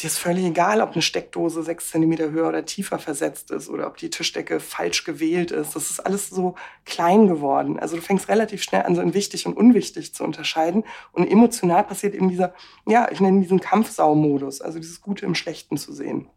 dir 0.00 0.06
ist 0.06 0.18
völlig 0.18 0.44
egal, 0.44 0.80
ob 0.80 0.92
eine 0.92 1.02
Steckdose 1.02 1.62
sechs 1.62 1.90
Zentimeter 1.90 2.30
höher 2.30 2.48
oder 2.48 2.64
tiefer 2.64 2.98
versetzt 2.98 3.50
ist 3.50 3.68
oder 3.68 3.88
ob 3.88 3.96
die 3.96 4.10
Tischdecke 4.10 4.60
falsch 4.60 5.04
gewählt 5.04 5.50
ist. 5.50 5.74
Das 5.74 5.90
ist 5.90 6.00
alles 6.00 6.30
so 6.30 6.54
klein 6.84 7.26
geworden. 7.26 7.78
Also 7.80 7.96
du 7.96 8.02
fängst 8.02 8.28
relativ 8.28 8.62
schnell 8.62 8.82
an, 8.82 8.94
so 8.94 9.02
in 9.02 9.14
wichtig 9.14 9.46
und 9.46 9.56
unwichtig 9.56 10.14
zu 10.14 10.22
unterscheiden. 10.22 10.84
Und 11.10 11.28
emotional 11.28 11.82
passiert 11.82 12.14
eben 12.14 12.28
dieser, 12.28 12.54
ja, 12.86 13.08
ich 13.10 13.20
nenne 13.20 13.40
diesen 13.40 13.60
Kampfsaumodus, 13.60 14.60
also 14.60 14.78
dieses 14.78 15.00
Gute 15.00 15.26
im 15.26 15.34
Schlechten 15.34 15.76
zu 15.76 15.92
sehen. 15.92 16.30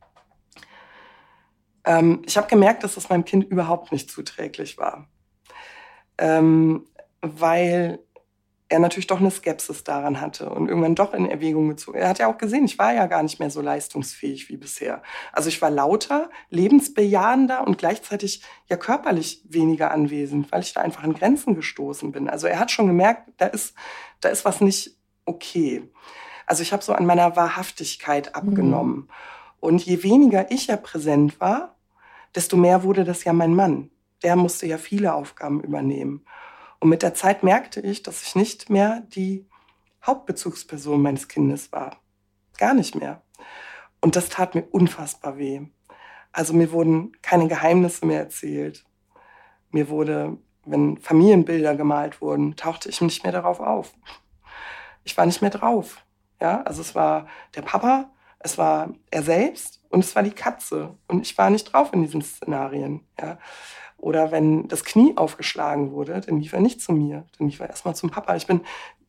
Ähm, 1.83 2.23
ich 2.25 2.37
habe 2.37 2.47
gemerkt, 2.47 2.83
dass 2.83 2.95
das 2.95 3.09
meinem 3.09 3.25
Kind 3.25 3.43
überhaupt 3.43 3.91
nicht 3.91 4.09
zuträglich 4.09 4.79
war. 4.79 5.07
Ähm, 6.17 6.87
weil 7.21 7.99
er 8.71 8.79
natürlich 8.79 9.07
doch 9.07 9.19
eine 9.19 9.31
Skepsis 9.31 9.83
daran 9.83 10.21
hatte 10.21 10.49
und 10.49 10.69
irgendwann 10.69 10.95
doch 10.95 11.13
in 11.13 11.25
Erwägung 11.25 11.67
gezogen. 11.67 11.97
Er 11.97 12.07
hat 12.07 12.19
ja 12.19 12.31
auch 12.31 12.37
gesehen, 12.37 12.63
ich 12.63 12.79
war 12.79 12.93
ja 12.93 13.05
gar 13.05 13.21
nicht 13.21 13.37
mehr 13.37 13.49
so 13.49 13.59
leistungsfähig 13.59 14.47
wie 14.47 14.55
bisher. 14.55 15.03
Also 15.33 15.49
ich 15.49 15.61
war 15.61 15.69
lauter, 15.69 16.29
lebensbejahender 16.49 17.67
und 17.67 17.77
gleichzeitig 17.77 18.43
ja 18.69 18.77
körperlich 18.77 19.43
weniger 19.43 19.91
anwesend, 19.91 20.53
weil 20.53 20.61
ich 20.61 20.71
da 20.71 20.79
einfach 20.79 21.03
an 21.03 21.13
Grenzen 21.13 21.53
gestoßen 21.53 22.13
bin. 22.13 22.29
Also 22.29 22.47
er 22.47 22.59
hat 22.59 22.71
schon 22.71 22.87
gemerkt, 22.87 23.27
da 23.37 23.47
ist, 23.47 23.75
da 24.21 24.29
ist 24.29 24.45
was 24.45 24.61
nicht 24.61 24.95
okay. 25.25 25.83
Also 26.45 26.63
ich 26.63 26.71
habe 26.71 26.81
so 26.81 26.93
an 26.93 27.05
meiner 27.05 27.35
Wahrhaftigkeit 27.35 28.27
mhm. 28.27 28.35
abgenommen. 28.35 28.95
Mhm. 28.95 29.09
Und 29.59 29.85
je 29.85 30.01
weniger 30.01 30.49
ich 30.49 30.67
ja 30.67 30.77
präsent 30.77 31.41
war, 31.41 31.75
desto 32.33 32.55
mehr 32.55 32.83
wurde 32.83 33.03
das 33.03 33.25
ja 33.25 33.33
mein 33.33 33.53
Mann. 33.53 33.89
Der 34.23 34.37
musste 34.37 34.65
ja 34.65 34.77
viele 34.77 35.13
Aufgaben 35.13 35.61
übernehmen. 35.61 36.25
Und 36.81 36.89
mit 36.89 37.03
der 37.03 37.13
Zeit 37.13 37.43
merkte 37.43 37.79
ich, 37.79 38.01
dass 38.01 38.23
ich 38.23 38.35
nicht 38.35 38.71
mehr 38.71 39.01
die 39.07 39.47
Hauptbezugsperson 40.05 41.01
meines 41.01 41.27
Kindes 41.27 41.71
war. 41.71 41.97
gar 42.57 42.73
nicht 42.75 42.95
mehr. 42.95 43.23
Und 44.01 44.15
das 44.15 44.29
tat 44.29 44.53
mir 44.53 44.63
unfassbar 44.63 45.37
weh. 45.37 45.61
Also 46.31 46.53
mir 46.53 46.71
wurden 46.71 47.11
keine 47.23 47.47
Geheimnisse 47.47 48.05
mehr 48.05 48.19
erzählt. 48.19 48.85
Mir 49.71 49.89
wurde, 49.89 50.37
wenn 50.65 50.97
Familienbilder 50.97 51.75
gemalt 51.75 52.21
wurden, 52.21 52.55
tauchte 52.55 52.89
ich 52.89 53.01
nicht 53.01 53.23
mehr 53.23 53.31
darauf 53.31 53.59
auf. 53.59 53.93
Ich 55.03 55.17
war 55.17 55.25
nicht 55.25 55.41
mehr 55.41 55.49
drauf. 55.49 56.05
Ja, 56.39 56.61
also 56.63 56.81
es 56.81 56.93
war 56.93 57.27
der 57.55 57.63
Papa, 57.63 58.11
es 58.39 58.57
war 58.57 58.93
er 59.09 59.23
selbst 59.23 59.80
und 59.91 60.03
es 60.03 60.15
war 60.15 60.23
die 60.23 60.31
Katze. 60.31 60.95
Und 61.07 61.21
ich 61.21 61.37
war 61.37 61.49
nicht 61.49 61.71
drauf 61.71 61.93
in 61.93 62.01
diesen 62.01 62.21
Szenarien. 62.21 63.05
Ja. 63.19 63.37
Oder 63.97 64.31
wenn 64.31 64.67
das 64.67 64.83
Knie 64.83 65.13
aufgeschlagen 65.15 65.91
wurde, 65.91 66.21
dann 66.21 66.39
lief 66.39 66.53
er 66.53 66.59
nicht 66.59 66.81
zu 66.81 66.91
mir, 66.91 67.25
dann 67.37 67.47
lief 67.47 67.59
er 67.59 67.69
erstmal 67.69 67.95
zum 67.95 68.09
Papa. 68.09 68.35
Ich 68.35 68.47
bin 68.47 68.61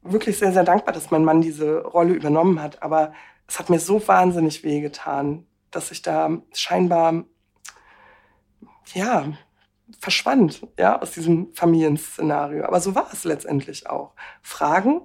wirklich 0.03 0.39
sehr, 0.39 0.53
sehr 0.53 0.65
dankbar, 0.65 0.93
dass 0.93 1.11
mein 1.11 1.25
Mann 1.25 1.41
diese 1.41 1.83
Rolle 1.83 2.13
übernommen 2.13 2.61
hat. 2.61 2.83
Aber 2.83 3.13
es 3.49 3.59
hat 3.59 3.71
mir 3.71 3.81
so 3.81 4.07
wahnsinnig 4.07 4.65
wehgetan, 4.65 5.47
dass 5.71 5.91
ich 5.91 6.03
da 6.03 6.31
scheinbar, 6.53 7.25
ja, 8.93 9.33
verschwand, 9.99 10.67
ja, 10.79 11.01
aus 11.01 11.13
diesem 11.13 11.55
Familienszenario. 11.55 12.65
Aber 12.65 12.81
so 12.81 12.95
war 12.95 13.09
es 13.13 13.25
letztendlich 13.25 13.89
auch. 13.89 14.15
Fragen 14.43 15.03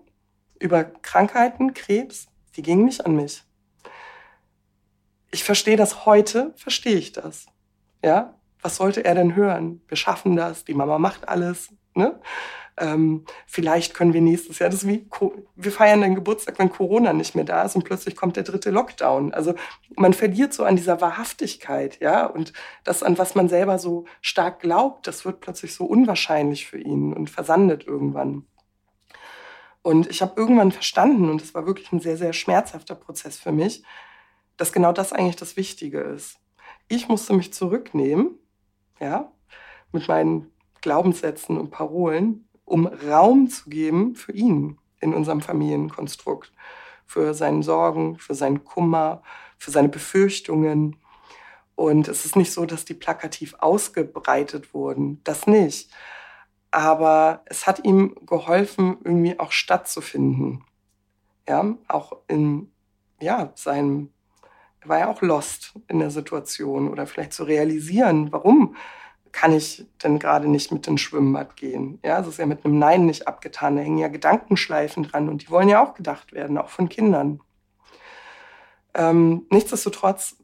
über 0.60 0.84
Krankheiten, 0.84 1.74
Krebs, 1.74 2.28
die 2.56 2.62
gingen 2.62 2.86
nicht 2.86 3.06
an 3.06 3.16
mich. 3.16 3.47
Ich 5.32 5.44
verstehe 5.44 5.78
das 5.78 6.06
heute, 6.06 6.54
verstehe 6.56 6.96
ich 6.96 7.12
das. 7.12 7.48
Ja, 8.04 8.36
was 8.62 8.78
sollte 8.78 9.04
er 9.06 9.16
denn 9.16 9.36
hören? 9.36 9.82
Wir 9.88 9.98
schaffen 9.98 10.36
das, 10.36 10.66
die 10.66 10.74
Mama 10.74 11.00
macht 11.00 11.28
alles. 11.28 11.70
Ne? 11.94 12.20
Ähm, 12.80 13.26
vielleicht 13.48 13.96
können 13.96 14.14
wir 14.14 14.22
nächstes 14.22 14.60
Jahr, 14.60 14.70
das 14.70 14.84
ist 14.84 14.88
wie, 14.88 15.10
wir 15.56 15.72
feiern 15.72 16.02
den 16.02 16.14
Geburtstag, 16.14 16.60
wenn 16.60 16.70
Corona 16.72 17.12
nicht 17.12 17.36
mehr 17.36 17.44
da 17.44 17.64
ist 17.64 17.76
und 17.76 17.84
plötzlich 17.84 18.16
kommt 18.16 18.36
der 18.36 18.44
dritte 18.44 18.70
Lockdown. 18.70 19.34
Also 19.34 19.56
man 19.96 20.14
verliert 20.14 20.54
so 20.54 20.64
an 20.64 20.76
dieser 20.76 21.02
Wahrhaftigkeit, 21.02 22.00
ja, 22.02 22.28
und 22.28 22.54
das, 22.84 23.02
an 23.02 23.18
was 23.18 23.34
man 23.34 23.50
selber 23.50 23.80
so 23.80 24.06
stark 24.22 24.60
glaubt, 24.60 25.08
das 25.08 25.26
wird 25.26 25.42
plötzlich 25.42 25.74
so 25.74 25.86
unwahrscheinlich 25.86 26.68
für 26.68 26.78
ihn 26.78 27.14
und 27.14 27.32
versandet 27.32 27.88
irgendwann. 27.88 28.46
Und 29.82 30.08
ich 30.08 30.22
habe 30.22 30.40
irgendwann 30.40 30.72
verstanden, 30.72 31.30
und 31.32 31.42
es 31.42 31.56
war 31.56 31.66
wirklich 31.66 31.92
ein 31.92 32.00
sehr, 32.00 32.18
sehr 32.18 32.34
schmerzhafter 32.34 32.94
Prozess 32.94 33.40
für 33.40 33.52
mich, 33.52 33.84
dass 34.58 34.74
genau 34.74 34.92
das 34.92 35.14
eigentlich 35.14 35.36
das 35.36 35.56
Wichtige 35.56 36.00
ist. 36.00 36.38
Ich 36.88 37.08
musste 37.08 37.34
mich 37.34 37.54
zurücknehmen, 37.54 38.32
ja, 39.00 39.32
mit 39.92 40.08
meinen 40.08 40.52
Glaubenssätzen 40.82 41.58
und 41.58 41.72
Parolen 41.72 42.48
um 42.68 42.86
Raum 42.86 43.50
zu 43.50 43.70
geben 43.70 44.16
für 44.16 44.34
ihn 44.34 44.78
in 45.00 45.14
unserem 45.14 45.42
Familienkonstrukt, 45.42 46.52
für 47.06 47.34
seine 47.34 47.64
Sorgen, 47.64 48.20
für 48.20 48.36
seinen 48.36 48.66
Kummer, 48.66 49.24
für 49.58 49.72
seine 49.72 49.90
Befürchtungen. 49.90 50.98
Und 51.76 52.10
es 52.10 52.26
ist 52.26 52.36
nicht 52.36 52.52
so, 52.52 52.66
dass 52.66 52.84
die 52.84 52.94
plakativ 52.94 53.56
ausgebreitet 53.60 54.74
wurden, 54.74 55.22
das 55.24 55.48
nicht. 55.48 55.92
Aber 56.70 57.44
es 57.46 57.66
hat 57.66 57.86
ihm 57.86 58.16
geholfen, 58.26 58.98
irgendwie 59.04 59.40
auch 59.40 59.54
stattzufinden. 59.54 60.66
Ja, 61.48 61.78
auch 61.88 62.18
in 62.28 62.70
ja, 63.22 63.54
seinem, 63.56 64.12
war 64.88 65.00
ja 65.00 65.08
auch 65.10 65.22
lost 65.22 65.74
in 65.88 66.00
der 66.00 66.12
Situation 66.12 66.90
oder 66.90 67.08
vielleicht 67.08 67.34
zu 67.34 67.44
realisieren, 67.44 68.32
warum 68.32 68.76
kann 69.32 69.54
ich 69.54 69.86
denn 70.04 70.20
gerade 70.20 70.48
nicht 70.48 70.72
mit 70.72 70.88
ins 70.88 71.02
Schwimmbad 71.02 71.56
gehen? 71.56 72.00
Ja, 72.04 72.20
es 72.20 72.28
ist 72.28 72.40
ja 72.40 72.46
mit 72.46 72.66
einem 72.66 72.80
Nein 72.80 73.06
nicht 73.06 73.28
abgetan. 73.28 73.76
Da 73.76 73.84
hängen 73.84 74.00
ja 74.00 74.08
Gedankenschleifen 74.08 75.04
dran 75.04 75.30
und 75.30 75.44
die 75.44 75.52
wollen 75.52 75.70
ja 75.70 75.84
auch 75.84 75.94
gedacht 75.94 76.34
werden, 76.34 76.58
auch 76.58 76.70
von 76.70 76.90
Kindern. 76.90 77.42
Ähm, 78.96 79.46
nichtsdestotrotz 79.52 80.38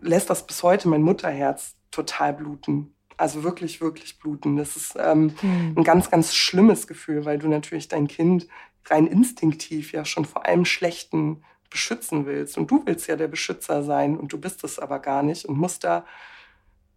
lässt 0.00 0.30
das 0.30 0.46
bis 0.46 0.62
heute 0.62 0.88
mein 0.88 1.02
Mutterherz 1.02 1.76
total 1.90 2.32
bluten. 2.32 2.94
Also 3.16 3.44
wirklich, 3.44 3.80
wirklich 3.80 4.18
bluten. 4.18 4.56
Das 4.56 4.76
ist 4.76 4.96
ähm, 4.98 5.34
hm. 5.40 5.74
ein 5.76 5.84
ganz, 5.84 6.10
ganz 6.10 6.34
schlimmes 6.34 6.88
Gefühl, 6.88 7.24
weil 7.24 7.38
du 7.38 7.48
natürlich 7.48 7.86
dein 7.86 8.08
Kind 8.08 8.48
rein 8.86 9.06
instinktiv 9.06 9.92
ja 9.92 10.04
schon 10.04 10.24
vor 10.24 10.46
allem 10.46 10.64
Schlechten 10.64 11.44
beschützen 11.74 12.24
willst. 12.24 12.56
Und 12.56 12.70
du 12.70 12.86
willst 12.86 13.08
ja 13.08 13.16
der 13.16 13.26
Beschützer 13.26 13.82
sein 13.82 14.16
und 14.16 14.32
du 14.32 14.40
bist 14.40 14.62
es 14.62 14.78
aber 14.78 15.00
gar 15.00 15.24
nicht 15.24 15.44
und 15.44 15.58
musst 15.58 15.82
da 15.82 16.04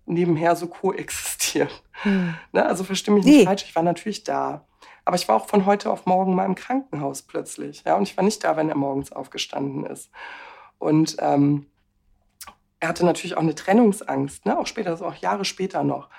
nebenher 0.06 0.56
so 0.56 0.68
koexistieren. 0.68 1.72
Hm. 2.04 2.36
Ne? 2.52 2.64
Also 2.64 2.84
verstehe 2.84 3.12
mich 3.12 3.26
nicht 3.26 3.38
nee. 3.40 3.46
falsch, 3.46 3.64
ich 3.64 3.76
war 3.76 3.82
natürlich 3.82 4.24
da. 4.24 4.68
Aber 5.04 5.16
ich 5.16 5.28
war 5.28 5.36
auch 5.36 5.48
von 5.48 5.66
heute 5.66 5.90
auf 5.90 6.06
morgen 6.06 6.36
mal 6.36 6.46
im 6.46 6.54
Krankenhaus 6.54 7.24
plötzlich. 7.24 7.84
Ja? 7.88 7.96
Und 7.96 8.04
ich 8.04 8.16
war 8.16 8.24
nicht 8.24 8.44
da, 8.44 8.56
wenn 8.56 8.70
er 8.70 8.78
morgens 8.78 9.12
aufgestanden 9.12 9.84
ist. 9.84 10.12
Und 10.78 11.18
ähm, 11.22 11.66
er 12.80 12.90
hatte 12.90 13.04
natürlich 13.04 13.36
auch 13.36 13.42
eine 13.42 13.56
Trennungsangst, 13.56 14.46
ne? 14.46 14.60
auch 14.60 14.68
später, 14.68 14.92
also 14.92 15.08
auch 15.08 15.16
Jahre 15.16 15.44
später 15.44 15.84
noch. 15.84 16.10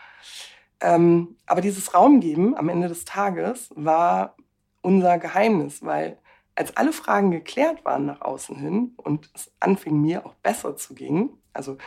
Ähm, 0.81 1.37
aber 1.47 1.61
dieses 1.61 1.95
Raumgeben 1.95 2.57
am 2.57 2.69
Ende 2.69 2.89
des 2.89 3.05
Tages 3.05 3.71
war 3.77 4.35
unser 4.83 5.19
Geheimnis, 5.19 5.85
weil 5.85 6.19
als 6.59 6.77
alle 6.77 6.93
Fragen 6.93 7.31
geklärt 7.31 7.85
waren 7.85 8.07
nach 8.07 8.21
außen 8.21 8.57
hin 8.57 8.93
und 8.97 9.31
es 9.33 9.49
anfing 9.61 10.01
mir 10.01 10.27
auch 10.27 10.35
besser 10.35 10.77
zu 10.77 10.95
gehen, 10.95 11.31
also 11.53 11.79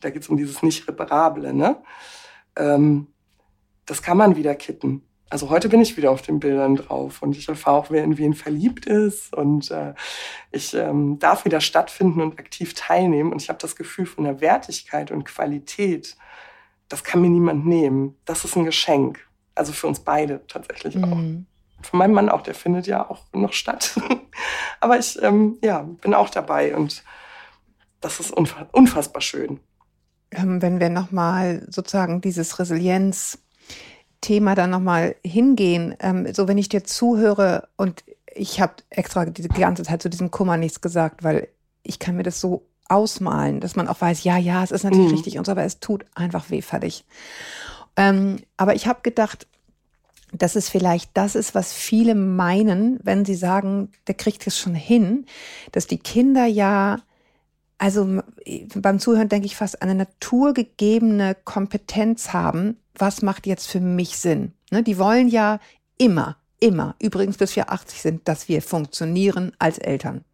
da 0.00 0.10
geht 0.10 0.22
es 0.22 0.28
um 0.28 0.36
dieses 0.36 0.62
Nicht-Reparable, 0.62 1.54
ne? 1.54 1.82
Ähm, 2.54 3.06
das 3.86 4.02
kann 4.02 4.18
man 4.18 4.36
wieder 4.36 4.54
kitten. 4.54 5.02
Also 5.30 5.48
heute 5.48 5.70
bin 5.70 5.80
ich 5.80 5.96
wieder 5.96 6.10
auf 6.10 6.20
den 6.20 6.38
Bildern 6.38 6.76
drauf 6.76 7.22
und 7.22 7.34
ich 7.34 7.48
erfahre 7.48 7.78
auch, 7.78 7.90
wer 7.90 8.04
in 8.04 8.18
wen 8.18 8.34
verliebt 8.34 8.84
ist 8.84 9.34
und 9.34 9.70
äh, 9.70 9.94
ich 10.50 10.74
ähm, 10.74 11.18
darf 11.18 11.46
wieder 11.46 11.62
stattfinden 11.62 12.20
und 12.20 12.38
aktiv 12.38 12.74
teilnehmen 12.74 13.32
und 13.32 13.40
ich 13.40 13.48
habe 13.48 13.58
das 13.58 13.74
Gefühl 13.74 14.04
von 14.04 14.24
der 14.24 14.42
Wertigkeit 14.42 15.10
und 15.10 15.24
Qualität, 15.24 16.18
das 16.90 17.02
kann 17.02 17.22
mir 17.22 17.30
niemand 17.30 17.64
nehmen. 17.64 18.18
Das 18.26 18.44
ist 18.44 18.54
ein 18.54 18.66
Geschenk. 18.66 19.26
Also 19.54 19.72
für 19.72 19.86
uns 19.86 20.00
beide 20.00 20.46
tatsächlich 20.46 20.94
mhm. 20.94 21.46
Von 21.82 21.98
meinem 21.98 22.14
Mann 22.14 22.28
auch, 22.28 22.42
der 22.42 22.54
findet 22.54 22.86
ja 22.86 23.08
auch 23.08 23.24
noch 23.32 23.52
statt. 23.52 24.00
Aber 24.80 24.98
ich 24.98 25.20
ähm, 25.22 25.58
ja, 25.62 25.82
bin 25.82 26.14
auch 26.14 26.30
dabei 26.30 26.74
und 26.76 27.04
das 28.00 28.20
ist 28.20 28.32
unfassbar 28.32 29.20
schön. 29.20 29.60
Ähm, 30.30 30.62
wenn 30.62 30.80
wir 30.80 30.88
nochmal 30.88 31.66
sozusagen 31.68 32.20
dieses 32.20 32.58
Resilienz-Thema 32.58 34.54
dann 34.54 34.70
nochmal 34.70 35.16
hingehen, 35.24 35.94
ähm, 36.00 36.32
so 36.32 36.48
wenn 36.48 36.58
ich 36.58 36.68
dir 36.68 36.84
zuhöre 36.84 37.68
und 37.76 38.02
ich 38.34 38.60
habe 38.60 38.74
extra 38.90 39.24
die 39.26 39.46
ganze 39.48 39.82
Zeit 39.82 40.02
zu 40.02 40.10
diesem 40.10 40.30
Kummer 40.30 40.56
nichts 40.56 40.80
gesagt, 40.80 41.22
weil 41.22 41.48
ich 41.82 41.98
kann 41.98 42.16
mir 42.16 42.22
das 42.22 42.40
so 42.40 42.66
ausmalen, 42.88 43.60
dass 43.60 43.76
man 43.76 43.88
auch 43.88 44.00
weiß, 44.00 44.24
ja, 44.24 44.36
ja, 44.36 44.62
es 44.62 44.70
ist 44.70 44.84
natürlich 44.84 45.08
mhm. 45.08 45.14
richtig 45.14 45.38
und 45.38 45.44
so, 45.46 45.52
aber 45.52 45.64
es 45.64 45.80
tut 45.80 46.04
einfach 46.14 46.50
weh 46.50 46.62
fertig. 46.62 47.04
Ähm, 47.96 48.38
aber 48.56 48.74
ich 48.74 48.86
habe 48.86 49.00
gedacht, 49.02 49.46
dass 50.32 50.56
es 50.56 50.68
vielleicht 50.68 51.10
das 51.14 51.34
ist, 51.34 51.54
was 51.54 51.72
viele 51.72 52.14
meinen, 52.14 52.98
wenn 53.02 53.24
sie 53.24 53.34
sagen, 53.34 53.90
der 54.06 54.14
kriegt 54.14 54.46
es 54.46 54.58
schon 54.58 54.74
hin, 54.74 55.26
dass 55.72 55.86
die 55.86 55.98
Kinder 55.98 56.46
ja 56.46 56.98
also 57.82 58.20
beim 58.76 59.00
Zuhören 59.00 59.28
denke 59.28 59.46
ich 59.46 59.56
fast 59.56 59.82
eine 59.82 59.96
naturgegebene 59.96 61.36
Kompetenz 61.42 62.32
haben, 62.32 62.76
was 62.94 63.22
macht 63.22 63.44
jetzt 63.44 63.66
für 63.66 63.80
mich 63.80 64.18
Sinn. 64.18 64.52
Ne? 64.70 64.84
Die 64.84 64.98
wollen 64.98 65.26
ja 65.26 65.58
immer, 65.98 66.36
immer, 66.60 66.94
übrigens 67.00 67.38
bis 67.38 67.56
wir 67.56 67.72
80 67.72 68.00
sind, 68.00 68.28
dass 68.28 68.48
wir 68.48 68.62
funktionieren 68.62 69.50
als 69.58 69.78
Eltern. 69.78 70.24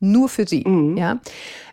Nur 0.00 0.30
für 0.30 0.48
sie, 0.48 0.64
mhm. 0.66 0.96
ja. 0.96 1.20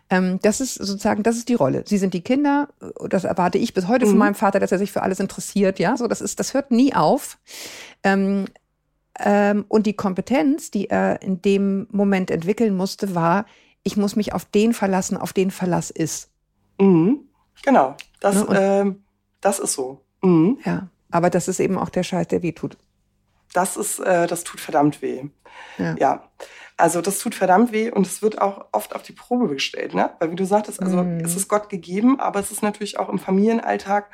Ähm, 0.08 0.38
das 0.42 0.60
ist 0.60 0.74
sozusagen, 0.74 1.22
das 1.22 1.36
ist 1.36 1.48
die 1.48 1.54
Rolle. 1.54 1.84
Sie 1.86 1.98
sind 1.98 2.14
die 2.14 2.20
Kinder, 2.20 2.68
das 3.08 3.24
erwarte 3.24 3.58
ich 3.58 3.74
bis 3.74 3.88
heute 3.88 4.06
mhm. 4.06 4.10
von 4.10 4.18
meinem 4.18 4.34
Vater, 4.34 4.60
dass 4.60 4.72
er 4.72 4.78
sich 4.78 4.92
für 4.92 5.02
alles 5.02 5.20
interessiert, 5.20 5.78
ja. 5.78 5.96
So, 5.96 6.06
das 6.06 6.20
ist, 6.20 6.38
das 6.38 6.54
hört 6.54 6.70
nie 6.70 6.94
auf. 6.94 7.38
Ähm, 8.02 8.46
ähm, 9.18 9.64
und 9.68 9.86
die 9.86 9.94
Kompetenz, 9.94 10.70
die 10.70 10.90
er 10.90 11.22
in 11.22 11.42
dem 11.42 11.88
Moment 11.90 12.30
entwickeln 12.30 12.76
musste, 12.76 13.14
war, 13.14 13.46
ich 13.82 13.96
muss 13.96 14.16
mich 14.16 14.32
auf 14.32 14.44
den 14.44 14.74
verlassen, 14.74 15.16
auf 15.16 15.32
den 15.32 15.50
Verlass 15.50 15.90
ist. 15.90 16.30
Mhm. 16.78 17.20
Genau, 17.64 17.96
das, 18.20 18.46
ne? 18.48 18.96
das 19.40 19.58
ist 19.58 19.72
so. 19.72 20.02
Mhm. 20.22 20.58
Ja, 20.64 20.88
aber 21.10 21.30
das 21.30 21.48
ist 21.48 21.60
eben 21.60 21.78
auch 21.78 21.88
der 21.88 22.02
Scheiß, 22.02 22.28
der 22.28 22.42
weh 22.42 22.52
tut. 22.52 22.76
Das 23.52 23.76
ist, 23.76 24.00
äh, 24.00 24.26
das 24.26 24.44
tut 24.44 24.60
verdammt 24.60 25.00
weh. 25.02 25.24
Ja. 25.78 25.96
ja. 25.98 26.28
Also 26.76 27.00
das 27.00 27.18
tut 27.18 27.34
verdammt 27.34 27.72
weh 27.72 27.90
und 27.90 28.06
es 28.06 28.20
wird 28.20 28.40
auch 28.40 28.66
oft 28.72 28.94
auf 28.94 29.02
die 29.02 29.12
Probe 29.12 29.48
gestellt, 29.48 29.94
ne? 29.94 30.10
Weil 30.18 30.30
wie 30.30 30.36
du 30.36 30.44
sagtest, 30.44 30.80
also 30.82 31.02
mhm. 31.02 31.20
es 31.20 31.34
ist 31.34 31.48
Gott 31.48 31.70
gegeben, 31.70 32.20
aber 32.20 32.38
es 32.38 32.50
ist 32.50 32.62
natürlich 32.62 32.98
auch 32.98 33.08
im 33.08 33.18
Familienalltag 33.18 34.10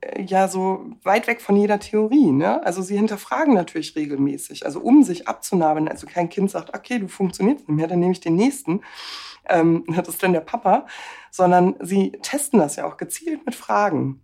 äh, 0.00 0.22
ja 0.22 0.48
so 0.48 0.86
weit 1.02 1.26
weg 1.26 1.40
von 1.40 1.56
jeder 1.56 1.78
Theorie. 1.78 2.30
Ne? 2.30 2.64
Also 2.64 2.82
sie 2.82 2.96
hinterfragen 2.96 3.54
natürlich 3.54 3.96
regelmäßig, 3.96 4.66
also 4.66 4.80
um 4.80 5.02
sich 5.02 5.28
abzunabeln. 5.28 5.88
Also 5.88 6.06
kein 6.06 6.28
Kind 6.28 6.50
sagt, 6.50 6.76
okay, 6.76 6.98
du 6.98 7.08
funktionierst 7.08 7.68
nicht 7.68 7.76
mehr, 7.76 7.86
dann 7.86 8.00
nehme 8.00 8.12
ich 8.12 8.20
den 8.20 8.36
nächsten. 8.36 8.82
Ähm, 9.48 9.84
das 9.94 10.08
ist 10.08 10.22
dann 10.22 10.34
der 10.34 10.40
Papa, 10.40 10.86
sondern 11.30 11.74
sie 11.80 12.12
testen 12.22 12.58
das 12.58 12.76
ja 12.76 12.86
auch 12.86 12.98
gezielt 12.98 13.46
mit 13.46 13.54
Fragen. 13.54 14.22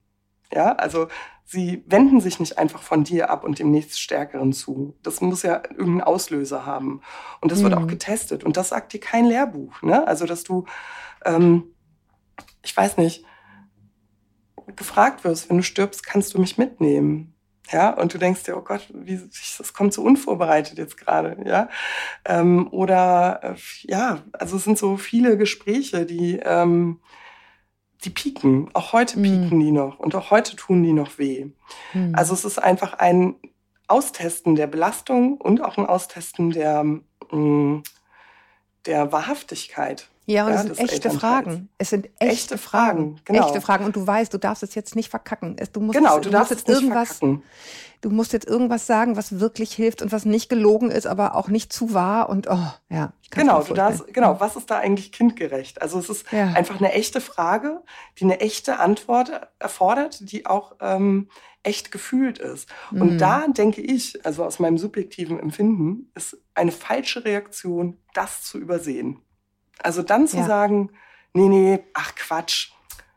Ja, 0.55 0.73
also 0.73 1.09
sie 1.45 1.83
wenden 1.87 2.21
sich 2.21 2.39
nicht 2.39 2.59
einfach 2.59 2.81
von 2.81 3.03
dir 3.03 3.29
ab 3.29 3.45
und 3.45 3.59
dem 3.59 3.71
nächststärkeren 3.71 4.53
zu. 4.53 4.97
Das 5.03 5.21
muss 5.21 5.43
ja 5.43 5.63
irgendeinen 5.71 6.03
Auslöser 6.03 6.65
haben. 6.65 7.01
Und 7.41 7.51
das 7.51 7.59
mhm. 7.59 7.65
wird 7.65 7.75
auch 7.75 7.87
getestet. 7.87 8.45
Und 8.45 8.57
das 8.57 8.69
sagt 8.69 8.93
dir 8.93 9.01
kein 9.01 9.25
Lehrbuch. 9.27 9.83
Ne? 9.83 10.07
Also, 10.07 10.27
dass 10.27 10.45
du, 10.45 10.65
ähm, 11.25 11.65
ich 12.63 12.77
weiß 12.77 12.99
nicht, 12.99 13.25
gefragt 14.77 15.25
wirst, 15.25 15.51
wenn 15.51 15.59
du 15.59 15.63
stirbst, 15.63 16.07
kannst 16.07 16.35
du 16.35 16.41
mich 16.41 16.57
mitnehmen. 16.57 17.35
Ja, 17.73 17.91
und 17.91 18.13
du 18.13 18.19
denkst 18.19 18.45
dir, 18.45 18.57
oh 18.59 18.63
Gott, 18.63 18.87
wie, 18.93 19.17
das 19.17 19.73
kommt 19.73 19.95
so 19.95 20.03
unvorbereitet 20.03 20.77
jetzt 20.77 20.99
gerade, 20.99 21.43
ja. 21.47 21.71
Ähm, 22.27 22.69
oder 22.71 23.41
äh, 23.43 23.55
ja, 23.83 24.23
also 24.33 24.57
es 24.57 24.65
sind 24.65 24.77
so 24.77 24.99
viele 24.99 25.39
Gespräche, 25.39 26.05
die 26.05 26.39
ähm, 26.45 27.01
die 28.05 28.11
pieken. 28.11 28.69
Auch 28.75 28.93
heute 28.93 29.21
pieken 29.21 29.59
mm. 29.59 29.61
die 29.61 29.73
noch 29.73 29.99
und 29.99 30.15
auch 30.15 30.31
heute 30.31 30.57
tun 30.57 30.83
die 30.83 30.93
noch 30.93 31.19
weh. 31.19 31.47
Mm. 31.93 32.15
Also 32.15 32.35
es 32.35 32.45
ist 32.45 32.59
einfach 32.59 32.95
ein 32.95 33.37
Austesten 33.89 34.55
der 34.55 34.67
Belastung 34.67 35.39
und 35.39 35.63
auch 35.63 35.77
ein 35.79 35.87
Austesten 35.87 36.51
der, 36.51 36.85
mm, 36.85 37.83
der 38.87 39.13
Wahrhaftigkeit. 39.13 40.09
Ja, 40.27 40.47
und 40.47 40.53
ja, 40.53 40.61
es 40.63 40.77
sind 40.79 40.93
echte 40.93 41.11
Fragen. 41.11 41.69
Es 41.77 41.91
sind 41.91 42.07
echte, 42.19 42.27
echte 42.27 42.59
Fragen. 42.59 43.17
Fragen. 43.17 43.21
Genau. 43.25 43.47
Echte 43.47 43.61
Fragen. 43.61 43.85
Und 43.85 43.97
du 43.97 44.07
weißt, 44.07 44.33
du 44.33 44.39
darfst 44.39 44.63
es 44.63 44.75
jetzt 44.75 44.97
nicht 44.97 45.11
verkacken. 45.11 45.57
Du 45.73 45.81
musst 45.81 45.99
genau, 45.99 46.17
du, 46.17 46.25
du 46.25 46.31
darfst 46.31 46.51
jetzt 46.51 46.69
irgendwas. 46.69 47.19
Verkacken. 47.19 47.43
Du 48.01 48.11
musst 48.11 48.35
jetzt 48.35 48.47
irgendwas 48.47 48.87
sagen, 48.87 49.17
was 49.17 49.41
wirklich 49.41 49.73
hilft 49.73 50.03
und 50.03 50.13
was 50.13 50.27
nicht 50.27 50.51
gelogen 50.51 50.91
ist, 50.91 51.07
aber 51.07 51.37
auch 51.37 51.49
nicht 51.49 51.73
zu 51.73 51.95
wahr. 51.95 52.29
Und 52.29 52.49
oh, 52.51 52.73
ja. 52.91 53.15
Genau, 53.31 53.63
du 53.63 53.73
darfst, 53.73 54.13
genau. 54.13 54.41
Was 54.41 54.57
ist 54.57 54.71
da 54.71 54.79
eigentlich 54.79 55.11
kindgerecht? 55.11 55.81
Also 55.81 55.99
es 55.99 56.11
ist 56.11 56.31
ja. 56.31 56.49
einfach 56.49 56.79
eine 56.79 56.93
echte 56.93 57.23
Frage, 57.23 57.83
die 58.19 58.25
eine 58.25 58.41
echte 58.41 58.79
Antwort 58.79 59.31
erfordert, 59.59 60.31
die 60.31 60.45
auch 60.45 60.77
ähm, 60.81 61.29
echt 61.63 61.93
gefühlt 61.93 62.39
ist. 62.39 62.69
Mhm. 62.91 63.01
Und 63.01 63.19
da 63.19 63.47
denke 63.49 63.81
ich, 63.81 64.25
also 64.25 64.45
aus 64.45 64.59
meinem 64.59 64.77
subjektiven 64.77 65.41
Empfinden, 65.41 66.11
ist 66.15 66.37
eine 66.55 66.73
falsche 66.73 67.25
Reaktion, 67.25 67.97
das 68.13 68.43
zu 68.43 68.59
übersehen. 68.59 69.21
Also 69.83 70.03
dann 70.03 70.27
zu 70.27 70.39
ja. 70.39 70.47
sagen, 70.47 70.91
nee, 71.33 71.49
nee, 71.49 71.81
ach 71.95 72.15
Quatsch. 72.15 72.71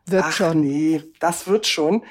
Wird 0.06 0.24
ach, 0.24 0.32
schon. 0.32 0.60
Nee, 0.60 1.02
das 1.20 1.46
wird 1.46 1.66
schon. 1.66 2.02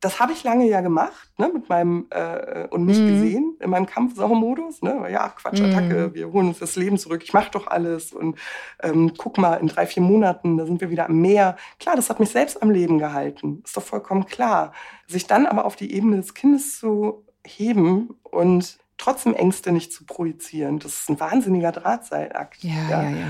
Das 0.00 0.20
habe 0.20 0.32
ich 0.32 0.44
lange 0.44 0.68
ja 0.68 0.82
gemacht, 0.82 1.30
ne, 1.38 1.50
mit 1.50 1.70
meinem 1.70 2.08
äh, 2.10 2.66
und 2.68 2.84
nicht 2.84 3.00
mhm. 3.00 3.08
gesehen 3.08 3.56
in 3.60 3.70
meinem 3.70 3.86
Kampfsauermodus. 3.86 4.82
Ne? 4.82 5.08
Ja, 5.10 5.30
Quatsch, 5.30 5.62
Attacke, 5.62 6.08
mhm. 6.08 6.14
wir 6.14 6.30
holen 6.30 6.48
uns 6.48 6.58
das 6.58 6.76
Leben 6.76 6.98
zurück, 6.98 7.22
ich 7.24 7.32
mache 7.32 7.50
doch 7.50 7.68
alles 7.68 8.12
und 8.12 8.38
ähm, 8.82 9.14
guck 9.16 9.38
mal, 9.38 9.54
in 9.54 9.66
drei, 9.66 9.86
vier 9.86 10.02
Monaten, 10.02 10.58
da 10.58 10.66
sind 10.66 10.82
wir 10.82 10.90
wieder 10.90 11.06
am 11.06 11.22
Meer. 11.22 11.56
Klar, 11.80 11.96
das 11.96 12.10
hat 12.10 12.20
mich 12.20 12.28
selbst 12.28 12.62
am 12.62 12.70
Leben 12.70 12.98
gehalten, 12.98 13.62
ist 13.64 13.78
doch 13.78 13.82
vollkommen 13.82 14.26
klar. 14.26 14.74
Sich 15.06 15.26
dann 15.26 15.46
aber 15.46 15.64
auf 15.64 15.74
die 15.74 15.94
Ebene 15.94 16.16
des 16.16 16.34
Kindes 16.34 16.78
zu 16.78 17.24
heben 17.42 18.18
und 18.24 18.78
trotzdem 18.98 19.32
Ängste 19.32 19.72
nicht 19.72 19.90
zu 19.90 20.04
projizieren, 20.04 20.80
das 20.80 21.00
ist 21.00 21.08
ein 21.08 21.18
wahnsinniger 21.18 21.72
Drahtseilakt. 21.72 22.62
Ja, 22.62 22.74
ja, 22.90 23.02
ja. 23.04 23.10
ja. 23.10 23.26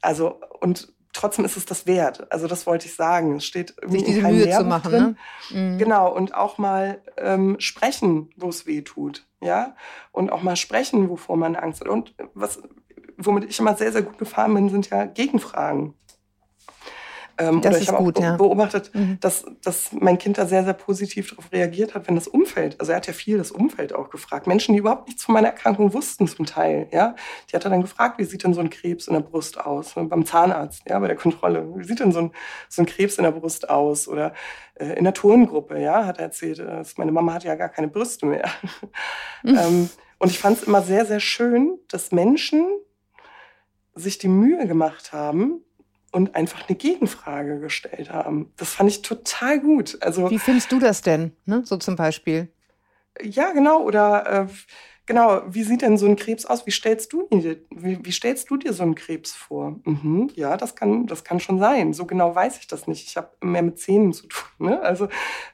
Also, 0.00 0.40
und 0.60 0.92
trotzdem 1.12 1.44
ist 1.44 1.56
es 1.56 1.66
das 1.66 1.86
wert. 1.86 2.30
Also 2.32 2.46
das 2.46 2.66
wollte 2.66 2.86
ich 2.86 2.94
sagen. 2.94 3.36
Es 3.36 3.44
steht 3.44 3.74
irgendwie 3.80 3.98
Sich 3.98 4.08
diese 4.08 4.22
Mühe 4.22 4.44
Lehrbuch 4.44 4.58
zu 4.58 4.68
machen, 4.68 4.90
drin. 4.90 5.16
Ne? 5.50 5.74
Mhm. 5.74 5.78
Genau. 5.78 6.14
Und 6.14 6.34
auch 6.34 6.58
mal 6.58 7.02
ähm, 7.16 7.56
sprechen, 7.58 8.30
wo 8.36 8.48
es 8.48 8.66
weh 8.66 8.82
tut. 8.82 9.26
Ja. 9.40 9.74
Und 10.12 10.30
auch 10.30 10.42
mal 10.42 10.56
sprechen, 10.56 11.08
wovor 11.08 11.36
man 11.36 11.56
Angst 11.56 11.80
hat. 11.80 11.88
Und 11.88 12.14
was, 12.34 12.60
womit 13.16 13.44
ich 13.44 13.58
immer 13.58 13.74
sehr, 13.76 13.92
sehr 13.92 14.02
gut 14.02 14.18
gefahren 14.18 14.54
bin, 14.54 14.68
sind 14.68 14.90
ja 14.90 15.04
Gegenfragen. 15.04 15.94
Ähm, 17.38 17.60
das 17.60 17.74
oder 17.74 17.82
ich 17.82 17.88
habe 17.88 17.98
auch 17.98 18.22
ja. 18.22 18.36
beobachtet, 18.36 18.90
mhm. 18.94 19.18
dass, 19.20 19.44
dass 19.62 19.90
mein 19.92 20.18
Kind 20.18 20.38
da 20.38 20.46
sehr, 20.46 20.64
sehr 20.64 20.74
positiv 20.74 21.30
darauf 21.30 21.52
reagiert 21.52 21.94
hat, 21.94 22.08
wenn 22.08 22.16
das 22.16 22.26
Umfeld, 22.26 22.78
also 22.80 22.92
er 22.92 22.96
hat 22.96 23.06
ja 23.06 23.12
viel 23.12 23.38
das 23.38 23.50
Umfeld 23.50 23.92
auch 23.92 24.10
gefragt. 24.10 24.46
Menschen, 24.46 24.72
die 24.74 24.80
überhaupt 24.80 25.06
nichts 25.06 25.24
von 25.24 25.34
meiner 25.34 25.48
Erkrankung 25.48 25.92
wussten 25.94 26.26
zum 26.26 26.46
Teil, 26.46 26.88
ja. 26.90 27.14
Die 27.50 27.56
hat 27.56 27.64
er 27.64 27.70
dann 27.70 27.82
gefragt, 27.82 28.18
wie 28.18 28.24
sieht 28.24 28.44
denn 28.44 28.54
so 28.54 28.60
ein 28.60 28.70
Krebs 28.70 29.06
in 29.06 29.14
der 29.14 29.20
Brust 29.20 29.58
aus? 29.58 29.94
Beim 29.94 30.26
Zahnarzt, 30.26 30.82
ja, 30.88 30.98
bei 30.98 31.06
der 31.06 31.16
Kontrolle. 31.16 31.66
Wie 31.76 31.84
sieht 31.84 32.00
denn 32.00 32.12
so 32.12 32.20
ein, 32.20 32.32
so 32.68 32.82
ein 32.82 32.86
Krebs 32.86 33.18
in 33.18 33.24
der 33.24 33.32
Brust 33.32 33.70
aus? 33.70 34.08
Oder 34.08 34.34
äh, 34.74 34.94
in 34.94 35.04
der 35.04 35.14
Turngruppe, 35.14 35.80
ja, 35.80 36.06
hat 36.06 36.18
er 36.18 36.24
erzählt, 36.24 36.58
äh, 36.58 36.82
meine 36.96 37.12
Mama 37.12 37.34
hat 37.34 37.44
ja 37.44 37.54
gar 37.54 37.68
keine 37.68 37.88
Brüste 37.88 38.26
mehr. 38.26 38.48
Mhm. 39.42 39.58
ähm, 39.58 39.90
und 40.18 40.30
ich 40.30 40.38
fand 40.38 40.58
es 40.58 40.64
immer 40.64 40.82
sehr, 40.82 41.06
sehr 41.06 41.20
schön, 41.20 41.78
dass 41.88 42.10
Menschen 42.10 42.66
sich 43.94 44.18
die 44.18 44.28
Mühe 44.28 44.66
gemacht 44.66 45.12
haben, 45.12 45.64
und 46.12 46.34
einfach 46.34 46.68
eine 46.68 46.76
Gegenfrage 46.76 47.60
gestellt 47.60 48.10
haben. 48.10 48.52
Das 48.56 48.74
fand 48.74 48.90
ich 48.90 49.02
total 49.02 49.60
gut. 49.60 49.98
Also 50.00 50.30
wie 50.30 50.38
findest 50.38 50.72
du 50.72 50.78
das 50.78 51.02
denn? 51.02 51.32
Ne? 51.44 51.62
So 51.64 51.76
zum 51.76 51.96
Beispiel. 51.96 52.48
Ja, 53.22 53.52
genau. 53.52 53.82
Oder 53.82 54.26
äh, 54.26 54.46
genau. 55.06 55.42
Wie 55.48 55.64
sieht 55.64 55.82
denn 55.82 55.98
so 55.98 56.06
ein 56.06 56.16
Krebs 56.16 56.46
aus? 56.46 56.66
Wie 56.66 56.70
stellst 56.70 57.12
du 57.12 57.28
dir, 57.30 57.58
wie, 57.70 57.98
wie 58.04 58.12
stellst 58.12 58.48
du 58.50 58.56
dir 58.56 58.72
so 58.72 58.84
einen 58.84 58.94
Krebs 58.94 59.32
vor? 59.32 59.80
Mhm, 59.84 60.30
ja, 60.34 60.56
das 60.56 60.76
kann, 60.76 61.06
das 61.06 61.24
kann 61.24 61.40
schon 61.40 61.58
sein. 61.58 61.92
So 61.92 62.06
genau 62.06 62.34
weiß 62.34 62.58
ich 62.58 62.66
das 62.66 62.86
nicht. 62.86 63.06
Ich 63.06 63.16
habe 63.16 63.30
mehr 63.42 63.62
mit 63.62 63.78
Zähnen 63.78 64.12
zu 64.12 64.28
tun. 64.28 64.68
Ne? 64.68 64.80
Also 64.80 65.08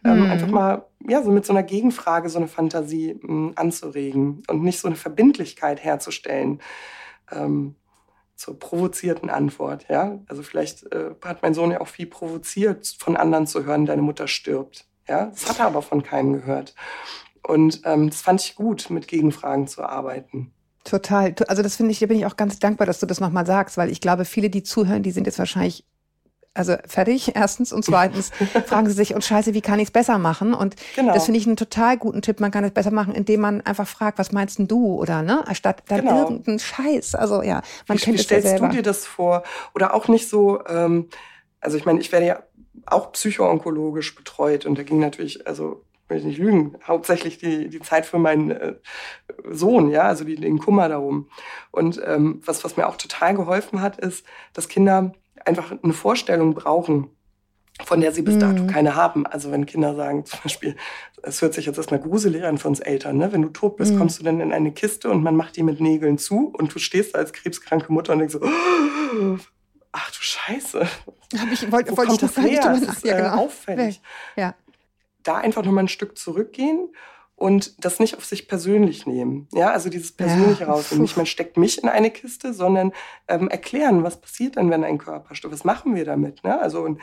ähm, 0.05 0.25
mhm. 0.25 0.31
einfach 0.31 0.49
mal 0.49 0.87
ja 1.09 1.23
so 1.23 1.31
mit 1.31 1.45
so 1.47 1.53
einer 1.53 1.63
Gegenfrage 1.63 2.29
so 2.29 2.39
eine 2.39 2.49
Fantasie 2.49 3.19
mh, 3.21 3.53
anzuregen 3.57 4.43
und 4.49 4.63
nicht 4.63 4.79
so 4.79 4.87
eine 4.89 4.97
Verbindlichkeit 4.97 5.83
herzustellen. 5.83 6.61
Ähm, 7.33 7.75
zur 8.37 8.59
provozierten 8.59 9.31
Antwort. 9.31 9.87
Ja? 9.89 10.19
Also 10.29 10.43
vielleicht 10.43 10.93
äh, 10.93 11.11
hat 11.25 11.43
mein 11.43 11.55
Sohn 11.55 11.71
ja 11.71 11.81
auch 11.81 11.89
viel 11.89 12.07
provoziert, 12.07 12.97
von 12.99 13.17
anderen 13.17 13.47
zu 13.47 13.65
hören, 13.65 13.87
deine 13.87 14.03
Mutter 14.03 14.29
stirbt. 14.29 14.87
Ja? 15.09 15.27
Das 15.27 15.49
hat 15.49 15.59
er 15.61 15.67
aber 15.67 15.83
von 15.83 16.03
keinem 16.03 16.33
gehört. 16.33 16.75
Und 17.47 17.83
ähm, 17.85 18.11
das 18.11 18.23
fand 18.23 18.41
ich 18.41 18.57
gut, 18.57 18.91
mit 18.91 19.09
Gegenfragen 19.09 19.67
zu 19.67 19.83
arbeiten. 19.83 20.53
Total. 20.85 21.35
Also 21.49 21.63
das 21.63 21.77
finde 21.77 21.93
ich, 21.93 21.99
da 21.99 22.07
bin 22.07 22.19
ich 22.19 22.27
auch 22.27 22.37
ganz 22.37 22.59
dankbar, 22.59 22.87
dass 22.87 23.01
du 23.01 23.07
das 23.07 23.21
nochmal 23.21 23.47
sagst, 23.47 23.77
weil 23.77 23.91
ich 23.91 24.01
glaube, 24.01 24.25
viele, 24.25 24.51
die 24.51 24.63
zuhören, 24.63 25.03
die 25.03 25.13
sind 25.13 25.27
jetzt 25.27 25.39
wahrscheinlich 25.39 25.87
also 26.55 26.77
fertig, 26.87 27.33
erstens. 27.35 27.73
Und 27.73 27.85
zweitens 27.85 28.31
fragen 28.67 28.87
sie 28.87 28.95
sich, 28.95 29.15
und 29.15 29.25
scheiße, 29.25 29.55
wie 29.55 29.61
kann 29.61 29.79
ich 29.79 29.89
es 29.89 29.91
besser 29.91 30.19
machen? 30.19 30.55
Und 30.55 30.77
genau. 30.95 31.13
das 31.13 31.27
finde 31.27 31.41
ich 31.41 31.47
einen 31.47 31.57
total 31.57 31.99
guten 31.99 32.23
Tipp. 32.23 32.41
Man 32.41 32.51
kann 32.51 32.65
es 32.65 32.71
besser 32.71 32.93
machen, 32.93 33.15
indem 33.15 33.41
man 33.41 33.61
einfach 33.63 33.87
fragt, 33.87 34.19
was 34.19 34.33
meinst 34.33 34.59
denn 34.59 34.69
du? 34.69 34.95
Oder, 34.95 35.23
ne? 35.23 35.47
Anstatt 35.47 35.83
dann 35.89 36.03
genau. 36.03 36.23
irgendeinen 36.23 36.59
Scheiß. 36.59 37.15
Also, 37.15 37.43
ja, 37.43 37.63
man 37.89 37.99
wie, 37.99 38.03
kennt 38.03 38.15
wie 38.17 38.21
es 38.21 38.25
stellst 38.25 38.53
ja 38.53 38.59
du 38.59 38.69
dir 38.69 38.83
das 38.83 39.05
vor? 39.05 39.43
Oder 39.75 39.95
auch 39.95 40.09
nicht 40.09 40.29
so, 40.29 40.65
ähm, 40.67 41.09
also 41.61 41.77
ich 41.77 41.85
meine, 41.85 42.01
ich 42.01 42.13
werde 42.13 42.27
ja 42.27 42.43
auch 42.87 43.13
psychoonkologisch 43.13 44.15
betreut 44.15 44.67
und 44.67 44.79
da 44.79 44.83
ging 44.83 45.01
natürlich, 45.01 45.47
also 45.47 45.85
will 46.09 46.19
ich 46.19 46.25
nicht 46.25 46.39
lügen, 46.39 46.77
hauptsächlich 46.87 47.39
die, 47.39 47.69
die 47.69 47.81
Zeit 47.81 48.05
für 48.05 48.19
meinen 48.19 48.51
äh, 48.51 48.75
Sohn, 49.51 49.91
ja, 49.91 50.03
also 50.03 50.25
die, 50.25 50.37
den 50.37 50.59
Kummer 50.59 50.89
darum. 50.89 51.29
Und 51.71 52.01
ähm, 52.05 52.43
was, 52.45 52.63
was 52.63 52.77
mir 52.77 52.87
auch 52.87 52.97
total 52.97 53.35
geholfen 53.35 53.81
hat, 53.81 53.99
ist, 53.99 54.27
dass 54.53 54.69
Kinder 54.69 55.15
einfach 55.45 55.73
eine 55.83 55.93
Vorstellung 55.93 56.55
brauchen, 56.55 57.11
von 57.85 58.01
der 58.01 58.13
sie 58.13 58.23
bis 58.23 58.39
dato 58.39 58.63
mhm. 58.63 58.67
keine 58.69 58.95
haben. 58.95 59.27
Also 59.27 59.51
wenn 59.51 59.67
Kinder 59.67 59.95
sagen, 59.95 60.25
zum 60.25 60.39
Beispiel, 60.43 60.77
es 61.23 61.43
hört 61.43 61.55
sich 61.55 61.67
jetzt 61.67 61.77
erstmal 61.77 62.01
gruselig 62.01 62.45
an 62.45 62.59
für 62.59 62.69
uns 62.69 62.81
Eltern, 62.81 63.17
ne? 63.17 63.33
wenn 63.33 63.43
du 63.43 63.49
tot 63.49 63.77
bist, 63.77 63.95
mhm. 63.95 63.99
kommst 63.99 64.21
du 64.21 64.25
dann 64.25 64.41
in 64.41 64.53
eine 64.53 64.73
Kiste 64.73 65.11
und 65.11 65.23
man 65.23 65.35
macht 65.37 65.57
die 65.57 65.63
mit 65.63 65.81
Nägeln 65.81 66.19
zu 66.19 66.53
und 66.57 66.75
du 66.75 66.79
stehst 66.79 67.17
als 67.17 67.33
krebskranke 67.33 67.93
Mutter 67.93 68.13
und 68.13 68.21
denkst 68.21 68.35
so, 68.35 68.41
oh, 68.43 69.39
ach 69.93 70.11
du 70.11 70.19
Scheiße. 70.21 70.81
Hab 70.81 71.53
ich, 71.53 71.73
wollte, 71.73 71.97
wollte 71.97 72.13
ich 72.13 72.19
das 72.19 72.37
her? 72.37 72.61
Das 72.63 72.83
ist 72.83 73.05
ja, 73.05 73.17
genau. 73.17 73.45
auffällig. 73.45 74.01
Ja. 74.37 74.55
Da 75.25 75.39
einfach 75.39 75.65
nochmal 75.65 75.85
ein 75.85 75.89
Stück 75.89 76.17
zurückgehen 76.17 76.91
und 77.45 77.85
das 77.85 78.01
nicht 78.01 78.17
auf 78.17 78.25
sich 78.25 78.49
persönlich 78.49 79.07
nehmen. 79.07 79.49
Ja, 79.53 79.71
also 79.71 79.91
dieses 79.91 80.13
Persönliche 80.13 80.63
ja. 80.63 80.71
rausnehmen. 80.71 81.03
Nicht 81.03 81.19
man 81.19 81.27
steckt 81.27 81.59
mich 81.59 81.83
in 81.83 81.91
eine 81.91 82.11
Kiste, 82.11 82.55
sondern 82.55 82.93
ähm, 83.29 83.49
erklären, 83.49 84.03
was 84.03 84.19
passiert 84.19 84.57
denn, 84.57 84.71
wenn 84.71 84.83
ein 84.83 84.97
Körper 84.97 85.35
stirbt? 85.35 85.53
Was 85.53 85.63
machen 85.63 85.95
wir 85.95 86.07
damit? 86.07 86.43
Ne? 86.43 86.59
Also 86.59 86.81
und 86.81 87.03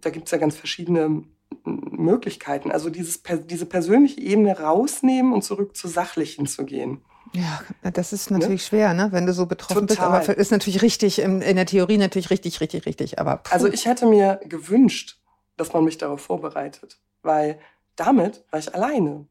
da 0.00 0.10
gibt's 0.10 0.32
ja 0.32 0.38
ganz 0.38 0.56
verschiedene 0.56 1.22
Möglichkeiten. 1.62 2.72
Also 2.72 2.90
dieses, 2.90 3.22
diese 3.44 3.66
persönliche 3.66 4.20
Ebene 4.20 4.58
rausnehmen 4.58 5.32
und 5.32 5.42
zurück 5.42 5.76
zu 5.76 5.86
Sachlichen 5.86 6.46
zu 6.46 6.64
gehen. 6.64 7.00
Ja, 7.32 7.60
das 7.92 8.12
ist 8.12 8.32
natürlich 8.32 8.62
ne? 8.62 8.68
schwer, 8.68 8.92
ne? 8.92 9.12
wenn 9.12 9.24
du 9.24 9.32
so 9.32 9.46
betroffen 9.46 9.86
Total. 9.86 10.18
bist. 10.18 10.30
Aber 10.30 10.36
ist 10.36 10.50
natürlich 10.50 10.82
richtig, 10.82 11.20
in, 11.20 11.42
in 11.42 11.54
der 11.54 11.66
Theorie 11.66 11.98
natürlich 11.98 12.30
richtig, 12.30 12.60
richtig, 12.60 12.86
richtig. 12.86 13.20
Aber 13.20 13.36
puh. 13.36 13.52
also 13.52 13.68
ich 13.68 13.86
hätte 13.86 14.06
mir 14.06 14.40
gewünscht, 14.46 15.20
dass 15.56 15.72
man 15.72 15.84
mich 15.84 15.96
darauf 15.96 16.22
vorbereitet, 16.22 16.98
weil 17.22 17.60
damit 17.94 18.44
war 18.50 18.58
ich 18.58 18.74
alleine. 18.74 19.28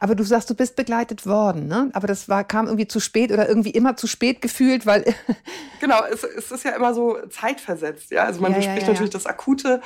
Aber 0.00 0.14
du 0.14 0.24
sagst, 0.24 0.48
du 0.48 0.54
bist 0.54 0.76
begleitet 0.76 1.26
worden, 1.26 1.66
ne? 1.66 1.90
Aber 1.92 2.06
das 2.06 2.28
war, 2.28 2.44
kam 2.44 2.66
irgendwie 2.66 2.86
zu 2.86 3.00
spät 3.00 3.32
oder 3.32 3.48
irgendwie 3.48 3.70
immer 3.70 3.96
zu 3.96 4.06
spät 4.06 4.40
gefühlt, 4.40 4.86
weil. 4.86 5.04
genau, 5.80 6.02
es, 6.10 6.24
es, 6.24 6.50
ist 6.50 6.64
ja 6.64 6.72
immer 6.72 6.94
so 6.94 7.18
zeitversetzt, 7.28 8.10
ja. 8.10 8.24
Also 8.24 8.40
man 8.40 8.52
ja, 8.52 8.58
bespricht 8.58 8.82
ja, 8.82 8.86
ja, 8.86 8.92
natürlich 8.92 9.12
das 9.12 9.26
Akute, 9.26 9.80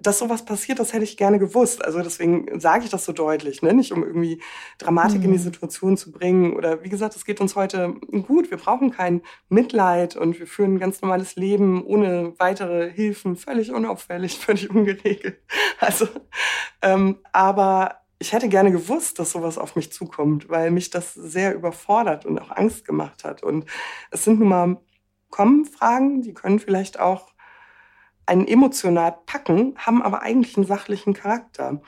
dass 0.00 0.18
sowas 0.18 0.44
passiert, 0.44 0.78
das 0.78 0.92
hätte 0.92 1.04
ich 1.04 1.16
gerne 1.16 1.38
gewusst. 1.38 1.84
Also 1.84 2.00
deswegen 2.02 2.60
sage 2.60 2.84
ich 2.84 2.90
das 2.90 3.04
so 3.04 3.12
deutlich, 3.12 3.62
ne? 3.62 3.72
Nicht 3.72 3.92
um 3.92 4.04
irgendwie 4.04 4.42
Dramatik 4.78 5.18
mhm. 5.18 5.24
in 5.24 5.32
die 5.32 5.38
mhm. 5.38 5.42
Situation 5.42 5.96
zu 5.96 6.12
bringen. 6.12 6.54
Oder 6.54 6.84
wie 6.84 6.88
gesagt, 6.88 7.16
es 7.16 7.24
geht 7.24 7.40
uns 7.40 7.56
heute 7.56 7.94
gut. 8.26 8.50
Wir 8.50 8.58
brauchen 8.58 8.90
kein 8.90 9.22
Mitleid 9.48 10.16
und 10.16 10.38
wir 10.38 10.46
führen 10.46 10.74
ein 10.74 10.78
ganz 10.78 11.00
normales 11.00 11.36
Leben 11.36 11.84
ohne 11.84 12.34
weitere 12.38 12.90
Hilfen, 12.90 13.36
völlig 13.36 13.72
unauffällig, 13.72 14.38
völlig 14.38 14.70
ungeregelt. 14.70 15.38
Also, 15.80 16.06
ähm, 16.82 17.18
aber 17.32 17.96
ich 18.18 18.32
hätte 18.32 18.48
gerne 18.48 18.72
gewusst, 18.72 19.18
dass 19.18 19.32
sowas 19.32 19.58
auf 19.58 19.76
mich 19.76 19.92
zukommt, 19.92 20.48
weil 20.48 20.70
mich 20.70 20.90
das 20.90 21.14
sehr 21.14 21.54
überfordert 21.54 22.26
und 22.26 22.38
auch 22.40 22.50
Angst 22.50 22.84
gemacht 22.84 23.24
hat. 23.24 23.42
Und 23.42 23.66
es 24.10 24.24
sind 24.24 24.40
nun 24.40 24.48
mal 24.48 24.76
kommen 25.30 25.64
Fragen, 25.66 26.22
die 26.22 26.34
können 26.34 26.58
vielleicht 26.58 26.98
auch 26.98 27.32
einen 28.26 28.46
emotional 28.46 29.16
packen, 29.26 29.74
haben 29.78 30.02
aber 30.02 30.22
eigentlich 30.22 30.56
einen 30.56 30.66
sachlichen 30.66 31.14
Charakter. 31.14 31.80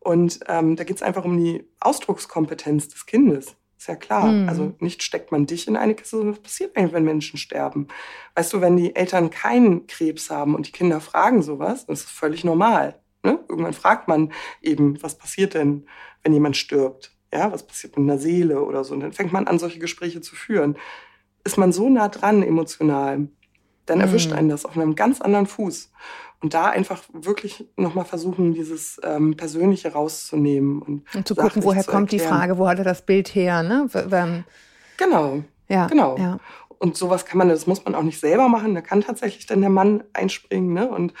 Und 0.00 0.40
ähm, 0.48 0.76
da 0.76 0.84
geht 0.84 0.96
es 0.96 1.02
einfach 1.02 1.24
um 1.24 1.38
die 1.38 1.68
Ausdruckskompetenz 1.80 2.88
des 2.88 3.06
Kindes. 3.06 3.56
Ist 3.78 3.88
ja 3.88 3.96
klar. 3.96 4.26
Mhm. 4.26 4.48
Also 4.48 4.74
nicht 4.80 5.02
steckt 5.02 5.32
man 5.32 5.46
dich 5.46 5.68
in 5.68 5.76
eine 5.76 5.94
Kiste, 5.94 6.16
sondern 6.16 6.36
was 6.36 6.42
passiert 6.42 6.76
eigentlich, 6.76 6.92
wenn 6.92 7.04
Menschen 7.04 7.38
sterben? 7.38 7.88
Weißt 8.34 8.52
du, 8.52 8.60
wenn 8.60 8.76
die 8.76 8.96
Eltern 8.96 9.30
keinen 9.30 9.86
Krebs 9.86 10.30
haben 10.30 10.54
und 10.54 10.66
die 10.66 10.72
Kinder 10.72 11.00
fragen 11.00 11.42
sowas, 11.42 11.86
das 11.86 12.00
ist 12.00 12.10
völlig 12.10 12.44
normal. 12.44 13.00
Ne? 13.24 13.40
Irgendwann 13.48 13.72
fragt 13.72 14.08
man 14.08 14.32
eben, 14.62 15.02
was 15.02 15.16
passiert 15.16 15.54
denn, 15.54 15.86
wenn 16.22 16.32
jemand 16.32 16.56
stirbt? 16.56 17.12
Ja, 17.32 17.50
was 17.50 17.66
passiert 17.66 17.96
mit 17.96 18.08
einer 18.08 18.18
Seele 18.18 18.62
oder 18.62 18.84
so? 18.84 18.94
Und 18.94 19.00
dann 19.00 19.12
fängt 19.12 19.32
man 19.32 19.46
an, 19.46 19.58
solche 19.58 19.80
Gespräche 19.80 20.20
zu 20.20 20.36
führen. 20.36 20.76
Ist 21.42 21.58
man 21.58 21.72
so 21.72 21.90
nah 21.90 22.08
dran 22.08 22.42
emotional, 22.42 23.28
dann 23.86 24.00
erwischt 24.00 24.30
mhm. 24.30 24.36
einen 24.36 24.48
das 24.48 24.64
auf 24.64 24.76
einem 24.76 24.94
ganz 24.94 25.20
anderen 25.20 25.46
Fuß. 25.46 25.90
Und 26.40 26.54
da 26.54 26.66
einfach 26.66 27.02
wirklich 27.12 27.66
nochmal 27.76 28.04
versuchen, 28.04 28.54
dieses 28.54 29.00
ähm, 29.02 29.36
Persönliche 29.36 29.92
rauszunehmen. 29.92 30.82
Und, 30.82 31.04
und 31.14 31.26
zu 31.26 31.34
gucken, 31.34 31.64
woher 31.64 31.82
zu 31.82 31.90
kommt 31.90 32.12
die 32.12 32.18
Frage, 32.18 32.58
wo 32.58 32.68
hat 32.68 32.78
er 32.78 32.84
das 32.84 33.02
Bild 33.02 33.34
her? 33.34 33.62
Ne? 33.62 33.88
Genau. 34.98 35.42
Ja, 35.68 35.86
genau. 35.86 36.18
Ja. 36.18 36.38
Und 36.78 36.96
sowas 36.96 37.24
kann 37.24 37.38
man, 37.38 37.48
das 37.48 37.66
muss 37.66 37.84
man 37.84 37.94
auch 37.94 38.02
nicht 38.02 38.20
selber 38.20 38.48
machen. 38.48 38.74
Da 38.74 38.82
kann 38.82 39.00
tatsächlich 39.00 39.46
dann 39.46 39.62
der 39.62 39.70
Mann 39.70 40.04
einspringen 40.12 40.74
ne? 40.74 40.88
und 40.88 41.14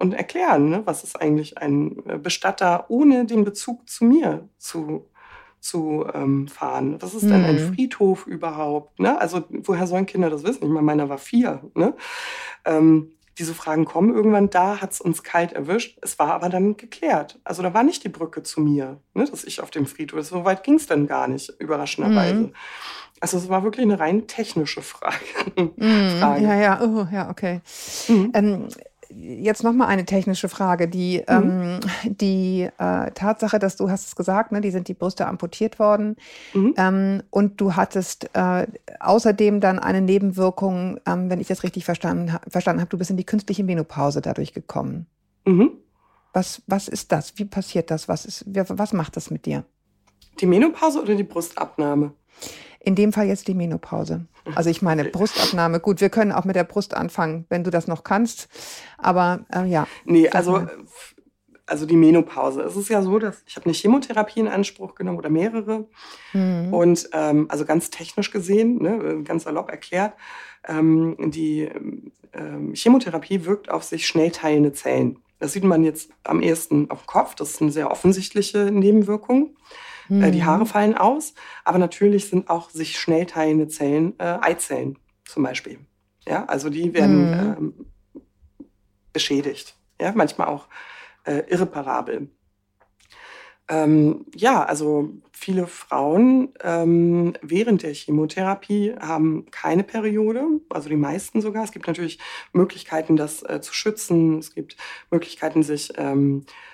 und 0.00 0.14
erklären, 0.14 0.70
ne, 0.70 0.82
was 0.86 1.04
ist 1.04 1.20
eigentlich 1.20 1.58
ein 1.58 2.02
äh, 2.08 2.16
Bestatter, 2.16 2.86
ohne 2.88 3.26
den 3.26 3.44
Bezug 3.44 3.88
zu 3.88 4.06
mir 4.06 4.48
zu, 4.56 5.06
zu 5.60 6.06
ähm, 6.14 6.48
fahren. 6.48 6.96
Was 7.00 7.14
ist 7.14 7.24
mhm. 7.24 7.28
denn 7.28 7.44
ein 7.44 7.54
mhm. 7.56 7.74
Friedhof 7.74 8.26
überhaupt? 8.26 8.98
Ne? 8.98 9.20
Also 9.20 9.44
woher 9.50 9.86
sollen 9.86 10.06
Kinder 10.06 10.30
das 10.30 10.42
wissen? 10.42 10.64
Ich 10.64 10.70
meine, 10.70 10.86
meiner 10.86 11.08
war 11.10 11.18
vier. 11.18 11.60
Ne? 11.74 11.94
Ähm, 12.64 13.12
diese 13.38 13.54
Fragen 13.54 13.84
kommen 13.84 14.14
irgendwann, 14.14 14.48
da 14.48 14.80
hat 14.80 14.92
es 14.92 15.02
uns 15.02 15.22
kalt 15.22 15.52
erwischt. 15.52 15.98
Es 16.00 16.18
war 16.18 16.32
aber 16.32 16.48
dann 16.48 16.78
geklärt. 16.78 17.38
Also 17.44 17.62
da 17.62 17.74
war 17.74 17.82
nicht 17.82 18.02
die 18.02 18.08
Brücke 18.08 18.42
zu 18.42 18.62
mir, 18.62 19.00
ne, 19.12 19.26
dass 19.26 19.44
ich 19.44 19.60
auf 19.60 19.70
dem 19.70 19.86
Friedhof. 19.86 20.24
So 20.24 20.46
weit 20.46 20.64
ging 20.64 20.74
es 20.74 20.86
dann 20.86 21.06
gar 21.06 21.28
nicht, 21.28 21.52
überraschenderweise. 21.58 22.34
Mhm. 22.34 22.52
Also 23.20 23.36
es 23.36 23.50
war 23.50 23.64
wirklich 23.64 23.84
eine 23.84 24.00
rein 24.00 24.26
technische 24.26 24.80
Frage. 24.80 25.16
Mhm. 25.76 26.18
Frage. 26.18 26.42
Ja, 26.42 26.54
ja, 26.54 26.80
oh, 26.82 27.06
ja, 27.12 27.28
okay. 27.28 27.60
Mhm. 28.08 28.30
Ähm, 28.34 28.68
jetzt 29.12 29.64
noch 29.64 29.72
mal 29.72 29.86
eine 29.86 30.04
technische 30.04 30.48
Frage. 30.48 30.88
Die, 30.88 31.18
mhm. 31.18 31.24
ähm, 31.28 31.80
die 32.04 32.68
äh, 32.78 33.10
Tatsache, 33.12 33.58
dass 33.58 33.76
du 33.76 33.90
hast 33.90 34.06
es 34.06 34.16
gesagt, 34.16 34.52
ne, 34.52 34.60
die 34.60 34.70
sind 34.70 34.88
die 34.88 34.94
Brüste 34.94 35.26
amputiert 35.26 35.78
worden 35.78 36.16
mhm. 36.54 36.74
ähm, 36.76 37.22
und 37.30 37.60
du 37.60 37.76
hattest 37.76 38.30
äh, 38.34 38.66
außerdem 39.00 39.60
dann 39.60 39.78
eine 39.78 40.00
Nebenwirkung, 40.00 41.00
ähm, 41.06 41.30
wenn 41.30 41.40
ich 41.40 41.48
das 41.48 41.62
richtig 41.62 41.84
verstanden, 41.84 42.36
verstanden 42.48 42.80
habe, 42.80 42.90
du 42.90 42.98
bist 42.98 43.10
in 43.10 43.16
die 43.16 43.24
künstliche 43.24 43.64
Menopause 43.64 44.20
dadurch 44.20 44.52
gekommen. 44.52 45.06
Mhm. 45.44 45.72
Was, 46.32 46.62
was 46.66 46.88
ist 46.88 47.10
das? 47.12 47.38
Wie 47.38 47.44
passiert 47.44 47.90
das? 47.90 48.08
Was, 48.08 48.24
ist, 48.24 48.44
was 48.46 48.92
macht 48.92 49.16
das 49.16 49.30
mit 49.30 49.46
dir? 49.46 49.64
Die 50.40 50.46
Menopause 50.46 51.02
oder 51.02 51.14
die 51.14 51.24
Brustabnahme? 51.24 52.12
In 52.82 52.94
dem 52.94 53.12
Fall 53.12 53.26
jetzt 53.26 53.46
die 53.46 53.54
Menopause. 53.54 54.26
Also 54.54 54.70
ich 54.70 54.80
meine 54.80 55.04
Brustabnahme. 55.10 55.80
Gut, 55.80 56.00
wir 56.00 56.08
können 56.08 56.32
auch 56.32 56.44
mit 56.44 56.56
der 56.56 56.64
Brust 56.64 56.94
anfangen, 56.94 57.44
wenn 57.50 57.62
du 57.62 57.70
das 57.70 57.86
noch 57.86 58.04
kannst. 58.04 58.48
Aber 58.96 59.44
äh, 59.54 59.66
ja. 59.66 59.86
Nee, 60.06 60.28
also, 60.30 60.66
also 61.66 61.86
die 61.86 61.96
Menopause. 61.96 62.62
Es 62.62 62.76
ist 62.76 62.88
ja 62.88 63.02
so, 63.02 63.18
dass 63.18 63.42
ich 63.46 63.56
habe 63.56 63.66
eine 63.66 63.74
Chemotherapie 63.74 64.40
in 64.40 64.48
Anspruch 64.48 64.94
genommen 64.94 65.18
oder 65.18 65.30
mehrere. 65.30 65.86
Mhm. 66.32 66.72
Und 66.72 67.08
ähm, 67.12 67.46
also 67.50 67.66
ganz 67.66 67.90
technisch 67.90 68.30
gesehen, 68.30 68.82
ne, 68.82 69.22
ganz 69.24 69.44
salopp 69.44 69.70
erklärt, 69.70 70.14
ähm, 70.66 71.16
die 71.18 71.68
ähm, 72.32 72.72
Chemotherapie 72.74 73.44
wirkt 73.44 73.70
auf 73.70 73.84
sich 73.84 74.06
schnell 74.06 74.30
teilende 74.30 74.72
Zellen. 74.72 75.18
Das 75.38 75.52
sieht 75.52 75.64
man 75.64 75.84
jetzt 75.84 76.10
am 76.24 76.42
ehesten 76.42 76.90
auf 76.90 77.02
dem 77.02 77.06
Kopf. 77.06 77.34
Das 77.34 77.50
ist 77.50 77.62
eine 77.62 77.72
sehr 77.72 77.90
offensichtliche 77.90 78.70
Nebenwirkung. 78.70 79.56
Mhm. 80.10 80.32
die 80.32 80.44
Haare 80.44 80.64
mhm. 80.64 80.66
fallen 80.66 80.96
aus, 80.96 81.34
aber 81.64 81.78
natürlich 81.78 82.28
sind 82.28 82.50
auch 82.50 82.70
sich 82.70 82.98
schnell 82.98 83.26
teilende 83.26 83.68
Zellen 83.68 84.14
äh, 84.18 84.38
Eizellen 84.40 84.98
zum 85.24 85.44
Beispiel. 85.44 85.78
Ja, 86.26 86.44
also 86.46 86.68
die 86.68 86.92
werden 86.92 87.30
mhm. 87.30 87.56
ähm, 87.56 87.86
beschädigt. 89.12 89.76
Ja, 90.00 90.12
manchmal 90.14 90.48
auch 90.48 90.68
äh, 91.24 91.42
irreparabel. 91.48 92.28
Ähm, 93.68 94.26
ja, 94.34 94.64
also 94.64 95.10
viele 95.32 95.68
Frauen 95.68 96.52
ähm, 96.60 97.34
während 97.40 97.84
der 97.84 97.94
Chemotherapie 97.94 98.96
haben 98.98 99.46
keine 99.52 99.84
Periode, 99.84 100.44
also 100.70 100.88
die 100.88 100.96
meisten 100.96 101.40
sogar. 101.40 101.62
Es 101.62 101.70
gibt 101.70 101.86
natürlich 101.86 102.18
Möglichkeiten, 102.52 103.16
das 103.16 103.44
äh, 103.44 103.60
zu 103.60 103.72
schützen. 103.72 104.38
Es 104.38 104.54
gibt 104.54 104.76
Möglichkeiten, 105.12 105.62
sich 105.62 105.92
ähm, 105.96 106.44
äh, 106.46 106.69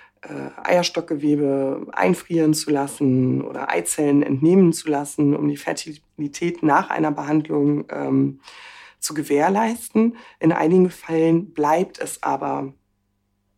Eierstockgewebe 0.63 1.87
einfrieren 1.91 2.53
zu 2.53 2.71
lassen 2.71 3.41
oder 3.41 3.69
Eizellen 3.69 4.23
entnehmen 4.23 4.73
zu 4.73 4.89
lassen, 4.89 5.35
um 5.35 5.47
die 5.47 5.57
Fertilität 5.57 6.63
nach 6.63 6.89
einer 6.89 7.11
Behandlung 7.11 7.85
ähm, 7.89 8.39
zu 8.99 9.13
gewährleisten. 9.13 10.17
In 10.39 10.51
einigen 10.51 10.89
Fällen 10.89 11.53
bleibt 11.53 11.99
es 11.99 12.23
aber 12.23 12.73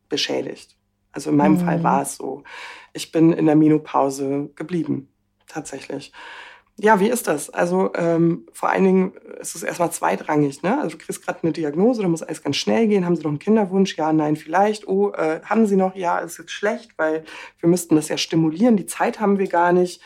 beschädigt. 0.10 0.76
Also 1.12 1.32
in 1.32 1.38
meinem 1.38 1.54
mhm. 1.54 1.66
Fall 1.66 1.84
war 1.84 2.02
es 2.02 2.16
so. 2.16 2.44
Ich 2.94 3.12
bin 3.12 3.32
in 3.34 3.46
der 3.46 3.56
Menopause 3.56 4.50
geblieben, 4.56 5.10
tatsächlich. 5.48 6.12
Ja, 6.82 7.02
wie 7.02 7.10
ist 7.10 7.28
das? 7.28 7.50
Also 7.50 7.92
ähm, 7.96 8.48
vor 8.54 8.70
allen 8.70 8.86
Dingen 8.86 9.14
ist 9.42 9.54
es 9.54 9.64
erstmal 9.64 9.92
zweitrangig. 9.92 10.64
Ne? 10.64 10.80
Also 10.80 10.98
du 10.98 11.04
kriegst 11.04 11.26
gerade 11.26 11.40
eine 11.44 11.52
Diagnose, 11.52 12.02
da 12.02 12.08
muss 12.08 12.24
alles 12.24 12.42
ganz 12.42 12.56
schnell 12.56 12.88
gehen. 12.88 13.06
Haben 13.06 13.18
Sie 13.18 13.24
noch 13.24 13.32
einen 13.32 13.40
Kinderwunsch? 13.40 13.98
Ja, 13.98 14.14
nein, 14.14 14.38
vielleicht. 14.38 14.88
Oh, 14.88 15.12
äh, 15.12 15.42
haben 15.44 15.68
Sie 15.68 15.76
noch? 15.76 15.94
Ja, 15.96 16.20
ist 16.20 16.38
jetzt 16.38 16.52
schlecht, 16.52 16.92
weil 16.96 17.26
wir 17.60 17.68
müssten 17.68 17.98
das 17.98 18.08
ja 18.08 18.18
stimulieren. 18.18 18.78
Die 18.78 18.86
Zeit 18.86 19.20
haben 19.20 19.40
wir 19.40 19.48
gar 19.48 19.74
nicht 19.74 20.02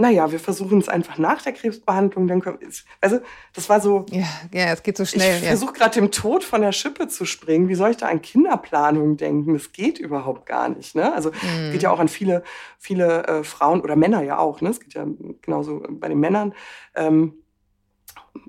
naja, 0.00 0.30
wir 0.30 0.38
versuchen 0.38 0.78
es 0.78 0.88
einfach 0.88 1.18
nach 1.18 1.42
der 1.42 1.52
Krebsbehandlung. 1.52 2.28
Dann 2.28 2.40
können, 2.40 2.58
also 3.00 3.18
das 3.52 3.68
war 3.68 3.80
so. 3.80 4.06
Ja, 4.10 4.26
ja, 4.54 4.72
es 4.72 4.84
geht 4.84 4.96
so 4.96 5.04
schnell. 5.04 5.38
Ich 5.38 5.42
ja. 5.42 5.48
versuche 5.48 5.72
gerade 5.72 5.94
dem 5.96 6.12
Tod 6.12 6.44
von 6.44 6.62
der 6.62 6.70
Schippe 6.70 7.08
zu 7.08 7.24
springen. 7.24 7.68
Wie 7.68 7.74
soll 7.74 7.90
ich 7.90 7.96
da 7.96 8.06
an 8.06 8.22
Kinderplanung 8.22 9.16
denken? 9.16 9.54
Das 9.54 9.72
geht 9.72 9.98
überhaupt 9.98 10.46
gar 10.46 10.68
nicht. 10.68 10.94
Ne? 10.94 11.12
Also 11.12 11.30
mhm. 11.30 11.64
es 11.66 11.72
geht 11.72 11.82
ja 11.82 11.90
auch 11.90 11.98
an 11.98 12.06
viele, 12.06 12.44
viele 12.78 13.26
äh, 13.26 13.42
Frauen 13.42 13.80
oder 13.80 13.96
Männer 13.96 14.22
ja 14.22 14.38
auch. 14.38 14.60
Ne? 14.60 14.68
Es 14.70 14.78
geht 14.78 14.94
ja 14.94 15.04
genauso 15.42 15.82
bei 15.90 16.08
den 16.08 16.20
Männern. 16.20 16.54
Ähm, 16.94 17.34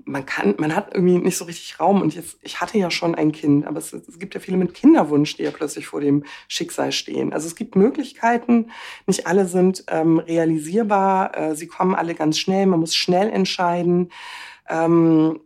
man 0.04 0.26
kann, 0.26 0.54
man 0.58 0.74
hat 0.74 0.94
irgendwie 0.94 1.18
nicht 1.18 1.36
so 1.36 1.44
richtig 1.44 1.78
Raum. 1.80 2.02
Und 2.02 2.14
jetzt, 2.14 2.38
ich 2.42 2.60
hatte 2.60 2.78
ja 2.78 2.90
schon 2.90 3.14
ein 3.14 3.32
Kind, 3.32 3.66
aber 3.66 3.78
es, 3.78 3.92
es, 3.92 4.18
gibt 4.18 4.34
ja 4.34 4.40
viele 4.40 4.56
mit 4.56 4.74
Kinderwunsch, 4.74 5.36
die 5.36 5.42
ja 5.42 5.50
plötzlich 5.50 5.86
vor 5.86 6.00
dem 6.00 6.24
Schicksal 6.48 6.92
stehen. 6.92 7.32
Also 7.32 7.46
es 7.46 7.56
gibt 7.56 7.76
Möglichkeiten, 7.76 8.70
nicht 9.06 9.26
alle 9.26 9.46
sind 9.46 9.84
ähm, 9.88 10.18
realisierbar, 10.18 11.36
äh, 11.36 11.56
sie 11.56 11.66
kommen 11.66 11.94
alle 11.94 12.14
ganz 12.14 12.38
schnell, 12.38 12.66
man 12.66 12.80
muss 12.80 12.94
schnell 12.94 13.30
entscheiden. 13.30 14.10
Ähm, 14.68 15.40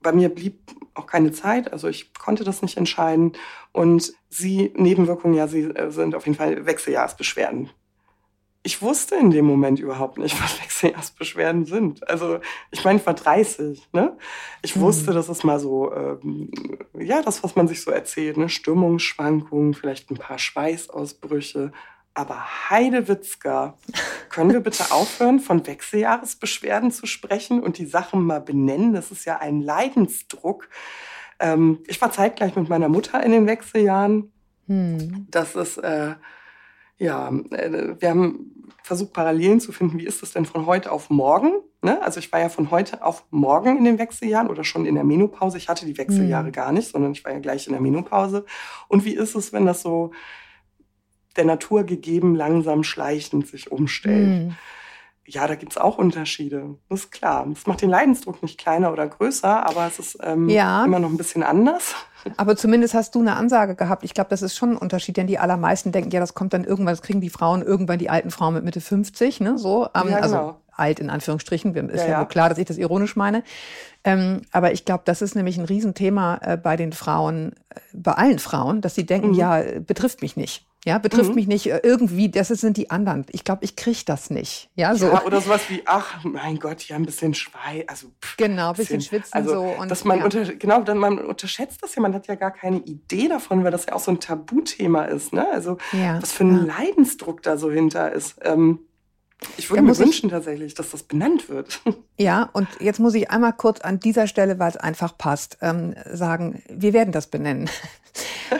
bei 0.00 0.12
mir 0.12 0.28
blieb 0.28 0.60
auch 0.94 1.06
keine 1.06 1.32
Zeit, 1.32 1.72
also 1.72 1.88
ich 1.88 2.14
konnte 2.14 2.44
das 2.44 2.62
nicht 2.62 2.76
entscheiden. 2.76 3.32
Und 3.72 4.12
sie, 4.28 4.72
Nebenwirkungen, 4.76 5.34
ja, 5.34 5.48
sie 5.48 5.64
äh, 5.64 5.90
sind 5.90 6.14
auf 6.14 6.26
jeden 6.26 6.38
Fall 6.38 6.66
Wechseljahrsbeschwerden 6.66 7.70
ich 8.68 8.82
wusste 8.82 9.14
in 9.14 9.30
dem 9.30 9.46
Moment 9.46 9.80
überhaupt 9.80 10.18
nicht, 10.18 10.38
was 10.42 10.60
Wechseljahrsbeschwerden 10.60 11.64
sind. 11.64 12.06
Also 12.06 12.40
ich 12.70 12.84
meine, 12.84 12.98
ich 12.98 13.06
war 13.06 13.14
30. 13.14 13.88
Ne? 13.94 14.14
Ich 14.60 14.76
mhm. 14.76 14.80
wusste, 14.82 15.12
das 15.12 15.30
ist 15.30 15.42
mal 15.42 15.58
so, 15.58 15.90
ähm, 15.94 16.50
ja, 16.98 17.22
das, 17.22 17.42
was 17.42 17.56
man 17.56 17.66
sich 17.66 17.82
so 17.82 17.90
erzählt, 17.90 18.36
ne? 18.36 18.50
Stimmungsschwankungen, 18.50 19.72
vielleicht 19.72 20.10
ein 20.10 20.18
paar 20.18 20.38
Schweißausbrüche. 20.38 21.72
Aber 22.12 22.68
Heidewitzka, 22.68 23.78
können 24.28 24.52
wir 24.52 24.60
bitte 24.60 24.92
aufhören, 24.92 25.40
von 25.40 25.66
Wechseljahresbeschwerden 25.66 26.90
zu 26.92 27.06
sprechen 27.06 27.62
und 27.62 27.78
die 27.78 27.86
Sachen 27.86 28.22
mal 28.22 28.42
benennen? 28.42 28.92
Das 28.92 29.10
ist 29.10 29.24
ja 29.24 29.38
ein 29.38 29.62
Leidensdruck. 29.62 30.68
Ähm, 31.40 31.78
ich 31.86 32.02
war 32.02 32.12
zeitgleich 32.12 32.54
mit 32.54 32.68
meiner 32.68 32.90
Mutter 32.90 33.22
in 33.22 33.32
den 33.32 33.46
Wechseljahren. 33.46 34.30
Mhm. 34.66 35.26
Das 35.30 35.56
ist... 35.56 35.78
Äh, 35.78 36.16
Ja, 36.98 37.28
äh, 37.28 37.94
wir 37.98 38.10
haben 38.10 38.58
versucht, 38.82 39.12
Parallelen 39.12 39.60
zu 39.60 39.72
finden. 39.72 39.98
Wie 39.98 40.06
ist 40.06 40.22
das 40.22 40.32
denn 40.32 40.46
von 40.46 40.66
heute 40.66 40.90
auf 40.90 41.10
morgen? 41.10 41.52
Ne? 41.82 42.02
Also 42.02 42.18
ich 42.18 42.32
war 42.32 42.40
ja 42.40 42.48
von 42.48 42.70
heute 42.70 43.04
auf 43.04 43.24
morgen 43.30 43.76
in 43.76 43.84
den 43.84 43.98
Wechseljahren 43.98 44.48
oder 44.48 44.64
schon 44.64 44.86
in 44.86 44.94
der 44.94 45.04
Menopause. 45.04 45.58
Ich 45.58 45.68
hatte 45.68 45.86
die 45.86 45.98
Wechseljahre 45.98 46.48
mhm. 46.48 46.52
gar 46.52 46.72
nicht, 46.72 46.88
sondern 46.88 47.12
ich 47.12 47.24
war 47.24 47.32
ja 47.32 47.38
gleich 47.38 47.66
in 47.66 47.72
der 47.72 47.82
Menopause. 47.82 48.44
Und 48.88 49.04
wie 49.04 49.14
ist 49.14 49.34
es, 49.34 49.52
wenn 49.52 49.66
das 49.66 49.82
so 49.82 50.12
der 51.36 51.44
Natur 51.44 51.84
gegeben 51.84 52.34
langsam 52.34 52.82
schleichend 52.82 53.46
sich 53.46 53.70
umstellt? 53.70 54.46
Mhm. 54.46 54.56
Ja, 55.30 55.46
da 55.46 55.56
gibt's 55.56 55.76
auch 55.76 55.98
Unterschiede. 55.98 56.76
Das 56.88 57.00
ist 57.00 57.12
klar. 57.12 57.46
Das 57.52 57.66
macht 57.66 57.82
den 57.82 57.90
Leidensdruck 57.90 58.42
nicht 58.42 58.58
kleiner 58.58 58.90
oder 58.90 59.06
größer, 59.06 59.66
aber 59.66 59.86
es 59.86 59.98
ist 59.98 60.18
ähm, 60.22 60.48
ja. 60.48 60.86
immer 60.86 60.98
noch 60.98 61.10
ein 61.10 61.18
bisschen 61.18 61.42
anders. 61.42 61.94
Aber 62.36 62.56
zumindest 62.56 62.94
hast 62.94 63.14
du 63.14 63.20
eine 63.20 63.36
Ansage 63.36 63.76
gehabt. 63.76 64.02
Ich 64.02 64.12
glaube, 64.12 64.28
das 64.30 64.42
ist 64.42 64.56
schon 64.56 64.72
ein 64.72 64.76
Unterschied, 64.76 65.16
denn 65.16 65.28
die 65.28 65.38
allermeisten 65.38 65.92
denken, 65.92 66.10
ja, 66.10 66.18
das 66.18 66.34
kommt 66.34 66.52
dann 66.52 66.64
irgendwann, 66.64 66.92
das 66.92 67.00
kriegen 67.00 67.20
die 67.20 67.30
Frauen 67.30 67.62
irgendwann, 67.62 68.00
die 68.00 68.10
alten 68.10 68.32
Frauen 68.32 68.54
mit 68.54 68.64
Mitte 68.64 68.80
50, 68.80 69.40
ne, 69.40 69.56
so. 69.56 69.86
Ähm, 69.94 70.08
ja, 70.10 70.16
also 70.16 70.36
genau. 70.36 70.60
Alt 70.72 70.98
in 70.98 71.10
Anführungsstrichen, 71.10 71.74
ist 71.88 72.00
ja, 72.00 72.04
ja, 72.04 72.10
ja. 72.10 72.24
klar, 72.24 72.48
dass 72.48 72.58
ich 72.58 72.66
das 72.66 72.76
ironisch 72.76 73.14
meine. 73.14 73.44
Ähm, 74.02 74.42
aber 74.50 74.72
ich 74.72 74.84
glaube, 74.84 75.02
das 75.04 75.22
ist 75.22 75.36
nämlich 75.36 75.58
ein 75.58 75.64
Riesenthema 75.64 76.38
äh, 76.42 76.56
bei 76.56 76.76
den 76.76 76.92
Frauen, 76.92 77.52
äh, 77.70 77.80
bei 77.94 78.12
allen 78.12 78.40
Frauen, 78.40 78.80
dass 78.80 78.96
sie 78.96 79.06
denken, 79.06 79.28
mhm. 79.28 79.34
ja, 79.34 79.62
betrifft 79.80 80.20
mich 80.20 80.36
nicht. 80.36 80.67
Ja, 80.88 80.96
betrifft 80.96 81.28
mhm. 81.28 81.34
mich 81.34 81.46
nicht 81.46 81.66
äh, 81.66 81.80
irgendwie, 81.82 82.30
das 82.30 82.48
sind 82.48 82.78
die 82.78 82.88
anderen. 82.88 83.26
Ich 83.28 83.44
glaube, 83.44 83.62
ich 83.62 83.76
kriege 83.76 84.00
das 84.06 84.30
nicht. 84.30 84.70
Ja, 84.74 84.94
so. 84.94 85.08
Ja, 85.08 85.22
oder 85.22 85.42
sowas 85.42 85.60
wie, 85.68 85.82
ach, 85.84 86.24
mein 86.24 86.58
Gott, 86.58 86.82
ja, 86.84 86.96
ein 86.96 87.04
bisschen 87.04 87.34
Schweiß, 87.34 87.84
also 87.88 88.06
pff, 88.24 88.38
Genau, 88.38 88.70
ein 88.70 88.74
bisschen, 88.74 88.96
bisschen 88.96 89.20
schwitzen 89.20 89.34
also, 89.34 89.50
so. 89.50 89.62
Und, 89.64 89.90
dass 89.90 90.04
man 90.04 90.20
ja. 90.20 90.24
unter, 90.24 90.44
genau, 90.54 90.80
dann 90.80 90.96
man 90.96 91.18
unterschätzt 91.18 91.82
das 91.82 91.94
ja, 91.94 92.00
man 92.00 92.14
hat 92.14 92.26
ja 92.26 92.36
gar 92.36 92.52
keine 92.52 92.78
Idee 92.78 93.28
davon, 93.28 93.64
weil 93.64 93.70
das 93.70 93.84
ja 93.84 93.92
auch 93.92 94.00
so 94.00 94.12
ein 94.12 94.18
Tabuthema 94.18 95.04
ist, 95.04 95.34
ne? 95.34 95.46
Also 95.52 95.76
ja. 95.92 96.22
was 96.22 96.32
für 96.32 96.44
ein 96.44 96.66
Leidensdruck 96.66 97.42
da 97.42 97.58
so 97.58 97.70
hinter 97.70 98.10
ist. 98.10 98.36
Ähm, 98.40 98.78
ich 99.58 99.68
würde 99.68 99.82
mir 99.82 99.98
wünschen 99.98 100.26
ich, 100.28 100.32
tatsächlich, 100.32 100.72
dass 100.72 100.90
das 100.90 101.02
benannt 101.02 101.50
wird. 101.50 101.82
Ja, 102.20 102.50
und 102.52 102.66
jetzt 102.80 102.98
muss 102.98 103.14
ich 103.14 103.30
einmal 103.30 103.52
kurz 103.52 103.80
an 103.80 104.00
dieser 104.00 104.26
Stelle, 104.26 104.58
weil 104.58 104.70
es 104.70 104.76
einfach 104.76 105.16
passt, 105.16 105.58
ähm, 105.60 105.94
sagen, 106.10 106.64
wir 106.68 106.92
werden 106.92 107.12
das 107.12 107.28
benennen. 107.28 107.70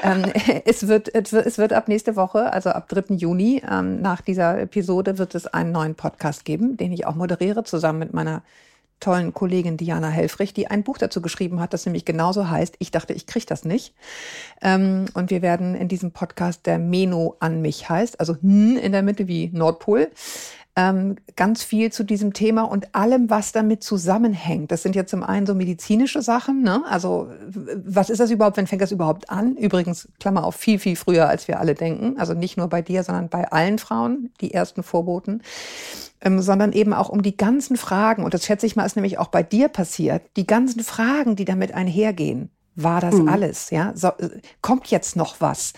Ähm, 0.03 0.24
es, 0.64 0.89
wird, 0.89 1.14
es 1.14 1.59
wird 1.59 1.72
ab 1.72 1.89
nächste 1.89 2.16
Woche, 2.16 2.53
also 2.53 2.70
ab 2.70 2.89
3. 2.89 3.14
Juni, 3.14 3.62
ähm, 3.68 4.01
nach 4.01 4.20
dieser 4.20 4.61
Episode, 4.61 5.18
wird 5.18 5.34
es 5.34 5.47
einen 5.47 5.72
neuen 5.72 5.95
Podcast 5.95 6.45
geben, 6.45 6.76
den 6.76 6.93
ich 6.93 7.07
auch 7.07 7.14
moderiere, 7.14 7.64
zusammen 7.64 7.99
mit 7.99 8.14
meiner 8.14 8.43
tollen 9.01 9.32
Kollegin 9.32 9.76
Diana 9.76 10.09
Helfrich, 10.09 10.53
die 10.55 10.66
ein 10.66 10.82
Buch 10.82 10.99
dazu 10.99 11.22
geschrieben 11.22 11.61
hat, 11.61 11.72
das 11.72 11.86
nämlich 11.86 12.05
genauso 12.05 12.51
heißt, 12.51 12.76
ich 12.78 12.91
dachte, 12.91 13.12
ich 13.12 13.26
kriege 13.26 13.47
das 13.47 13.64
nicht. 13.64 13.95
Ähm, 14.61 15.07
und 15.14 15.30
wir 15.30 15.43
werden 15.43 15.74
in 15.74 15.89
diesem 15.89 16.11
Podcast, 16.11 16.66
der 16.66 16.78
Meno 16.78 17.36
an 17.41 17.62
mich 17.62 17.89
heißt, 17.89 18.18
also 18.20 18.36
N 18.43 18.76
in 18.76 18.93
der 18.93 19.03
Mitte 19.03 19.28
wie 19.28 19.51
Nordpol, 19.53 20.11
ähm, 20.79 21.16
ganz 21.35 21.64
viel 21.64 21.91
zu 21.91 22.05
diesem 22.05 22.35
Thema 22.35 22.62
und 22.62 22.95
allem, 22.95 23.31
was 23.31 23.51
damit 23.51 23.83
zusammenhängt. 23.83 24.70
Das 24.70 24.85
sind 24.85 24.95
ja 24.95 25.07
zum 25.07 25.24
einen 25.24 25.45
so 25.45 25.57
medizinische 25.57 26.22
Sachen, 26.22 26.62
ne? 26.62 26.85
Also 26.89 27.26
was 27.85 28.11
ist 28.11 28.20
das 28.20 28.31
überhaupt, 28.31 28.57
wenn 28.59 28.68
fängt 28.68 28.83
das 28.83 28.93
überhaupt 28.93 29.29
an? 29.29 29.57
Übrigens, 29.57 30.09
Klammer 30.20 30.45
auf, 30.45 30.55
viel, 30.55 30.79
viel 30.79 30.95
früher, 30.95 31.29
als 31.29 31.49
wir 31.49 31.59
alle 31.59 31.74
denken. 31.74 32.16
Also 32.16 32.33
nicht 32.33 32.57
nur 32.57 32.68
bei 32.68 32.81
dir, 32.81 33.03
sondern 33.03 33.29
bei 33.29 33.51
allen 33.51 33.79
Frauen, 33.79 34.31
die 34.41 34.55
ersten 34.55 34.85
Vorboten. 34.85 35.43
Ähm, 36.20 36.41
sondern 36.41 36.72
eben 36.72 36.93
auch 36.93 37.09
um 37.09 37.22
die 37.22 37.37
ganzen 37.37 37.76
Fragen, 37.76 38.22
und 38.22 38.33
das 38.33 38.45
schätze 38.45 38.66
ich 38.66 38.76
mal, 38.76 38.87
ist 38.87 38.95
nämlich 38.95 39.18
auch 39.18 39.29
bei 39.29 39.43
dir 39.43 39.68
passiert, 39.68 40.22
die 40.37 40.47
ganzen 40.47 40.85
Fragen, 40.85 41.35
die 41.35 41.45
damit 41.45 41.74
einhergehen. 41.74 42.51
War 42.76 43.01
das 43.01 43.16
mhm. 43.16 43.29
alles? 43.29 43.70
Ja, 43.70 43.91
so, 43.97 44.09
äh, 44.09 44.31
kommt 44.61 44.87
jetzt 44.87 45.16
noch 45.16 45.41
was? 45.41 45.72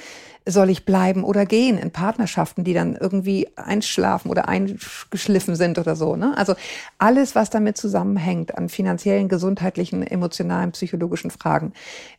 Soll 0.47 0.71
ich 0.71 0.85
bleiben 0.85 1.25
oder 1.25 1.47
gehen 1.47 1.79
in 1.79 1.91
Partnerschaften, 1.91 2.65
die 2.65 2.73
dann 2.73 2.97
irgendwie 2.97 3.49
einschlafen 3.57 4.31
oder 4.31 4.49
eingeschliffen 4.49 5.55
sind 5.55 5.79
oder 5.79 5.97
so. 5.97 6.17
Ne? 6.17 6.37
Also 6.37 6.55
alles, 6.99 7.35
was 7.35 7.51
damit 7.51 7.77
zusammenhängt 7.77 8.57
an 8.57 8.69
finanziellen, 8.69 9.29
gesundheitlichen, 9.29 10.03
emotionalen, 10.03 10.73
psychologischen 10.73 11.31
Fragen, 11.31 11.73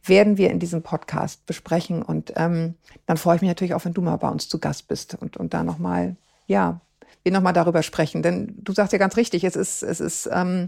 werden 0.03 0.37
wir 0.37 0.51
in 0.51 0.59
diesem 0.59 0.83
Podcast 0.83 1.45
besprechen. 1.45 2.01
Und 2.01 2.33
ähm, 2.35 2.75
dann 3.05 3.17
freue 3.17 3.37
ich 3.37 3.41
mich 3.41 3.49
natürlich 3.49 3.73
auch, 3.73 3.85
wenn 3.85 3.93
du 3.93 4.01
mal 4.01 4.17
bei 4.17 4.29
uns 4.29 4.47
zu 4.47 4.59
Gast 4.59 4.87
bist 4.87 5.17
und, 5.19 5.37
und 5.37 5.53
da 5.53 5.63
nochmal, 5.63 6.15
ja, 6.47 6.79
wir 7.23 7.31
nochmal 7.31 7.53
darüber 7.53 7.83
sprechen. 7.83 8.23
Denn 8.23 8.55
du 8.57 8.73
sagst 8.73 8.93
ja 8.93 8.99
ganz 8.99 9.17
richtig, 9.17 9.43
es 9.43 9.55
ist, 9.55 9.83
es 9.83 9.99
ist, 9.99 10.29
ähm, 10.31 10.67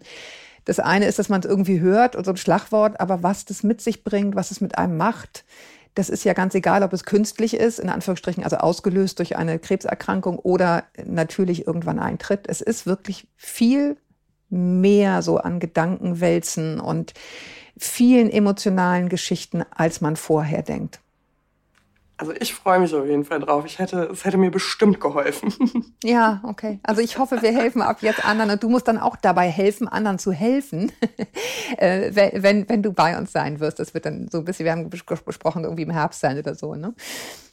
das 0.65 0.79
eine 0.79 1.05
ist, 1.05 1.19
dass 1.19 1.29
man 1.29 1.41
es 1.41 1.47
irgendwie 1.47 1.81
hört 1.81 2.15
und 2.15 2.25
so 2.25 2.31
ein 2.31 2.37
Schlagwort, 2.37 2.99
aber 2.99 3.21
was 3.21 3.45
das 3.45 3.63
mit 3.63 3.81
sich 3.81 4.03
bringt, 4.03 4.35
was 4.35 4.51
es 4.51 4.61
mit 4.61 4.77
einem 4.77 4.97
macht, 4.97 5.43
das 5.95 6.09
ist 6.09 6.23
ja 6.23 6.33
ganz 6.33 6.55
egal, 6.55 6.83
ob 6.83 6.93
es 6.93 7.03
künstlich 7.03 7.53
ist, 7.53 7.79
in 7.79 7.89
Anführungsstrichen, 7.89 8.43
also 8.43 8.57
ausgelöst 8.57 9.19
durch 9.19 9.35
eine 9.35 9.59
Krebserkrankung 9.59 10.39
oder 10.39 10.85
natürlich 11.05 11.67
irgendwann 11.67 11.99
eintritt. 11.99 12.45
Es 12.47 12.61
ist 12.61 12.85
wirklich 12.85 13.27
viel 13.35 13.97
mehr 14.49 15.21
so 15.21 15.37
an 15.37 15.59
Gedankenwälzen 15.59 16.79
und 16.79 17.13
vielen 17.77 18.29
emotionalen 18.29 19.09
Geschichten, 19.09 19.63
als 19.71 20.01
man 20.01 20.15
vorher 20.15 20.61
denkt. 20.61 20.99
Also 22.17 22.31
ich 22.39 22.53
freue 22.53 22.79
mich 22.79 22.93
auf 22.93 23.05
jeden 23.07 23.25
Fall 23.25 23.39
drauf. 23.39 23.65
Ich 23.65 23.79
hätte, 23.79 24.09
es 24.11 24.23
hätte 24.23 24.37
mir 24.37 24.51
bestimmt 24.51 24.99
geholfen. 24.99 25.53
Ja, 26.03 26.41
okay. 26.43 26.81
Also 26.83 26.99
ich 26.99 27.17
hoffe, 27.17 27.41
wir 27.41 27.53
helfen 27.53 27.81
ab 27.81 27.99
jetzt 28.01 28.25
anderen 28.25 28.51
und 28.51 28.61
du 28.61 28.67
musst 28.67 28.89
dann 28.89 28.97
auch 28.97 29.15
dabei 29.15 29.47
helfen, 29.47 29.87
anderen 29.87 30.19
zu 30.19 30.33
helfen, 30.33 30.91
äh, 31.77 32.11
wenn, 32.13 32.67
wenn 32.67 32.83
du 32.83 32.91
bei 32.91 33.17
uns 33.17 33.31
sein 33.31 33.61
wirst. 33.61 33.79
Das 33.79 33.93
wird 33.93 34.05
dann 34.05 34.27
so 34.29 34.39
ein 34.39 34.45
bisschen, 34.45 34.65
wir 34.65 34.73
haben 34.73 34.89
besprochen, 34.89 35.63
irgendwie 35.63 35.83
im 35.83 35.91
Herbst 35.91 36.19
sein 36.19 36.37
oder 36.37 36.55
so. 36.55 36.75
Ne? 36.75 36.93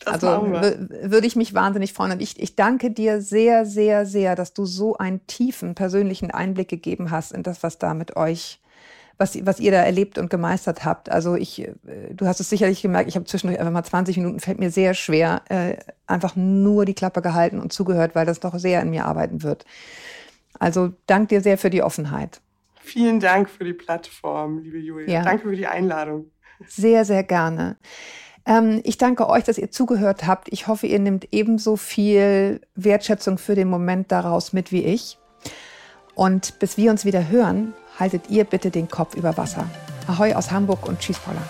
Das 0.05 0.25
also 0.25 0.51
würde 0.51 1.27
ich 1.29 1.37
mich 1.37 1.55
wahnsinnig 1.55 1.93
freuen. 1.93 2.13
Und 2.13 2.23
ich, 2.23 2.41
ich 2.41 2.57
danke 2.57 2.91
dir 2.91 3.21
sehr, 3.21 3.67
sehr, 3.67 4.05
sehr, 4.05 4.35
dass 4.35 4.53
du 4.53 4.65
so 4.65 4.97
einen 4.97 5.25
tiefen 5.29 5.77
persönlichen 5.77 6.33
Einblick 6.33 6.69
gegeben 6.69 7.13
hast 7.13 7.31
in 7.31 7.45
das, 7.45 7.63
was 7.63 7.79
da 7.79 7.95
mit 7.95 8.17
euch 8.17 8.60
was, 9.21 9.47
was 9.47 9.61
ihr 9.61 9.71
da 9.71 9.83
erlebt 9.83 10.18
und 10.18 10.31
gemeistert 10.31 10.85
habt. 10.85 11.11
Also 11.11 11.37
ich, 11.37 11.61
äh, 11.61 11.75
du 12.12 12.27
hast 12.27 12.41
es 12.41 12.49
sicherlich 12.49 12.81
gemerkt, 12.83 13.09
ich 13.09 13.16
habe 13.16 13.27
zwischendurch 13.27 13.61
einfach 13.61 13.73
mal 13.73 13.85
20 13.85 14.16
Minuten, 14.16 14.41
fällt 14.41 14.59
mir 14.59 14.71
sehr 14.71 14.95
schwer, 14.95 15.43
äh, 15.49 15.77
einfach 16.07 16.37
nur 16.37 16.87
die 16.87 16.95
Klappe 16.95 17.23
gehalten 17.23 17.61
und 17.61 17.73
zugehört, 17.73 18.14
weil 18.14 18.27
das 18.27 18.41
doch 18.41 18.59
sehr 18.59 18.81
in 18.81 18.91
mir 18.91 19.05
arbeiten 19.05 19.43
wird. 19.43 19.64
Also 20.59 20.93
dank 21.07 21.29
dir 21.29 21.43
sehr 21.43 21.59
für 21.59 21.71
die 21.71 21.83
Offenheit. 21.83 22.41
Vielen 22.81 23.21
Dank 23.21 23.51
für 23.51 23.64
die 23.64 23.75
Plattform, 23.75 24.59
liebe 24.59 24.79
Julia. 24.79 25.09
Ja. 25.09 25.23
Danke 25.23 25.49
für 25.49 25.57
die 25.57 25.66
Einladung. 25.66 26.31
Sehr, 26.66 27.05
sehr 27.05 27.23
gerne. 27.23 27.77
Ähm, 28.47 28.81
ich 28.85 28.99
danke 28.99 29.29
euch, 29.29 29.45
dass 29.45 29.59
ihr 29.59 29.71
zugehört 29.71 30.27
habt. 30.27 30.49
Ich 30.51 30.66
hoffe, 30.66 30.87
ihr 30.87 30.99
nehmt 30.99 31.29
ebenso 31.31 31.77
viel 31.77 32.61
Wertschätzung 32.75 33.39
für 33.39 33.55
den 33.55 33.68
Moment 33.68 34.11
daraus 34.11 34.53
mit 34.53 34.73
wie 34.73 34.85
ich. 34.85 35.18
Und 36.14 36.59
bis 36.59 36.77
wir 36.77 36.91
uns 36.91 37.05
wieder 37.05 37.29
hören, 37.29 37.75
haltet 38.01 38.30
ihr 38.30 38.44
bitte 38.44 38.70
den 38.70 38.88
Kopf 38.88 39.14
über 39.14 39.36
Wasser. 39.36 39.68
Ahoi 40.09 40.32
aus 40.34 40.51
Hamburg 40.51 40.88
und 40.88 40.98
tschüss, 40.98 41.18
Paula. 41.18 41.42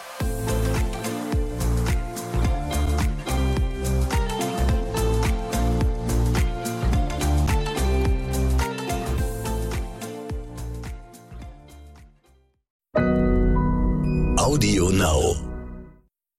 Audio 14.36 14.90
Now. 14.90 15.49